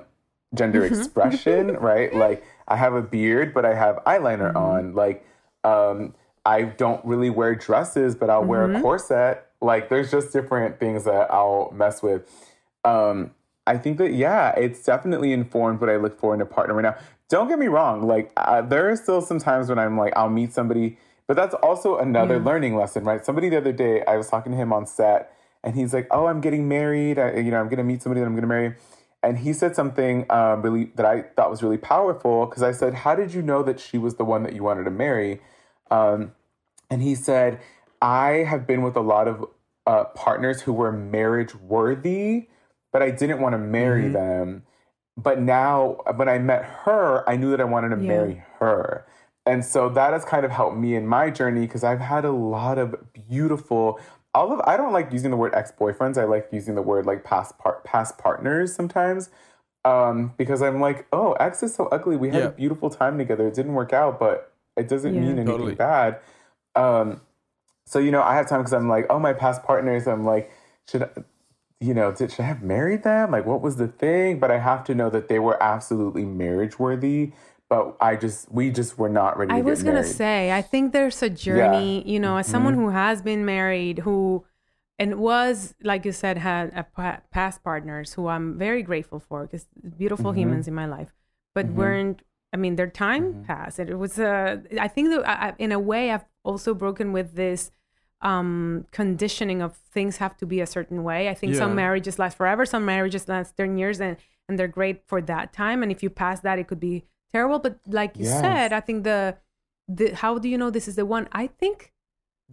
gender 0.54 0.84
expression, 0.84 1.76
right? 1.78 2.14
Like 2.14 2.44
I 2.68 2.76
have 2.76 2.94
a 2.94 3.02
beard, 3.02 3.52
but 3.52 3.64
I 3.64 3.74
have 3.74 3.96
eyeliner 4.06 4.54
on. 4.54 4.94
Like 4.94 5.26
um, 5.64 6.14
I 6.46 6.62
don't 6.62 7.04
really 7.04 7.30
wear 7.30 7.54
dresses, 7.54 8.14
but 8.14 8.30
I'll 8.30 8.44
wear 8.44 8.70
a 8.70 8.80
corset. 8.80 9.46
Like 9.64 9.88
there's 9.88 10.10
just 10.10 10.32
different 10.32 10.78
things 10.78 11.04
that 11.04 11.32
I'll 11.32 11.72
mess 11.74 12.02
with. 12.02 12.30
Um, 12.84 13.30
I 13.66 13.78
think 13.78 13.96
that 13.96 14.12
yeah, 14.12 14.50
it's 14.50 14.84
definitely 14.84 15.32
informed 15.32 15.80
what 15.80 15.88
I 15.88 15.96
look 15.96 16.20
for 16.20 16.34
in 16.34 16.40
a 16.42 16.46
partner 16.46 16.74
right 16.74 16.82
now. 16.82 16.96
Don't 17.30 17.48
get 17.48 17.58
me 17.58 17.68
wrong, 17.68 18.06
like 18.06 18.30
uh, 18.36 18.60
there 18.60 18.90
are 18.90 18.96
still 18.96 19.22
some 19.22 19.38
times 19.38 19.70
when 19.70 19.78
I'm 19.78 19.96
like 19.96 20.12
I'll 20.16 20.28
meet 20.28 20.52
somebody, 20.52 20.98
but 21.26 21.34
that's 21.34 21.54
also 21.54 21.96
another 21.96 22.38
learning 22.38 22.76
lesson, 22.76 23.04
right? 23.04 23.24
Somebody 23.24 23.48
the 23.48 23.56
other 23.56 23.72
day, 23.72 24.04
I 24.04 24.18
was 24.18 24.28
talking 24.28 24.52
to 24.52 24.58
him 24.58 24.70
on 24.72 24.86
set, 24.86 25.34
and 25.62 25.74
he's 25.74 25.94
like, 25.94 26.06
"Oh, 26.10 26.26
I'm 26.26 26.42
getting 26.42 26.68
married. 26.68 27.18
I, 27.18 27.36
you 27.36 27.50
know, 27.50 27.58
I'm 27.58 27.70
gonna 27.70 27.84
meet 27.84 28.02
somebody 28.02 28.20
that 28.20 28.26
I'm 28.26 28.34
gonna 28.34 28.46
marry." 28.46 28.74
And 29.22 29.38
he 29.38 29.54
said 29.54 29.74
something 29.74 30.30
um, 30.30 30.60
really 30.60 30.92
that 30.96 31.06
I 31.06 31.22
thought 31.22 31.48
was 31.50 31.62
really 31.62 31.78
powerful 31.78 32.44
because 32.44 32.62
I 32.62 32.72
said, 32.72 32.92
"How 32.92 33.14
did 33.14 33.32
you 33.32 33.40
know 33.40 33.62
that 33.62 33.80
she 33.80 33.96
was 33.96 34.16
the 34.16 34.24
one 34.26 34.42
that 34.42 34.52
you 34.52 34.62
wanted 34.62 34.84
to 34.84 34.90
marry?" 34.90 35.40
Um, 35.90 36.32
and 36.90 37.02
he 37.02 37.14
said, 37.14 37.60
I 38.04 38.44
have 38.44 38.66
been 38.66 38.82
with 38.82 38.96
a 38.96 39.00
lot 39.00 39.28
of 39.28 39.48
uh, 39.86 40.04
partners 40.04 40.62
who 40.62 40.72
were 40.72 40.92
marriage 40.92 41.54
worthy, 41.54 42.48
but 42.92 43.02
I 43.02 43.10
didn't 43.10 43.40
want 43.40 43.52
to 43.54 43.58
marry 43.58 44.08
them. 44.08 44.62
But 45.16 45.40
now, 45.40 45.98
when 46.16 46.28
I 46.28 46.38
met 46.38 46.64
her, 46.64 47.28
I 47.28 47.36
knew 47.36 47.50
that 47.50 47.60
I 47.60 47.64
wanted 47.64 47.90
to 47.90 47.96
Yeah. 47.96 48.08
marry 48.08 48.42
her. 48.58 49.06
And 49.46 49.64
so 49.64 49.88
that 49.90 50.12
has 50.12 50.24
kind 50.24 50.44
of 50.44 50.50
helped 50.50 50.76
me 50.76 50.96
in 50.96 51.06
my 51.06 51.30
journey 51.30 51.62
because 51.62 51.84
I've 51.84 52.00
had 52.00 52.24
a 52.24 52.32
lot 52.32 52.78
of 52.78 52.94
beautiful, 53.12 54.00
all 54.34 54.52
of, 54.52 54.60
I 54.64 54.76
don't 54.76 54.92
like 54.92 55.12
using 55.12 55.30
the 55.30 55.36
word 55.36 55.54
ex 55.54 55.70
boyfriends. 55.70 56.16
I 56.16 56.24
like 56.24 56.48
using 56.50 56.74
the 56.74 56.82
word 56.82 57.04
like 57.06 57.24
past, 57.24 57.58
part, 57.58 57.84
past 57.84 58.16
partners 58.18 58.74
sometimes. 58.74 59.30
Um, 59.84 60.32
because 60.38 60.62
I'm 60.62 60.80
like, 60.80 61.06
oh, 61.12 61.32
ex 61.34 61.62
is 61.62 61.74
so 61.74 61.86
ugly. 61.88 62.16
We 62.16 62.30
had 62.30 62.38
Yeah. 62.38 62.48
a 62.48 62.52
beautiful 62.52 62.88
time 62.88 63.18
together. 63.18 63.46
It 63.46 63.54
didn't 63.54 63.74
work 63.74 63.92
out, 63.92 64.18
but 64.18 64.50
it 64.78 64.88
doesn't 64.88 65.14
Yeah. 65.14 65.20
mean 65.20 65.38
anything 65.38 65.46
Totally. 65.46 65.74
bad. 65.74 66.20
Um, 66.74 67.20
so 67.86 67.98
you 67.98 68.10
know, 68.10 68.22
I 68.22 68.34
have 68.36 68.48
time 68.48 68.60
because 68.60 68.72
I'm 68.72 68.88
like, 68.88 69.06
oh, 69.10 69.18
my 69.18 69.32
past 69.32 69.62
partners. 69.62 70.06
I'm 70.06 70.24
like, 70.24 70.50
should 70.90 71.02
I, 71.02 71.08
you 71.80 71.94
know, 71.94 72.12
did, 72.12 72.30
should 72.32 72.42
I 72.42 72.46
have 72.46 72.62
married 72.62 73.02
them? 73.02 73.30
Like, 73.30 73.46
what 73.46 73.60
was 73.60 73.76
the 73.76 73.88
thing? 73.88 74.38
But 74.38 74.50
I 74.50 74.58
have 74.58 74.84
to 74.84 74.94
know 74.94 75.10
that 75.10 75.28
they 75.28 75.38
were 75.38 75.62
absolutely 75.62 76.24
marriage 76.24 76.78
worthy. 76.78 77.32
But 77.68 77.96
I 78.00 78.16
just, 78.16 78.50
we 78.52 78.70
just 78.70 78.98
were 78.98 79.08
not 79.08 79.36
ready. 79.38 79.50
To 79.50 79.56
I 79.56 79.60
was 79.62 79.82
gonna 79.82 80.02
married. 80.02 80.14
say, 80.14 80.52
I 80.52 80.62
think 80.62 80.92
there's 80.92 81.22
a 81.22 81.30
journey, 81.30 82.08
you 82.08 82.20
know, 82.20 82.36
as 82.36 82.46
someone 82.46 82.74
mm-hmm. 82.74 82.84
who 82.84 82.90
has 82.90 83.22
been 83.22 83.44
married, 83.44 84.00
who 84.00 84.44
and 84.98 85.16
was 85.16 85.74
like 85.82 86.04
you 86.04 86.12
said 86.12 86.38
had 86.38 86.72
a 86.74 87.20
past 87.32 87.64
partners 87.64 88.12
who 88.14 88.28
I'm 88.28 88.58
very 88.58 88.82
grateful 88.82 89.18
for 89.18 89.44
because 89.44 89.66
beautiful 89.96 90.30
mm-hmm. 90.30 90.40
humans 90.40 90.68
in 90.68 90.74
my 90.74 90.86
life, 90.86 91.12
but 91.54 91.66
mm-hmm. 91.66 91.76
weren't. 91.76 92.22
I 92.54 92.56
mean, 92.56 92.76
their 92.76 92.92
time 93.06 93.24
passed. 93.50 93.78
It 93.80 93.98
was 94.04 94.18
uh, 94.18 94.58
I 94.86 94.88
think 94.94 95.06
that 95.12 95.22
I, 95.28 95.52
in 95.58 95.72
a 95.72 95.78
way 95.92 96.02
I've 96.14 96.24
also 96.50 96.70
broken 96.84 97.06
with 97.18 97.28
this 97.42 97.60
um 98.30 98.86
conditioning 99.00 99.60
of 99.66 99.72
things 99.96 100.16
have 100.24 100.34
to 100.42 100.46
be 100.46 100.58
a 100.60 100.66
certain 100.76 101.00
way. 101.08 101.20
I 101.28 101.34
think 101.40 101.50
some 101.62 101.74
marriages 101.84 102.14
last 102.22 102.36
forever, 102.40 102.64
some 102.74 102.84
marriages 102.94 103.22
last 103.28 103.50
10 103.56 103.76
years 103.82 104.00
and 104.00 104.16
and 104.48 104.52
they're 104.58 104.74
great 104.80 104.98
for 105.10 105.20
that 105.32 105.46
time 105.52 105.78
and 105.82 105.90
if 105.94 106.02
you 106.04 106.10
pass 106.24 106.38
that 106.46 106.56
it 106.60 106.66
could 106.68 106.80
be 106.90 106.96
terrible, 107.34 107.58
but 107.66 107.74
like 108.00 108.12
you 108.20 108.24
Yes. 108.26 108.40
said, 108.44 108.68
I 108.72 108.80
think 108.86 108.98
the 109.10 109.36
the 109.98 110.06
how 110.22 110.32
do 110.42 110.48
you 110.52 110.56
know 110.62 110.70
this 110.70 110.86
is 110.90 110.96
the 111.00 111.06
one? 111.16 111.24
I 111.42 111.44
think 111.60 111.76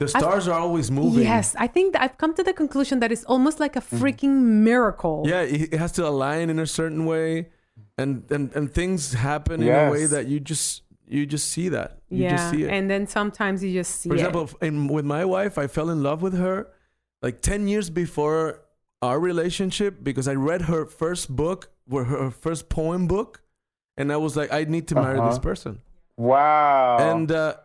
The 0.04 0.08
stars 0.08 0.45
are 0.52 0.60
always 0.66 0.89
moving. 0.89 1.24
yes, 1.34 1.47
I 1.66 1.68
think 1.76 1.88
that 1.93 2.02
I've 2.06 2.18
come 2.18 2.34
to 2.39 2.43
the 2.49 2.54
conclusion 2.64 2.95
that 3.02 3.12
it's 3.16 3.26
almost 3.34 3.58
like 3.64 3.76
a 3.78 3.82
Mm-hmm. 3.84 3.99
freaking 4.04 4.36
miracle. 4.70 5.20
Yeah, 5.32 5.41
it 5.41 5.74
has 5.84 5.91
to 5.99 6.04
align 6.12 6.49
in 6.54 6.60
a 6.60 6.66
certain 6.80 7.04
way, 7.12 7.30
and 7.98 8.24
and 8.32 8.52
and 8.56 8.72
things 8.72 9.14
happen 9.14 9.62
in 9.62 9.68
a 9.70 9.92
way 9.92 10.06
that 10.06 10.28
you 10.28 10.39
just 10.39 10.84
you 11.08 11.26
just 11.26 11.50
see 11.50 11.70
that. 11.70 12.00
You 12.10 12.24
yeah, 12.24 12.32
just 12.38 12.50
see 12.52 12.64
it. 12.64 12.70
and 12.70 12.89
then 12.89 13.06
sometimes 13.08 13.64
you 13.64 13.74
just 13.74 14.00
see 14.02 14.10
For 14.10 14.16
example, 14.16 14.44
f- 14.44 14.56
in, 14.62 14.88
with 14.88 15.06
my 15.06 15.26
wife, 15.26 15.58
I 15.58 15.68
fell 15.68 15.89
in 15.89 16.02
love 16.04 16.22
with 16.22 16.38
her 16.38 16.68
like 17.22 17.42
10 17.42 17.68
years 17.68 17.89
before 17.89 18.62
our 19.02 19.20
relationship 19.20 20.04
because 20.04 20.28
I 20.28 20.36
read 20.36 20.64
her 20.64 20.86
first 20.86 21.36
book, 21.36 21.70
were 21.88 22.06
her 22.06 22.32
first 22.32 22.70
poem 22.70 23.08
book, 23.08 23.42
and 23.98 24.12
I 24.12 24.18
was 24.18 24.36
like, 24.38 24.52
I 24.54 24.64
need 24.64 24.88
to 24.89 24.96
marry 24.96 25.20
this 25.20 25.36
Uh-huh. 25.36 25.39
person. 25.39 25.82
Wow. 26.18 26.98
And 27.00 27.32
uh, 27.32 27.56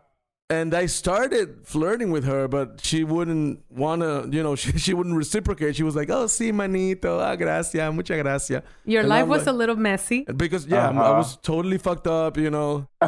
and 0.48 0.74
I 0.74 0.86
started 0.86 1.66
flirting 1.66 2.10
with 2.12 2.24
her, 2.24 2.46
but 2.48 2.80
she 2.80 3.02
wouldn't 3.02 3.64
want 3.70 4.02
to, 4.02 4.28
you 4.30 4.42
know, 4.42 4.54
she, 4.62 4.78
she 4.78 4.94
wouldn't 4.94 5.16
reciprocate. 5.16 5.74
She 5.76 5.82
was 5.82 5.96
like, 5.96 6.08
oh, 6.10 6.26
sí, 6.26 6.52
manito, 6.52 7.18
ah, 7.18 7.34
gracias, 7.36 7.92
muchas 7.94 8.22
gracias. 8.22 8.62
Your 8.84 9.00
And 9.00 9.08
life 9.08 9.22
I'm 9.24 9.28
was 9.28 9.40
like- 9.46 9.54
a 9.54 9.56
little 9.56 9.76
messy. 9.76 10.24
Because, 10.36 10.66
yeah, 10.66 10.86
I'm- 10.86 10.98
I 10.98 11.02
Uh-huh. 11.06 11.18
was 11.18 11.36
totally 11.38 11.78
fucked 11.78 12.06
up, 12.06 12.36
you 12.36 12.50
know. 12.50 12.86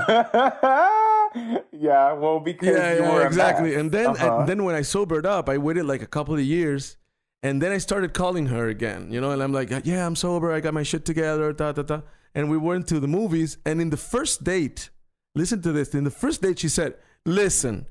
yeah, 1.72 2.12
well, 2.12 2.41
because 2.41 2.68
yeah, 2.76 2.95
you 2.95 3.01
yeah, 3.03 3.14
were 3.14 3.26
exactly. 3.26 3.74
And 3.74 3.93
then 3.93 4.07
Uh-huh. 4.09 4.39
and 4.41 4.49
then 4.49 4.64
when 4.64 4.74
I 4.74 4.82
sobered 4.82 5.26
up, 5.26 5.49
I 5.49 5.59
waited 5.59 5.84
like 5.84 6.03
a 6.03 6.07
couple 6.07 6.34
of 6.34 6.41
years, 6.41 6.97
and 7.43 7.62
then 7.62 7.70
I 7.72 7.78
started 7.78 8.14
calling 8.14 8.47
her 8.47 8.68
again. 8.68 9.12
You 9.12 9.20
know, 9.20 9.30
and 9.30 9.43
I'm 9.43 9.53
like, 9.53 9.70
yeah, 9.84 10.07
I'm 10.07 10.16
sober. 10.16 10.53
I 10.53 10.61
got 10.61 10.74
my 10.74 10.82
shit 10.82 11.05
together. 11.05 11.53
Da 11.53 11.72
da 11.72 11.82
da. 11.82 12.01
And 12.34 12.51
we 12.51 12.57
went 12.59 12.86
to 12.89 13.01
the 13.01 13.09
movies, 13.09 13.59
and 13.64 13.80
in 13.80 13.91
the 13.91 13.97
first 13.97 14.45
date, 14.45 14.91
listen 15.34 15.62
to 15.62 15.72
this. 15.72 15.95
In 15.95 16.05
the 16.05 16.11
first 16.11 16.43
date, 16.43 16.59
she 16.59 16.68
said, 16.68 16.95
"Listen, 17.27 17.87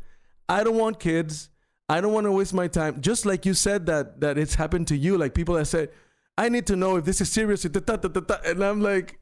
I 0.49 0.63
don't 0.63 0.77
want 0.77 0.99
kids. 0.99 1.49
I 1.89 2.01
don't 2.01 2.13
want 2.13 2.25
to 2.25 2.31
waste 2.31 2.53
my 2.53 2.67
time. 2.67 3.01
Just 3.01 3.25
like 3.25 3.45
you 3.45 3.53
said 3.53 3.85
that 3.85 4.19
that 4.21 4.37
it's 4.37 4.55
happened 4.55 4.87
to 4.87 4.97
you. 4.97 5.17
Like 5.17 5.33
people 5.33 5.55
that 5.55 5.65
say, 5.65 5.87
I 6.37 6.49
need 6.49 6.67
to 6.67 6.75
know 6.75 6.97
if 6.97 7.05
this 7.05 7.21
is 7.21 7.31
serious. 7.31 7.63
da, 7.63 7.79
da, 7.79 7.95
da, 7.95 8.07
da, 8.09 8.19
da." 8.21 8.35
And 8.45 8.63
I'm 8.63 8.81
like, 8.81 9.19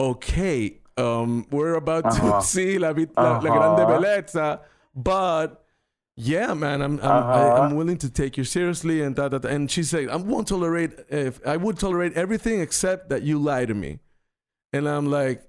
okay, 0.00 0.78
um, 0.96 1.46
we're 1.50 1.74
about 1.74 2.04
Uh-huh. 2.06 2.40
to 2.40 2.46
see 2.54 2.78
la, 2.78 2.92
vi- 2.92 3.06
la, 3.16 3.38
la 3.38 3.40
grande 3.40 3.80
Uh-huh. 3.80 3.90
bellezza, 4.00 4.60
but 4.94 5.64
yeah, 6.16 6.52
man, 6.54 6.82
I'm 6.82 6.98
I'm, 7.00 7.04
Uh-huh. 7.22 7.62
I'm 7.62 7.76
willing 7.76 7.96
to 7.98 8.10
take 8.10 8.36
you 8.36 8.44
seriously 8.44 9.00
and 9.02 9.16
that, 9.16 9.30
that 9.30 9.44
and 9.44 9.70
she 9.70 9.82
said 9.82 10.08
I 10.10 10.16
won't 10.16 10.48
tolerate 10.48 10.92
if 11.08 11.40
I 11.46 11.56
would 11.56 11.78
tolerate 11.78 12.12
everything 12.14 12.60
except 12.60 13.08
that 13.10 13.22
you 13.22 13.38
lie 13.38 13.64
to 13.64 13.74
me, 13.74 14.00
and 14.72 14.88
I'm 14.88 15.06
like, 15.06 15.42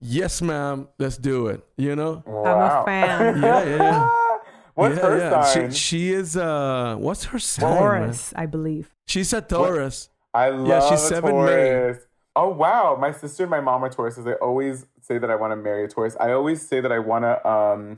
yes, 0.00 0.40
ma'am, 0.42 0.88
let's 0.98 1.16
do 1.16 1.48
it. 1.48 1.64
You 1.76 1.96
know? 1.96 2.22
I'm 2.26 2.60
a 2.60 2.84
fan. 2.84 3.42
Yeah, 3.42 3.64
yeah, 3.64 3.76
yeah. 3.76 4.08
What's 4.74 4.96
yeah, 4.96 5.02
her 5.06 5.18
yeah. 5.18 5.42
sign? 5.42 5.70
She, 5.72 5.76
she 5.78 6.12
is 6.12 6.36
uh, 6.36 6.94
what's 7.00 7.24
her 7.24 7.40
sign? 7.40 7.76
Taurus, 7.78 8.32
I 8.36 8.46
believe. 8.46 8.94
She's 9.06 9.32
a 9.32 9.40
Taurus. 9.40 10.08
I 10.32 10.50
love 10.50 10.68
Yeah, 10.68 10.88
she's 10.88 11.02
a 11.02 11.08
seven 11.08 11.44
May. 11.44 11.70
Taurus. 11.70 12.06
Oh 12.36 12.50
wow, 12.50 12.96
my 13.00 13.10
sister 13.10 13.42
and 13.42 13.50
my 13.50 13.60
mom 13.60 13.82
are 13.82 13.90
Tauruses. 13.90 14.28
I 14.30 14.34
always 14.34 14.86
say 15.00 15.18
that 15.18 15.30
I 15.30 15.34
want 15.34 15.50
to 15.50 15.56
marry 15.56 15.84
a 15.84 15.88
Taurus. 15.88 16.16
I 16.20 16.30
always 16.30 16.62
say 16.62 16.80
that 16.80 16.92
I 16.92 17.00
want 17.00 17.24
to. 17.24 17.48
Um, 17.48 17.96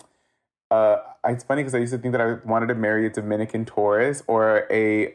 uh, 0.71 0.97
it's 1.27 1.45
funny 1.45 1.63
because 1.63 1.75
I 1.75 1.79
used 1.79 1.93
to 1.93 1.99
think 1.99 2.13
that 2.13 2.21
I 2.23 2.35
wanted 2.49 2.69
to 2.69 2.75
marry 2.75 3.05
a 3.05 3.11
Dominican 3.11 3.67
Taurus 3.67 4.23
or 4.27 4.67
a 4.71 5.15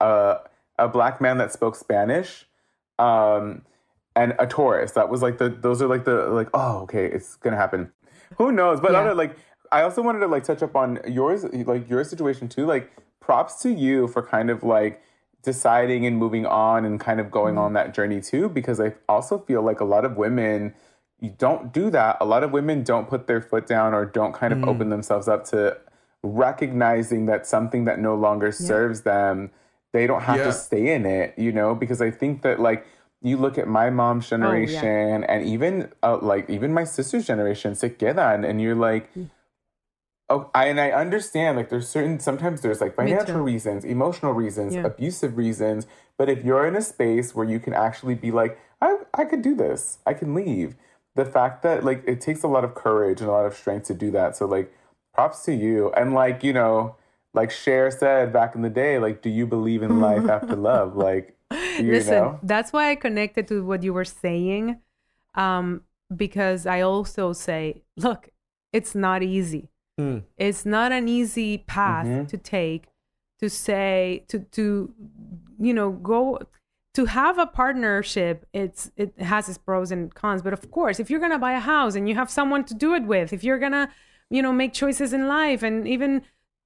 uh, 0.00 0.36
a 0.78 0.86
black 0.86 1.20
man 1.20 1.38
that 1.38 1.50
spoke 1.52 1.74
Spanish. 1.74 2.46
um, 3.00 3.62
and 4.16 4.34
a 4.38 4.46
Taurus. 4.46 4.92
That 4.92 5.08
was 5.08 5.22
like 5.22 5.38
the 5.38 5.48
those 5.48 5.80
are 5.82 5.86
like 5.88 6.04
the 6.04 6.26
like 6.28 6.48
oh 6.54 6.80
okay 6.82 7.06
it's 7.06 7.36
gonna 7.36 7.56
happen. 7.56 7.90
Who 8.38 8.52
knows? 8.52 8.80
But 8.80 8.92
Yeah. 8.92 9.00
other 9.00 9.14
like 9.14 9.36
I 9.70 9.82
also 9.82 10.02
wanted 10.02 10.20
to 10.20 10.26
like 10.26 10.44
touch 10.44 10.62
up 10.62 10.76
on 10.76 11.00
yours 11.06 11.44
like 11.44 11.88
your 11.88 12.04
situation 12.04 12.48
too. 12.48 12.66
Like 12.66 12.90
props 13.20 13.62
to 13.62 13.70
you 13.70 14.08
for 14.08 14.22
kind 14.22 14.50
of 14.50 14.62
like 14.62 15.00
deciding 15.42 16.06
and 16.06 16.16
moving 16.18 16.46
on 16.46 16.84
and 16.84 17.00
kind 17.00 17.20
of 17.20 17.30
going 17.30 17.54
Mm-hmm. 17.54 17.64
on 17.64 17.72
that 17.72 17.94
journey 17.94 18.20
too 18.20 18.48
because 18.48 18.80
I 18.80 18.94
also 19.08 19.38
feel 19.38 19.62
like 19.62 19.80
a 19.80 19.84
lot 19.84 20.04
of 20.04 20.16
women 20.16 20.74
you 21.20 21.30
don't 21.38 21.72
do 21.72 21.88
that. 21.90 22.16
A 22.20 22.24
lot 22.24 22.42
of 22.42 22.50
women 22.50 22.82
don't 22.82 23.08
put 23.08 23.26
their 23.28 23.40
foot 23.40 23.66
down 23.66 23.94
or 23.94 24.04
don't 24.04 24.32
kind 24.34 24.52
of 24.52 24.58
Mm. 24.60 24.66
open 24.68 24.88
themselves 24.90 25.28
up 25.28 25.44
to 25.46 25.78
recognizing 26.24 27.26
that 27.26 27.46
something 27.46 27.84
that 27.84 27.98
no 27.98 28.14
longer 28.14 28.50
serves 28.52 29.02
them, 29.02 29.50
they 29.92 30.06
don't 30.06 30.22
have 30.22 30.38
Yeah. 30.38 30.44
to 30.44 30.52
stay 30.52 30.92
in 30.94 31.04
it, 31.06 31.34
you 31.38 31.52
know? 31.52 31.74
Because 31.74 32.00
I 32.00 32.10
think 32.10 32.42
that 32.42 32.58
like 32.60 32.84
you 33.22 33.36
look 33.36 33.56
at 33.58 33.68
my 33.68 33.90
mom's 33.90 34.28
generation 34.28 35.24
and 35.24 35.44
even 35.46 35.92
uh, 36.02 36.18
like 36.20 36.48
even 36.50 36.72
my 36.72 36.84
sister's 36.84 37.26
generation, 37.26 37.74
se 37.74 37.90
quedan, 37.90 38.44
and 38.48 38.60
you're 38.60 38.74
like, 38.74 39.10
oh, 40.28 40.50
I, 40.54 40.66
and 40.66 40.80
I 40.80 40.90
understand 40.90 41.56
like 41.56 41.68
there's 41.70 41.88
certain 41.88 42.18
sometimes 42.20 42.60
there's 42.62 42.80
like 42.80 42.94
financial 42.94 43.40
reasons, 43.40 43.84
emotional 43.84 44.32
reasons, 44.32 44.74
Yeah. 44.74 44.86
abusive 44.86 45.36
reasons, 45.36 45.86
but 46.18 46.28
if 46.28 46.44
you're 46.44 46.66
in 46.66 46.76
a 46.76 46.82
space 46.82 47.34
where 47.34 47.46
you 47.48 47.60
can 47.60 47.74
actually 47.74 48.14
be 48.14 48.30
like, 48.30 48.58
I 48.80 48.98
I 49.14 49.24
could 49.24 49.42
do 49.42 49.54
this, 49.54 49.98
I 50.06 50.14
can 50.14 50.34
leave. 50.34 50.74
The 51.14 51.24
fact 51.26 51.62
that 51.62 51.84
like 51.84 52.02
it 52.06 52.20
takes 52.20 52.42
a 52.42 52.48
lot 52.48 52.64
of 52.64 52.74
courage 52.74 53.20
and 53.20 53.28
a 53.28 53.32
lot 53.32 53.46
of 53.46 53.54
strength 53.54 53.86
to 53.88 53.94
do 53.94 54.10
that. 54.12 54.36
So 54.36 54.46
like 54.46 54.72
props 55.14 55.44
to 55.44 55.54
you. 55.54 55.92
And 55.96 56.14
like, 56.14 56.42
you 56.42 56.52
know, 56.54 56.96
like 57.34 57.50
Cher 57.50 57.90
said 57.90 58.32
back 58.32 58.54
in 58.54 58.62
the 58.62 58.70
day, 58.70 58.98
like, 58.98 59.20
do 59.22 59.28
you 59.30 59.46
believe 59.46 59.82
in 59.82 60.00
life 60.00 60.28
after 60.28 60.56
love? 60.70 60.96
Like, 60.96 61.36
you 61.78 61.92
Listen, 61.92 62.14
know? 62.14 62.40
that's 62.42 62.72
why 62.72 62.90
I 62.90 62.94
connected 62.96 63.48
to 63.48 63.64
what 63.64 63.82
you 63.82 63.92
were 63.92 64.04
saying, 64.04 64.78
um, 65.34 65.82
because 66.14 66.66
I 66.66 66.80
also 66.82 67.32
say, 67.32 67.82
look, 67.96 68.30
it's 68.72 68.94
not 68.94 69.22
easy. 69.22 69.70
Mm. 70.00 70.22
It's 70.36 70.64
not 70.64 70.92
an 70.92 71.08
easy 71.08 71.58
path 71.58 72.06
Mm-hmm. 72.06 72.26
to 72.26 72.36
take 72.38 72.84
to 73.40 73.50
say 73.50 74.24
to 74.28 74.38
to 74.52 74.94
you 75.58 75.74
know 75.74 75.90
go 75.90 76.38
to 76.94 77.04
have 77.06 77.38
a 77.38 77.46
partnership 77.46 78.46
it's 78.52 78.90
it 78.96 79.18
has 79.18 79.48
its 79.48 79.58
pros 79.58 79.90
and 79.90 80.14
cons 80.14 80.42
but 80.42 80.52
of 80.52 80.70
course 80.70 81.00
if 81.00 81.10
you're 81.10 81.18
going 81.20 81.32
to 81.32 81.38
buy 81.38 81.52
a 81.52 81.60
house 81.60 81.94
and 81.96 82.08
you 82.08 82.14
have 82.14 82.30
someone 82.30 82.64
to 82.64 82.74
do 82.74 82.94
it 82.94 83.02
with 83.02 83.32
if 83.32 83.42
you're 83.42 83.58
going 83.58 83.72
to 83.72 83.88
you 84.30 84.40
know 84.42 84.52
make 84.52 84.72
choices 84.72 85.12
in 85.12 85.26
life 85.26 85.62
and 85.62 85.88
even 85.88 86.22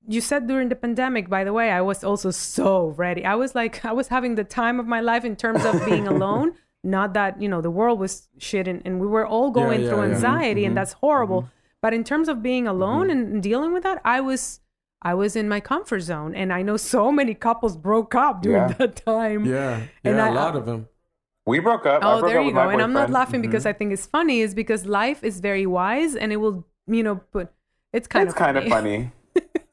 you 0.08 0.20
said 0.20 0.46
during 0.46 0.68
the 0.68 0.76
pandemic 0.76 1.28
by 1.28 1.42
the 1.44 1.52
way 1.52 1.70
i 1.70 1.80
was 1.80 2.04
also 2.04 2.30
so 2.30 2.88
ready 2.96 3.24
i 3.24 3.34
was 3.34 3.54
like 3.54 3.84
i 3.84 3.92
was 3.92 4.08
having 4.08 4.34
the 4.36 4.44
time 4.44 4.78
of 4.80 4.86
my 4.86 5.00
life 5.00 5.24
in 5.24 5.34
terms 5.36 5.64
of 5.64 5.84
being 5.84 6.06
alone 6.14 6.52
not 6.84 7.12
that 7.14 7.40
you 7.42 7.48
know 7.48 7.60
the 7.60 7.70
world 7.70 7.98
was 7.98 8.28
shit 8.38 8.68
and, 8.68 8.80
and 8.84 9.00
we 9.00 9.06
were 9.06 9.26
all 9.26 9.50
going 9.50 9.80
yeah, 9.82 9.88
through 9.88 10.04
yeah. 10.06 10.12
anxiety 10.14 10.64
and 10.64 10.76
that's 10.76 10.92
horrible 10.94 11.42
Mm-hmm. 11.42 11.50
but 11.82 11.92
in 11.94 12.04
terms 12.04 12.28
of 12.28 12.42
being 12.42 12.66
alone 12.66 13.10
and 13.10 13.42
dealing 13.42 13.72
with 13.72 13.82
that 13.82 14.00
i 14.04 14.20
was 14.20 14.60
i 15.02 15.12
was 15.14 15.34
in 15.36 15.48
my 15.48 15.60
comfort 15.60 16.00
zone 16.00 16.34
and 16.34 16.52
i 16.52 16.62
know 16.62 16.76
so 16.76 17.10
many 17.12 17.34
couples 17.34 17.76
broke 17.76 18.14
up 18.14 18.42
during 18.42 18.68
Yeah. 18.68 18.76
that 18.78 18.96
time 18.96 19.44
Yeah, 19.44 19.82
And 20.04 20.16
yeah, 20.16 20.26
I- 20.26 20.28
a 20.28 20.34
lot 20.34 20.56
of 20.56 20.66
them. 20.66 20.88
We 21.48 21.60
broke 21.60 21.86
up. 21.86 22.00
Oh, 22.02 22.18
broke 22.18 22.30
there 22.30 22.40
up 22.40 22.46
you 22.46 22.52
go. 22.52 22.68
And 22.70 22.82
I'm 22.82 22.92
not 22.92 23.08
laughing 23.18 23.40
because 23.40 23.62
Mhm. 23.64 23.70
I 23.70 23.72
think 23.78 23.92
it's 23.92 24.04
funny. 24.16 24.40
Is 24.40 24.52
because 24.52 24.84
life 24.84 25.22
is 25.22 25.38
very 25.38 25.64
wise, 25.64 26.16
and 26.16 26.32
it 26.32 26.38
will, 26.44 26.56
you 26.88 27.04
know, 27.04 27.16
put. 27.34 27.46
It's 27.92 28.08
kind 28.08 28.24
it's 28.28 28.34
of 28.34 28.38
kind 28.44 28.56
of 28.58 28.64
funny. 28.66 29.12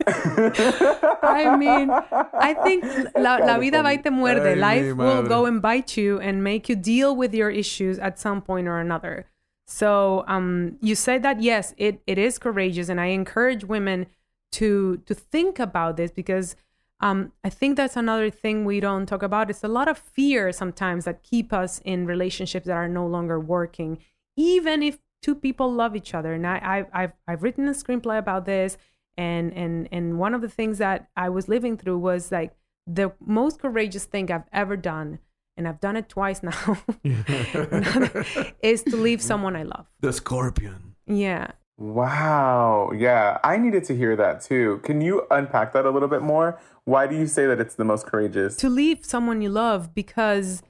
I 0.06 1.56
mean, 1.58 1.90
I 1.90 2.54
think 2.64 2.84
la, 3.16 3.38
la 3.38 3.58
vida 3.58 3.82
va 3.82 3.90
y 3.90 3.98
te 3.98 4.10
muerde. 4.10 4.54
Ay, 4.54 4.56
Life 4.56 4.96
will 4.98 5.24
go 5.24 5.46
and 5.46 5.62
bite 5.62 5.98
you 5.98 6.20
and 6.20 6.44
make 6.44 6.70
you 6.70 6.76
deal 6.76 7.16
with 7.16 7.34
your 7.34 7.50
issues 7.50 8.00
at 8.00 8.20
some 8.20 8.42
point 8.42 8.68
or 8.68 8.80
another. 8.80 9.26
So, 9.66 10.24
um, 10.28 10.78
you 10.82 10.96
said 10.96 11.24
that 11.24 11.42
yes, 11.42 11.74
it, 11.78 12.02
it 12.06 12.18
is 12.18 12.38
courageous, 12.38 12.90
and 12.90 13.00
I 13.00 13.08
encourage 13.08 13.64
women 13.64 14.08
to 14.54 14.98
to 15.06 15.14
think 15.14 15.60
about 15.60 15.98
this 15.98 16.12
because 16.12 16.56
um, 17.00 17.34
I 17.44 17.50
think 17.50 17.76
that's 17.76 17.98
another 17.98 18.30
thing 18.30 18.64
we 18.64 18.80
don't 18.80 19.06
talk 19.06 19.24
about. 19.24 19.50
It's 19.50 19.64
a 19.64 19.68
lot 19.68 19.90
of 19.90 19.98
fear 19.98 20.54
sometimes 20.54 21.04
that 21.04 21.22
keep 21.22 21.52
us 21.52 21.82
in 21.84 22.06
relationships 22.06 22.66
that 22.68 22.78
are 22.78 22.88
no 22.88 23.06
longer 23.06 23.40
working, 23.40 24.00
even 24.38 24.82
if 24.82 25.00
two 25.22 25.36
people 25.36 25.72
love 25.72 25.96
each 25.96 26.14
other. 26.14 26.34
And 26.34 26.48
I, 26.48 26.62
I've, 26.64 26.88
I've, 26.94 27.12
I've 27.28 27.44
written 27.44 27.68
a 27.68 27.72
screenplay 27.72 28.18
about 28.18 28.46
this. 28.46 28.78
And, 29.18 29.54
and, 29.54 29.88
and 29.92 30.18
one 30.18 30.34
of 30.34 30.42
the 30.42 30.50
things 30.50 30.78
that 30.80 31.08
I 31.16 31.30
was 31.30 31.48
living 31.48 31.78
through 31.78 32.00
was 32.00 32.32
like 32.32 32.56
the 32.88 33.14
most 33.26 33.60
courageous 33.60 34.06
thing 34.06 34.32
I've 34.32 34.48
ever 34.52 34.76
done. 34.76 35.20
And 35.56 35.68
I've 35.68 35.80
done 35.80 35.96
it 35.96 36.10
twice 36.10 36.42
now, 36.44 36.78
is 38.64 38.84
to 38.84 38.98
leave 38.98 39.22
someone 39.22 39.56
I 39.56 39.64
love. 39.64 39.86
The 40.00 40.12
scorpion. 40.12 40.96
Yeah. 41.06 41.52
Wow. 41.78 42.92
Yeah. 42.96 43.38
I 43.44 43.58
needed 43.58 43.84
to 43.86 43.96
hear 43.96 44.16
that 44.16 44.42
too. 44.42 44.80
Can 44.84 45.02
you 45.02 45.28
unpack 45.30 45.74
that 45.74 45.86
a 45.86 45.92
little 45.92 46.08
bit 46.10 46.22
more? 46.22 46.60
Why 46.86 47.08
do 47.08 47.16
you 47.16 47.28
say 47.28 47.46
that 47.46 47.60
it's 47.60 47.76
the 47.76 47.86
most 47.86 48.06
courageous? 48.06 48.58
to 48.58 48.70
leave 48.70 49.06
someone 49.06 49.42
you 49.42 49.50
love 49.50 49.94
because 49.94 50.62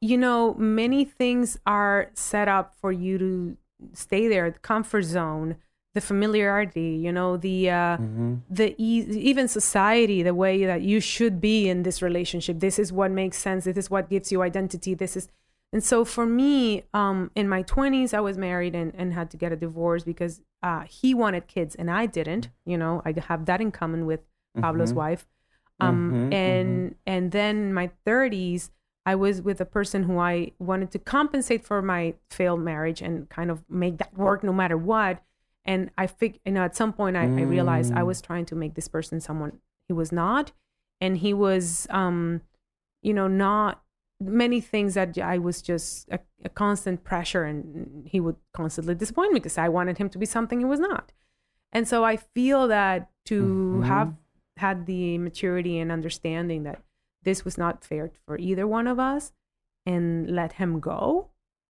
you 0.00 0.16
know 0.16 0.54
many 0.54 1.04
things 1.04 1.58
are 1.66 2.10
set 2.14 2.48
up 2.48 2.74
for 2.80 2.92
you 2.92 3.18
to 3.18 3.56
stay 3.92 4.28
there 4.28 4.50
the 4.50 4.58
comfort 4.58 5.02
zone 5.02 5.56
the 5.94 6.00
familiarity 6.00 6.90
you 7.04 7.12
know 7.12 7.36
the 7.36 7.70
uh 7.70 7.96
the 8.50 8.74
e- 8.78 9.06
even 9.30 9.46
society 9.48 10.22
the 10.22 10.34
way 10.34 10.64
that 10.64 10.80
you 10.82 11.00
should 11.00 11.40
be 11.40 11.68
in 11.68 11.82
this 11.82 12.00
relationship. 12.02 12.60
This 12.60 12.78
is 12.78 12.92
what 12.92 13.10
makes 13.10 13.36
sense. 13.38 13.64
This 13.64 13.76
is 13.76 13.90
what 13.90 14.08
gives 14.08 14.32
you 14.32 14.42
identity. 14.42 14.94
This 14.94 15.16
is 15.16 15.28
and 15.72 15.84
so 15.84 16.04
for 16.04 16.24
me 16.24 16.84
um 16.94 17.30
in 17.34 17.46
my 17.48 17.62
20s 17.62 18.14
i 18.14 18.20
was 18.20 18.38
married 18.38 18.74
and, 18.74 18.90
and 18.94 19.12
had 19.12 19.30
to 19.32 19.36
get 19.36 19.52
a 19.52 19.56
divorce 19.56 20.02
because 20.04 20.40
uh 20.62 20.80
he 20.98 21.12
wanted 21.14 21.46
kids 21.46 21.74
and 21.74 21.90
i 21.90 22.06
didn't 22.06 22.48
you 22.64 22.78
know 22.78 23.02
i 23.04 23.12
have 23.28 23.44
that 23.46 23.60
in 23.60 23.70
common 23.70 24.06
with 24.06 24.20
pablo's 24.62 24.92
wife. 24.94 25.26
Um 25.80 25.96
Mhm, 26.12 26.34
and 26.34 26.94
and 27.06 27.32
then 27.32 27.56
in 27.68 27.74
my 27.74 27.90
30s 28.06 28.70
i 29.04 29.14
was 29.14 29.42
with 29.42 29.60
a 29.60 29.64
person 29.78 30.04
who 30.04 30.18
i 30.18 30.52
wanted 30.58 30.90
to 30.92 30.98
compensate 30.98 31.62
for 31.68 31.82
my 31.82 32.14
failed 32.30 32.60
marriage 32.60 33.00
and 33.02 33.28
kind 33.28 33.50
of 33.50 33.62
make 33.68 33.98
that 33.98 34.12
work 34.16 34.42
no 34.42 34.52
matter 34.52 34.76
what 34.92 35.14
and 35.68 35.90
i 35.96 36.06
fig 36.06 36.40
you 36.44 36.52
know 36.52 36.62
at 36.62 36.74
some 36.74 36.92
point 36.92 37.16
I, 37.16 37.24
I 37.24 37.44
realized 37.56 37.92
i 37.92 38.02
was 38.02 38.20
trying 38.20 38.46
to 38.46 38.56
make 38.56 38.74
this 38.74 38.88
person 38.88 39.20
someone 39.20 39.60
he 39.88 39.94
was 39.94 40.12
not. 40.12 40.52
And 41.00 41.16
he 41.18 41.32
was 41.32 41.86
um 41.90 42.42
you 43.02 43.14
know 43.14 43.28
not 43.28 43.82
many 44.20 44.60
things 44.60 44.94
that 44.94 45.16
i 45.18 45.38
was 45.38 45.62
just 45.62 46.08
a, 46.10 46.18
a 46.44 46.48
constant 46.48 47.04
pressure 47.04 47.44
and 47.44 48.06
he 48.06 48.18
would 48.18 48.36
constantly 48.52 48.94
disappoint 48.94 49.32
me 49.32 49.38
because 49.38 49.58
i 49.58 49.68
wanted 49.68 49.98
him 49.98 50.08
to 50.10 50.18
be 50.18 50.26
something 50.26 50.58
he 50.58 50.64
was 50.64 50.80
not. 50.80 51.12
And 51.72 51.86
so 51.86 52.04
i 52.04 52.16
feel 52.16 52.68
that 52.68 53.10
to 53.26 53.82
have 53.82 54.14
had 54.56 54.86
the 54.86 55.18
maturity 55.18 55.78
and 55.78 55.92
understanding 55.92 56.64
that 56.64 56.82
this 57.22 57.44
was 57.44 57.56
not 57.56 57.84
fair 57.84 58.10
for 58.26 58.36
either 58.38 58.66
one 58.66 58.86
of 58.86 58.98
us 58.98 59.32
and 59.86 60.28
let 60.30 60.54
him 60.54 60.80
go 60.80 61.28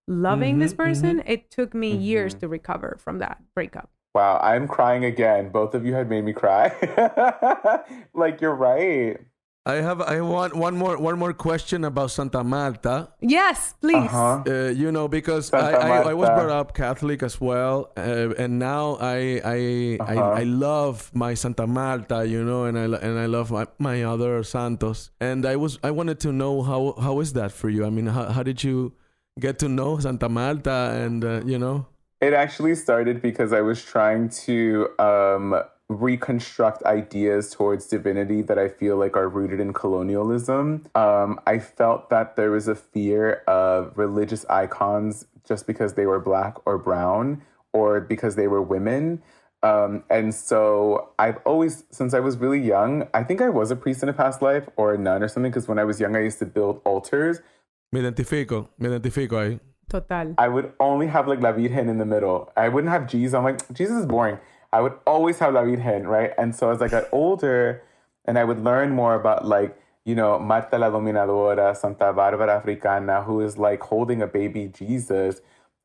loving 0.08 0.58
this 0.58 0.72
Mhm, 0.72 0.76
person 0.84 1.22
it 1.26 1.50
took 1.50 1.74
me 1.74 1.90
years 1.94 2.32
to 2.40 2.48
recover 2.48 2.96
from 3.04 3.18
that 3.20 3.38
breakup 3.54 3.88
Wow. 4.14 4.40
I'm 4.42 4.66
crying 4.66 5.04
again. 5.04 5.50
Both 5.52 5.74
of 5.76 5.84
you 5.86 5.92
had 5.94 6.08
made 6.08 6.24
me 6.24 6.32
cry. 6.32 6.72
like, 8.14 8.40
you're 8.40 8.54
right. 8.56 9.16
I 9.66 9.74
have 9.84 10.00
I 10.00 10.22
want 10.22 10.56
one 10.56 10.74
more 10.80 10.96
one 10.96 11.18
more 11.18 11.34
question 11.34 11.84
about 11.84 12.10
Santa 12.10 12.42
Marta. 12.42 13.12
yes 13.20 13.74
please 13.84 14.08
Uh-huh. 14.10 14.42
Uh, 14.48 14.72
you 14.72 14.90
know, 14.90 15.08
because 15.08 15.52
I, 15.52 15.70
I, 15.76 15.90
I 16.10 16.14
was 16.14 16.30
brought 16.30 16.48
up 16.60 16.72
Catholic 16.74 17.22
as 17.22 17.36
well, 17.38 17.92
uh, 17.98 18.32
and 18.42 18.58
now 18.58 18.96
I 18.98 19.18
I, 19.44 19.58
Uh-huh. 20.00 20.22
I 20.34 20.40
I 20.40 20.44
love 20.48 20.96
my 21.12 21.34
Santa 21.36 21.66
Marta, 21.66 22.24
you 22.24 22.40
know, 22.48 22.64
and 22.64 22.78
I 22.80 22.84
and 23.06 23.18
I 23.20 23.26
love 23.26 23.52
my, 23.52 23.66
my 23.78 23.96
other 24.08 24.42
santos. 24.42 25.10
And 25.20 25.44
I 25.44 25.56
was 25.56 25.78
I 25.84 25.90
wanted 25.92 26.18
to 26.26 26.32
know 26.32 26.62
how 26.70 26.80
how 27.06 27.20
is 27.20 27.30
that 27.38 27.52
for 27.52 27.68
you? 27.68 27.84
I 27.84 27.90
mean, 27.90 28.06
how 28.16 28.24
how 28.32 28.42
did 28.42 28.64
you 28.64 28.96
get 29.38 29.58
to 29.60 29.68
know 29.68 29.98
Santa 29.98 30.28
Marta, 30.28 30.92
and 30.94 31.24
uh, 31.24 31.42
you 31.44 31.58
know? 31.58 31.86
It 32.20 32.32
actually 32.32 32.74
started 32.74 33.22
because 33.22 33.52
I 33.52 33.60
was 33.60 33.84
trying 33.84 34.28
to 34.46 34.88
um, 34.98 35.62
reconstruct 35.88 36.82
ideas 36.82 37.50
towards 37.50 37.86
divinity 37.86 38.42
that 38.42 38.58
I 38.58 38.68
feel 38.68 38.96
like 38.96 39.16
are 39.16 39.28
rooted 39.28 39.60
in 39.60 39.72
colonialism. 39.72 40.86
Um, 40.94 41.40
I 41.46 41.58
felt 41.60 42.10
that 42.10 42.36
there 42.36 42.50
was 42.50 42.68
a 42.68 42.74
fear 42.74 43.42
of 43.46 43.96
religious 43.96 44.44
icons 44.50 45.26
just 45.46 45.66
because 45.66 45.94
they 45.94 46.06
were 46.06 46.20
black 46.20 46.56
or 46.66 46.76
brown 46.76 47.42
or 47.72 48.00
because 48.00 48.34
they 48.36 48.48
were 48.48 48.60
women. 48.60 49.22
Um, 49.62 50.04
and 50.10 50.34
so 50.34 51.10
I've 51.18 51.38
always, 51.44 51.84
since 51.90 52.14
I 52.14 52.20
was 52.20 52.36
really 52.36 52.60
young, 52.60 53.08
I 53.14 53.24
think 53.24 53.40
I 53.40 53.48
was 53.48 53.70
a 53.70 53.76
priest 53.76 54.02
in 54.02 54.08
a 54.08 54.12
past 54.12 54.42
life 54.42 54.68
or 54.76 54.94
a 54.94 54.98
nun 54.98 55.22
or 55.22 55.28
something, 55.28 55.50
because 55.50 55.68
when 55.68 55.78
I 55.78 55.84
was 55.84 56.00
young, 56.00 56.14
I 56.14 56.20
used 56.20 56.38
to 56.40 56.46
build 56.46 56.80
altars. 56.84 57.40
Me 57.92 58.00
identifico, 58.00 58.68
me 58.78 58.88
identifico 58.88 59.38
ahí. 59.38 59.60
total 59.88 60.34
I 60.36 60.48
would 60.48 60.72
only 60.78 61.06
have 61.06 61.26
like 61.26 61.40
La 61.40 61.52
Virgen 61.52 61.88
in 61.88 61.96
the 61.98 62.04
middle. 62.04 62.52
I 62.56 62.68
wouldn't 62.68 62.92
have 62.92 63.06
Jesus. 63.06 63.32
I'm 63.34 63.44
like, 63.44 63.60
Jesus 63.72 63.96
is 64.00 64.06
boring. 64.06 64.38
I 64.70 64.82
would 64.82 64.92
always 65.06 65.38
have 65.38 65.54
La 65.54 65.62
Virgen, 65.62 66.06
right? 66.06 66.32
And 66.36 66.54
so 66.54 66.70
as 66.70 66.82
I 66.82 66.88
got 66.88 67.04
older 67.12 67.82
and 68.26 68.38
I 68.38 68.44
would 68.44 68.62
learn 68.62 68.90
more 68.92 69.14
about 69.14 69.46
like, 69.46 69.74
you 70.04 70.14
know, 70.14 70.38
Marta 70.38 70.76
la 70.76 70.90
Dominadora, 70.90 71.74
Santa 71.74 72.12
Barbara 72.12 72.54
Africana, 72.56 73.22
who 73.22 73.40
is 73.40 73.56
like 73.56 73.80
holding 73.82 74.20
a 74.20 74.26
baby 74.26 74.68
Jesus, 74.68 75.40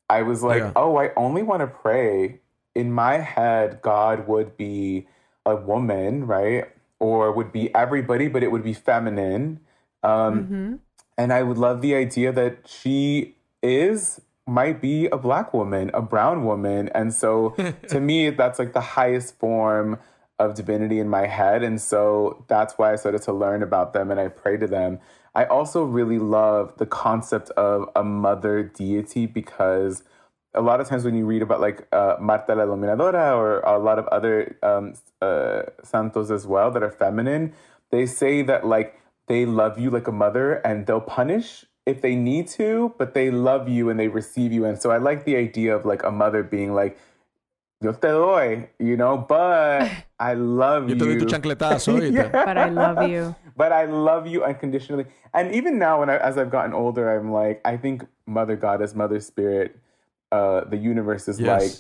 I 0.10 0.22
was 0.24 0.44
like, 0.44 0.64
Yeah. 0.64 0.74
oh, 0.76 0.98
I 0.98 1.12
only 1.16 1.44
want 1.44 1.62
to 1.62 1.68
pray. 1.68 2.40
In 2.76 2.92
my 2.92 3.20
head, 3.20 3.82
God 3.82 4.28
would 4.28 4.58
be 4.58 5.08
a 5.46 5.56
woman, 5.56 6.26
right? 6.28 6.66
Or 7.00 7.32
would 7.32 7.52
be 7.54 7.74
everybody, 7.76 8.28
but 8.28 8.44
it 8.44 8.52
would 8.52 8.64
be 8.64 8.74
feminine. 8.74 9.60
Um, 10.04 10.34
Mhm. 10.50 10.80
And 11.18 11.32
I 11.32 11.44
would 11.44 11.58
love 11.58 11.82
the 11.82 11.96
idea 11.96 12.32
that 12.32 12.68
she 12.68 13.36
is, 13.62 14.22
might 14.46 14.82
be 14.82 15.08
a 15.08 15.18
black 15.18 15.54
woman, 15.54 15.92
a 15.94 16.02
brown 16.02 16.46
woman. 16.46 16.90
And 16.94 17.14
so 17.14 17.56
to 17.90 18.00
me, 18.00 18.30
that's 18.30 18.60
like 18.60 18.74
the 18.74 18.82
highest 18.82 19.40
form 19.40 20.00
of 20.40 20.56
divinity 20.56 21.00
in 21.00 21.10
my 21.10 21.28
head. 21.28 21.64
And 21.64 21.80
so 21.80 22.44
that's 22.48 22.78
why 22.78 22.92
I 22.92 22.96
started 22.96 23.22
to 23.24 23.34
learn 23.34 23.64
about 23.64 23.94
them 23.94 24.12
and 24.12 24.20
I 24.20 24.28
pray 24.28 24.58
to 24.58 24.68
them. 24.68 25.00
I 25.36 25.46
also 25.46 25.84
really 25.84 26.20
love 26.20 26.78
the 26.78 26.86
concept 26.86 27.50
of 27.52 27.90
a 27.96 28.04
mother 28.04 28.64
deity 28.64 29.26
because 29.26 30.04
a 30.54 30.62
lot 30.62 30.80
of 30.80 30.88
times 30.88 31.04
when 31.04 31.16
you 31.16 31.26
read 31.26 31.42
about 31.42 31.60
like 31.60 31.88
uh, 31.92 32.16
Marta 32.20 32.54
la 32.54 32.66
Dominadora 32.66 33.36
or 33.36 33.60
a 33.62 33.80
lot 33.80 33.98
of 33.98 34.08
other 34.08 34.56
um, 34.62 34.94
uh, 35.22 35.64
santos 35.84 36.30
as 36.30 36.46
well 36.46 36.70
that 36.72 36.84
are 36.84 36.92
feminine, 36.92 37.54
they 37.90 38.06
say 38.06 38.42
that 38.44 38.66
like 38.66 39.00
they 39.28 39.46
love 39.46 39.80
you 39.80 39.90
like 39.90 40.08
a 40.08 40.12
mother 40.12 40.56
and 40.66 40.86
they'll 40.86 41.02
punish 41.02 41.66
if 41.86 42.02
they 42.02 42.16
need 42.16 42.48
to, 42.48 42.94
but 42.98 43.14
they 43.14 43.30
love 43.32 43.68
you 43.68 43.90
and 43.90 44.00
they 44.00 44.08
receive 44.08 44.52
you. 44.54 44.66
And 44.66 44.80
so 44.82 44.92
I 44.92 44.98
like 44.98 45.26
the 45.26 45.36
idea 45.36 45.76
of 45.76 45.86
like 45.86 46.04
a 46.04 46.12
mother 46.12 46.44
being 46.44 46.74
like, 46.74 46.98
yo 47.82 47.92
te 47.92 48.08
doy, 48.08 48.70
you 48.80 48.96
know, 48.96 49.18
but 49.18 49.90
I 50.20 50.34
love 50.36 50.88
Yo 50.90 50.96
you. 50.96 51.00
te 51.00 51.06
doy 51.06 51.20
tu 51.20 51.26
chancletazo. 51.26 52.12
Yeah. 52.14 52.30
But 52.32 52.58
I 52.58 52.70
love 52.70 53.10
you. 53.10 53.36
But 53.56 53.72
I 53.74 53.86
love 53.86 54.28
you 54.28 54.44
unconditionally. 54.44 55.06
And 55.34 55.54
even 55.54 55.78
now, 55.78 56.00
when 56.00 56.10
I, 56.10 56.18
as 56.18 56.38
I've 56.38 56.50
gotten 56.50 56.74
older, 56.74 57.12
I'm 57.18 57.32
like, 57.32 57.60
I 57.66 57.76
think 57.78 58.06
Mother 58.26 58.56
Goddess, 58.56 58.96
Mother 58.96 59.20
Spirit, 59.20 59.78
uh, 60.32 60.62
the 60.66 60.78
universe 60.78 61.28
is 61.28 61.40
Yes. 61.40 61.62
like, 61.62 61.72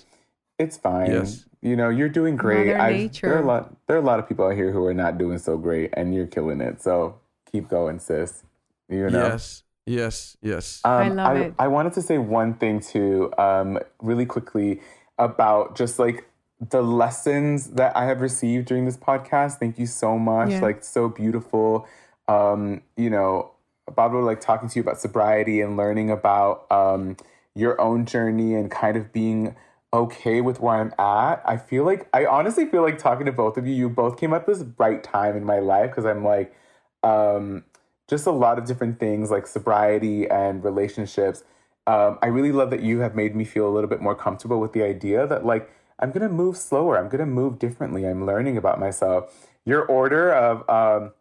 it's 0.60 0.78
fine. 0.78 1.12
Yes. 1.12 1.46
You 1.62 1.76
know, 1.78 1.89
you're 1.89 2.10
doing 2.10 2.36
great. 2.36 2.68
Mother 2.68 2.80
I've- 2.80 2.98
Nature. 2.98 3.28
There 3.30 3.38
are 3.38 3.41
a 3.41 3.46
lot. 3.46 3.74
There 3.88 3.96
are 3.96 4.00
a 4.02 4.06
lot 4.06 4.20
of 4.20 4.28
people 4.28 4.46
out 4.46 4.56
here 4.56 4.72
who 4.72 4.86
are 4.86 4.94
not 4.94 5.18
doing 5.18 5.38
so 5.39 5.58
great, 5.58 5.89
and 5.94 6.14
you're 6.14 6.28
killing 6.28 6.60
it. 6.62 6.82
So 6.82 7.16
keep 7.54 7.70
going, 7.70 7.99
sis. 7.99 8.43
You 8.89 9.10
know. 9.10 9.28
Yes, 9.28 9.64
yes, 9.86 10.38
yes. 10.41 10.82
Um, 10.84 10.91
I 10.91 11.08
love 11.10 11.38
I, 11.38 11.39
it. 11.39 11.54
I 11.60 11.68
wanted 11.68 11.93
to 11.93 12.01
say 12.01 12.18
one 12.18 12.56
thing 12.56 12.82
too, 12.82 13.32
um, 13.38 13.80
really 14.01 14.26
quickly 14.26 14.82
about 15.18 15.76
just 15.78 15.99
like 15.99 16.28
the 16.70 16.82
lessons 16.82 17.72
that 17.72 17.95
I 17.95 18.06
have 18.06 18.22
received 18.22 18.68
during 18.68 18.86
this 18.86 18.97
podcast. 18.97 19.60
Thank 19.60 19.80
you 19.80 19.86
so 19.86 20.18
much. 20.18 20.51
Yeah. 20.51 20.62
Like 20.62 20.84
so 20.84 21.08
beautiful. 21.10 21.88
Um, 22.28 22.82
you 22.97 23.10
know, 23.10 23.51
Pablo, 23.95 24.22
like 24.22 24.41
talking 24.41 24.70
to 24.70 24.76
you 24.76 24.82
about 24.82 24.99
sobriety 24.99 25.62
and 25.62 25.78
learning 25.78 26.10
about 26.10 26.72
um, 26.72 27.18
your 27.54 27.80
own 27.80 28.06
journey 28.06 28.56
and 28.56 28.72
kind 28.72 28.97
of 28.97 29.12
being 29.12 29.56
okay 29.93 30.41
with 30.41 30.60
where 30.60 30.76
I'm 30.76 30.93
at. 30.97 31.41
I 31.45 31.58
feel 31.58 31.84
like 31.84 32.08
I 32.14 32.26
honestly 32.26 32.66
feel 32.66 32.82
like 32.82 32.97
talking 32.97 33.26
to 33.26 33.32
both 33.32 33.58
of 33.58 33.68
you. 33.68 33.74
You 33.74 33.89
both 33.89 34.20
came 34.20 34.34
at 34.34 34.47
this 34.47 34.64
right 34.78 35.04
time 35.04 35.36
in 35.36 35.43
my 35.43 35.60
life 35.60 35.91
because 35.91 36.06
I'm 36.06 36.24
like, 36.24 36.56
um, 37.04 37.64
just 38.08 38.26
a 38.26 38.32
lot 38.32 38.58
of 38.58 38.66
different 38.66 38.99
things 38.99 39.32
like 39.32 39.47
sobriety 39.47 40.28
and 40.30 40.64
relationships. 40.64 41.43
Um, 41.86 42.18
I 42.22 42.28
really 42.28 42.51
love 42.51 42.70
that 42.70 42.82
you 42.82 42.99
have 42.99 43.16
made 43.16 43.36
me 43.36 43.43
feel 43.43 43.68
a 43.68 43.72
little 43.72 43.89
bit 43.89 44.01
more 44.01 44.16
comfortable 44.16 44.60
with 44.60 44.74
the 44.74 44.84
idea 44.84 45.28
that 45.28 45.45
like 45.45 45.70
I'm 45.99 46.12
gonna 46.12 46.30
move 46.30 46.58
slower. 46.58 46.97
I'm 46.97 47.10
gonna 47.10 47.26
move 47.26 47.60
differently. 47.60 48.06
I'm 48.08 48.26
learning 48.26 48.58
about 48.58 48.80
myself. 48.80 49.49
Your 49.66 49.86
order 49.86 50.34
of 50.34 50.68
um, 50.70 51.12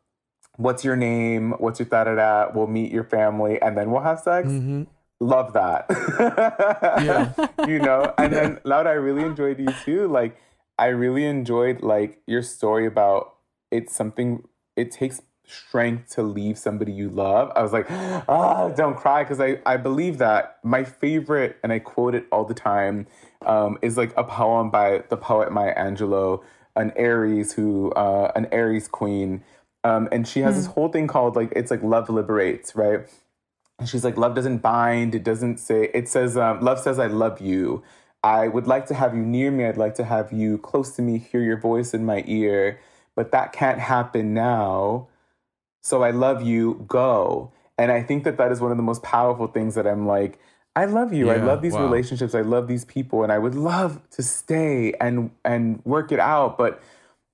what's 0.57 0.85
your 0.85 0.97
name, 0.97 1.53
what's 1.59 1.79
your 1.81 1.89
da 1.89 2.05
da 2.05 2.15
da, 2.15 2.51
we'll 2.55 2.67
meet 2.67 2.93
your 2.93 3.05
family, 3.05 3.61
and 3.61 3.77
then 3.77 3.91
we'll 3.91 4.03
have 4.03 4.21
sex. 4.21 4.49
Mhm. 4.49 4.87
Love 5.21 5.53
that. 5.53 5.87
Yeah. 7.05 7.33
you 7.69 7.79
know, 7.79 8.13
and 8.19 8.33
then 8.33 8.59
Laura, 8.65 8.91
I 8.91 8.95
really 8.95 9.23
enjoyed 9.23 9.59
you 9.61 9.69
too. 9.85 10.09
Like, 10.09 10.37
I 10.79 10.87
really 10.87 11.25
enjoyed 11.25 11.81
like 11.83 12.21
your 12.27 12.43
story 12.43 12.87
about 12.87 13.35
it's 13.71 13.95
something. 13.95 14.43
It 14.75 14.91
takes 14.91 15.23
strength 15.47 16.11
to 16.15 16.23
leave 16.23 16.59
somebody 16.59 16.93
you 16.93 17.09
love. 17.09 17.53
I 17.55 17.63
was 17.63 17.73
like, 17.73 17.87
ah, 17.91 18.71
don't 18.71 18.97
cry 18.97 19.25
because 19.25 19.41
I 19.41 19.59
I 19.67 19.77
believe 19.77 20.19
that. 20.19 20.59
My 20.63 20.85
favorite, 20.85 21.59
and 21.63 21.73
I 21.73 21.79
quote 21.79 22.15
it 22.15 22.27
all 22.33 22.45
the 22.45 22.55
time, 22.55 23.07
um, 23.47 23.79
is 23.83 23.97
like 23.97 24.13
a 24.17 24.25
poem 24.25 24.71
by 24.71 25.05
the 25.09 25.17
poet 25.17 25.53
Maya 25.53 25.75
Angelou, 25.77 26.43
an 26.77 26.93
Aries 26.97 27.53
who 27.53 27.93
uh, 27.93 28.33
an 28.35 28.47
Aries 28.53 28.89
queen. 28.89 29.43
Um, 29.85 30.09
and 30.13 30.29
she 30.29 30.41
has 30.41 30.55
this 30.55 30.67
whole 30.67 30.89
thing 30.89 31.09
called 31.09 31.35
like 31.37 31.53
it's 31.57 31.71
like 31.71 31.83
love 31.83 32.09
liberates, 32.09 32.77
right? 32.77 33.09
And 33.83 33.89
she's 33.89 34.05
like, 34.05 34.17
love 34.17 34.37
doesn't 34.37 34.59
bind. 34.59 35.13
It 35.13 35.25
doesn't 35.25 35.59
say, 35.59 35.91
it 35.93 36.09
says, 36.09 36.37
um, 36.37 36.61
love 36.61 36.79
says, 36.79 37.01
I 37.01 37.09
love 37.09 37.41
you. 37.41 37.83
I 38.23 38.47
would 38.47 38.69
like 38.69 38.87
to 38.87 38.95
have 38.95 39.13
you 39.13 39.23
near 39.23 39.51
me. 39.51 39.65
I'd 39.65 39.77
like 39.77 39.97
to 39.97 40.05
have 40.05 40.33
you 40.33 40.59
close 40.59 40.95
to 40.97 41.03
me, 41.03 41.19
hear 41.19 41.43
your 41.43 41.57
voice 41.57 41.93
in 41.93 42.05
my 42.07 42.23
ear. 42.29 42.79
But 43.17 43.33
that 43.33 43.53
can't 43.53 43.81
happen 43.81 44.35
now. 44.35 45.09
So 45.83 46.03
I 46.03 46.11
love 46.11 46.43
you, 46.43 46.85
go. 46.89 47.53
And 47.77 47.91
I 47.91 48.03
think 48.03 48.25
that 48.25 48.37
that 48.39 48.53
is 48.53 48.61
one 48.61 48.71
of 48.71 48.77
the 48.77 48.83
most 48.83 49.03
powerful 49.03 49.49
things 49.49 49.75
that 49.75 49.87
I'm 49.87 50.07
like, 50.07 50.39
I 50.75 50.87
love 50.87 51.13
you. 51.13 51.31
I 51.31 51.37
love 51.37 51.61
these 51.61 51.75
wow. 51.75 51.83
relationships. 51.83 52.35
I 52.35 52.41
love 52.41 52.67
these 52.67 52.85
people. 52.85 53.23
And 53.23 53.31
I 53.31 53.39
would 53.39 53.55
love 53.55 54.01
to 54.13 54.23
stay 54.23 54.95
and, 55.01 55.31
and 55.45 55.85
work 55.85 56.13
it 56.13 56.21
out. 56.21 56.57
But 56.57 56.81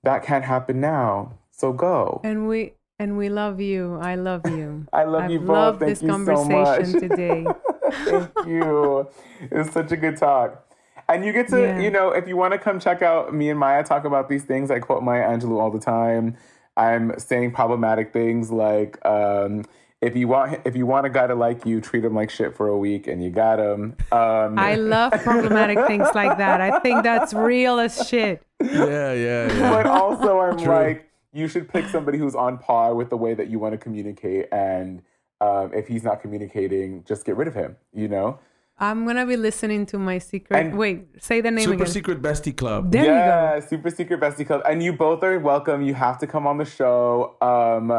that 0.03 0.23
can't 0.23 0.43
happen 0.43 0.81
now. 0.81 1.37
So 1.51 1.71
go. 1.71 2.19
And 2.23 2.47
we 2.47 2.73
and 2.97 3.17
we 3.17 3.29
love 3.29 3.61
you. 3.61 3.97
I 4.01 4.15
love 4.15 4.41
you. 4.45 4.85
I 4.93 5.03
love 5.05 5.23
I've 5.23 5.31
you 5.31 5.39
both. 5.39 5.49
loved 5.49 5.79
Thank 5.79 5.89
this 5.89 6.01
you 6.01 6.09
so 6.09 6.13
conversation 6.13 6.91
much. 6.91 7.01
today. 7.01 7.45
Thank 7.91 8.47
you. 8.47 9.07
It 9.41 9.53
was 9.53 9.69
such 9.71 9.91
a 9.91 9.97
good 9.97 10.17
talk. 10.17 10.65
And 11.07 11.25
you 11.25 11.31
get 11.33 11.47
to, 11.49 11.61
Yeah. 11.61 11.79
you 11.79 11.89
know, 11.89 12.11
if 12.11 12.27
you 12.27 12.37
want 12.37 12.53
to 12.53 12.59
come 12.59 12.79
check 12.79 13.01
out 13.01 13.33
me 13.33 13.49
and 13.49 13.59
Maya 13.59 13.83
talk 13.83 14.05
about 14.05 14.29
these 14.29 14.43
things, 14.43 14.69
I 14.69 14.79
quote 14.79 15.01
Maya 15.01 15.27
Angelou 15.27 15.59
all 15.59 15.71
the 15.71 15.79
time. 15.79 16.35
I'm 16.79 17.19
saying 17.19 17.51
problematic 17.51 18.13
things 18.13 18.51
like, 18.51 19.05
um, 19.05 19.65
if 20.01 20.15
you 20.15 20.29
want, 20.29 20.61
if 20.63 20.77
you 20.77 20.85
want 20.85 21.05
a 21.05 21.09
guy 21.09 21.27
to 21.27 21.35
like 21.35 21.65
you, 21.65 21.81
treat 21.81 22.05
him 22.05 22.15
like 22.15 22.29
shit 22.29 22.55
for 22.55 22.69
a 22.69 22.77
week, 22.77 23.07
and 23.07 23.21
you 23.21 23.31
got 23.31 23.59
him. 23.59 23.97
Um, 24.13 24.57
I 24.57 24.75
love 24.75 25.11
problematic 25.23 25.85
things 25.87 26.07
like 26.15 26.37
that. 26.37 26.61
I 26.61 26.79
think 26.79 27.03
that's 27.03 27.33
real 27.33 27.79
as 27.79 28.07
shit. 28.07 28.41
yeah, 28.63 29.11
yeah, 29.11 29.53
yeah. 29.53 29.69
but 29.69 29.87
also 29.87 30.39
I'm 30.39 30.57
True. 30.57 30.73
like, 30.73 31.09
you 31.33 31.49
should 31.49 31.67
pick 31.67 31.85
somebody 31.87 32.17
who's 32.17 32.33
on 32.33 32.57
par 32.59 32.95
with 32.95 33.09
the 33.09 33.17
way 33.17 33.33
that 33.33 33.49
you 33.49 33.59
want 33.59 33.73
to 33.73 33.77
communicate, 33.77 34.47
and 34.53 35.01
um, 35.41 35.73
if 35.73 35.87
he's 35.89 36.03
not 36.03 36.21
communicating, 36.21 37.03
just 37.03 37.25
get 37.25 37.35
rid 37.35 37.49
of 37.49 37.55
him. 37.55 37.75
You 37.93 38.07
know. 38.07 38.39
I'm 38.79 39.05
gonna 39.05 39.25
be 39.25 39.35
listening 39.35 39.85
to 39.87 39.99
my 39.99 40.19
secret. 40.19 40.57
And- 40.57 40.77
Wait, 40.77 41.21
say 41.21 41.41
the 41.41 41.51
name 41.51 41.65
Super 41.65 41.83
again. 41.83 41.87
Secret 41.87 42.21
Bestie 42.21 42.55
Club. 42.55 42.91
There 42.91 43.03
yeah, 43.05 43.55
you 43.55 43.61
go. 43.61 43.67
Super 43.67 43.89
Secret 43.89 44.19
Bestie 44.21 44.47
Club. 44.47 44.61
And 44.67 44.81
you 44.81 44.93
both 44.93 45.23
are 45.23 45.37
welcome. 45.39 45.81
You 45.81 45.93
have 45.95 46.17
to 46.19 46.27
come 46.27 46.47
on 46.47 46.57
the 46.57 46.65
show. 46.65 47.35
Um, 47.41 47.91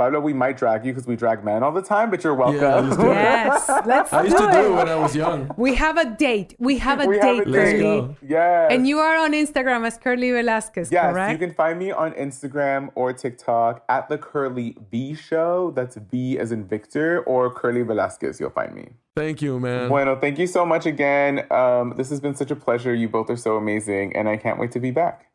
Pablo, 0.00 0.18
we 0.18 0.32
might 0.32 0.56
drag 0.56 0.86
you 0.86 0.92
because 0.92 1.06
we 1.06 1.14
drag 1.14 1.44
men 1.44 1.62
all 1.62 1.72
the 1.72 1.82
time, 1.82 2.08
but 2.12 2.24
you're 2.24 2.34
welcome. 2.34 2.60
Yeah, 2.62 2.76
let's 2.80 2.96
do 2.96 3.10
it. 3.10 3.14
Yes, 3.14 3.68
let's 3.84 4.12
I 4.14 4.22
used 4.22 4.36
do 4.38 4.46
to 4.46 4.52
do 4.52 4.58
it 4.58 4.64
it. 4.70 4.74
when 4.78 4.88
I 4.88 4.94
was 4.96 5.14
young. 5.14 5.50
We 5.58 5.74
have 5.74 5.96
a 5.98 6.06
date. 6.28 6.54
We 6.58 6.78
have 6.78 7.00
a 7.00 7.06
We 7.06 7.16
have 7.18 7.44
date, 7.44 7.48
a 7.48 7.52
Curly. 7.52 8.16
Yes. 8.26 8.68
And 8.72 8.88
you 8.88 8.98
are 8.98 9.16
on 9.24 9.32
Instagram 9.34 9.86
as 9.86 9.98
Curly 9.98 10.30
Velasquez, 10.30 10.90
Yes, 10.90 11.12
correct? 11.12 11.32
you 11.32 11.38
can 11.46 11.54
find 11.54 11.78
me 11.78 11.90
on 11.92 12.12
Instagram 12.12 12.90
or 12.94 13.12
TikTok 13.12 13.84
at 13.90 14.08
the 14.08 14.16
Curly 14.16 14.74
V 14.90 15.14
Show. 15.14 15.72
That's 15.76 15.96
V 15.96 16.38
as 16.38 16.50
in 16.50 16.64
Victor 16.66 17.20
or 17.24 17.52
Curly 17.52 17.82
Velasquez. 17.82 18.40
You'll 18.40 18.50
find 18.60 18.74
me. 18.74 18.88
Thank 19.16 19.42
you, 19.42 19.60
man. 19.60 19.88
Bueno, 19.90 20.16
thank 20.16 20.38
you 20.38 20.46
so 20.46 20.64
much 20.64 20.86
again. 20.86 21.44
Um, 21.50 21.94
this 21.98 22.08
has 22.08 22.20
been 22.20 22.34
such 22.36 22.50
a 22.50 22.56
pleasure. 22.56 22.94
You 22.94 23.08
both 23.08 23.28
are 23.28 23.36
so 23.36 23.56
amazing, 23.56 24.16
and 24.16 24.28
I 24.30 24.36
can't 24.38 24.58
wait 24.58 24.70
to 24.72 24.80
be 24.80 24.92
back. 24.92 25.29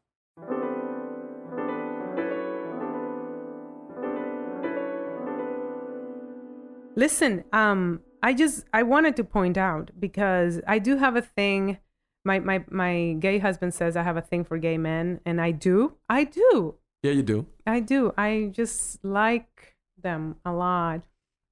Listen, 6.96 7.44
um, 7.52 8.02
I 8.24 8.34
just 8.34 8.66
I 8.74 8.84
wanted 8.84 9.16
to 9.18 9.24
point 9.24 9.58
out 9.58 9.92
because 10.00 10.62
I 10.68 10.80
do 10.80 10.98
have 10.98 11.16
a 11.16 11.22
thing. 11.22 11.78
My 12.24 12.40
my 12.40 12.64
my 12.70 13.16
gay 13.20 13.40
husband 13.40 13.74
says 13.74 13.96
I 13.96 14.04
have 14.04 14.18
a 14.18 14.22
thing 14.22 14.44
for 14.44 14.58
gay 14.58 14.78
men, 14.78 15.20
and 15.26 15.40
I 15.40 15.52
do. 15.52 15.96
I 16.10 16.24
do. 16.24 16.76
Yeah, 17.04 17.12
you 17.12 17.24
do. 17.24 17.46
I 17.68 17.82
do. 17.82 18.14
I 18.18 18.50
just 18.52 19.04
like 19.04 19.76
them 20.02 20.38
a 20.44 20.52
lot. 20.52 21.04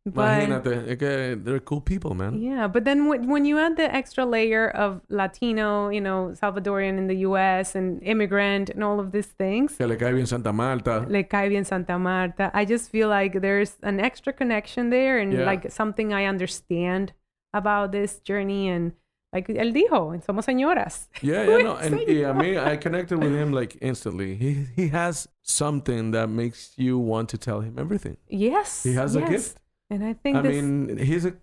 But 0.05 0.43
Imagínate, 0.49 0.89
es 0.91 0.97
que 0.97 1.35
they're 1.41 1.61
cool 1.61 1.79
people, 1.79 2.13
man. 2.13 2.37
yeah, 2.41 2.67
but 2.67 2.83
then 2.83 3.07
when, 3.07 3.25
when 3.29 3.45
you 3.45 3.57
add 3.57 3.77
the 3.77 3.89
extra 3.95 4.25
layer 4.25 4.67
of 4.69 4.99
Latino, 5.07 5.87
you 5.87 6.01
know, 6.01 6.33
Salvadorian 6.35 6.97
in 6.97 7.07
the 7.07 7.15
U.S. 7.27 7.73
and 7.73 8.03
immigrant 8.03 8.69
and 8.69 8.83
all 8.83 8.99
of 8.99 9.13
these 9.13 9.27
things, 9.27 9.77
Que 9.77 9.87
le 9.87 9.95
cae 9.95 10.11
bien 10.11 10.25
Santa 10.25 10.51
Marta. 10.51 11.05
Le 11.07 11.23
cae 11.23 11.47
bien 11.47 11.63
Santa 11.63 11.97
Marta. 11.97 12.51
I 12.53 12.65
just 12.65 12.89
feel 12.91 13.07
like 13.07 13.39
there's 13.39 13.77
an 13.81 14.01
extra 14.01 14.33
connection 14.33 14.89
there 14.89 15.19
and 15.19 15.31
Yeah. 15.31 15.45
like 15.45 15.71
something 15.71 16.11
I 16.13 16.25
understand 16.25 17.13
about 17.53 17.93
this 17.93 18.19
journey 18.19 18.67
and 18.67 18.91
like 19.31 19.47
él 19.47 19.71
dijo, 19.73 20.21
somos 20.25 20.43
señoras. 20.45 21.07
Yeah, 21.21 21.43
yeah, 21.47 21.57
no, 21.63 21.75
and 21.77 22.01
yeah, 22.09 22.29
I 22.29 22.33
mean, 22.33 22.57
I 22.57 22.75
connected 22.75 23.19
with 23.23 23.33
him 23.33 23.53
like 23.53 23.77
instantly. 23.79 24.35
He 24.35 24.65
he 24.75 24.89
has 24.89 25.29
something 25.43 26.11
that 26.11 26.27
makes 26.27 26.73
you 26.75 26.99
want 26.99 27.29
to 27.29 27.37
tell 27.37 27.61
him 27.61 27.79
everything. 27.79 28.17
Yes. 28.27 28.83
He 28.83 28.95
has 28.95 29.15
yes. 29.15 29.23
a 29.23 29.31
gift. 29.31 29.57
And 29.89 30.03
I 30.03 30.13
think 30.13 30.37
I 30.37 30.41
this, 30.41 30.61
mean, 30.61 30.97
he's 30.97 31.25
a 31.25 31.33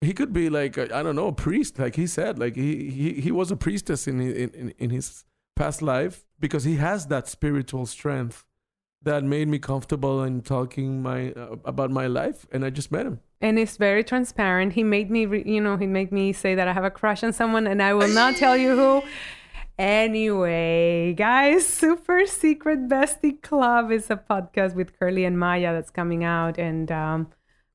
he 0.00 0.12
could 0.12 0.32
be 0.32 0.48
like 0.48 0.78
I 0.78 1.02
don't 1.02 1.16
know 1.16 1.28
a 1.28 1.32
priest, 1.32 1.78
like 1.78 1.96
he 1.96 2.06
said, 2.06 2.38
like 2.38 2.56
he 2.56 2.90
he, 2.90 3.12
he 3.20 3.30
was 3.30 3.50
a 3.50 3.56
priestess 3.56 4.06
in, 4.08 4.20
in 4.20 4.50
in 4.50 4.74
in 4.78 4.90
his 4.90 5.24
past 5.56 5.82
life 5.82 6.24
because 6.38 6.64
he 6.64 6.76
has 6.76 7.06
that 7.08 7.28
spiritual 7.28 7.86
strength 7.86 8.44
that 9.02 9.24
made 9.24 9.48
me 9.48 9.58
comfortable 9.58 10.22
in 10.22 10.40
talking 10.42 11.02
my 11.02 11.32
uh, 11.32 11.56
about 11.64 11.90
my 11.90 12.06
life, 12.06 12.46
and 12.52 12.64
I 12.64 12.70
just 12.70 12.90
met 12.92 13.06
him. 13.06 13.20
and 13.40 13.58
it's 13.58 13.76
very 13.78 14.04
transparent. 14.04 14.74
He 14.74 14.84
made 14.84 15.10
me, 15.10 15.24
re- 15.26 15.42
you 15.46 15.60
know, 15.60 15.76
he 15.78 15.86
made 15.86 16.12
me 16.12 16.32
say 16.34 16.54
that 16.54 16.68
I 16.68 16.72
have 16.74 16.84
a 16.84 16.90
crush 16.90 17.22
on 17.24 17.32
someone, 17.32 17.66
and 17.66 17.82
I 17.82 17.94
will 17.94 18.12
not 18.12 18.36
tell 18.36 18.56
you 18.56 18.76
who. 18.76 19.02
Anyway, 19.78 21.14
guys, 21.14 21.66
Super 21.66 22.26
Secret 22.26 22.86
Bestie 22.88 23.40
Club 23.40 23.90
is 23.90 24.10
a 24.10 24.16
podcast 24.16 24.74
with 24.74 24.98
Curly 24.98 25.24
and 25.24 25.38
Maya 25.38 25.72
that's 25.72 25.90
coming 25.90 26.22
out, 26.22 26.58
and 26.58 26.92
um, 26.92 27.28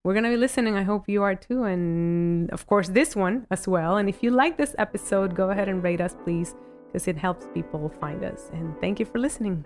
we're 0.05 0.13
gonna 0.13 0.29
be 0.29 0.37
listening. 0.37 0.75
I 0.75 0.83
hope 0.83 1.09
you 1.09 1.23
are 1.23 1.33
too, 1.33 1.63
and 1.63 2.51
of 2.51 2.67
course 2.67 2.89
this 2.89 3.15
one 3.15 3.47
as 3.49 3.67
well. 3.67 3.97
And 3.97 4.07
if 4.07 4.21
you 4.21 4.29
like 4.29 4.55
this 4.55 4.75
episode, 4.77 5.35
go 5.35 5.49
ahead 5.49 5.67
and 5.67 5.83
rate 5.83 5.99
us, 5.99 6.15
please, 6.23 6.53
because 6.85 7.07
it 7.07 7.17
helps 7.17 7.47
people 7.55 7.91
find 7.99 8.23
us. 8.23 8.51
And 8.53 8.79
thank 8.79 8.99
you 8.99 9.05
for 9.07 9.17
listening. 9.17 9.65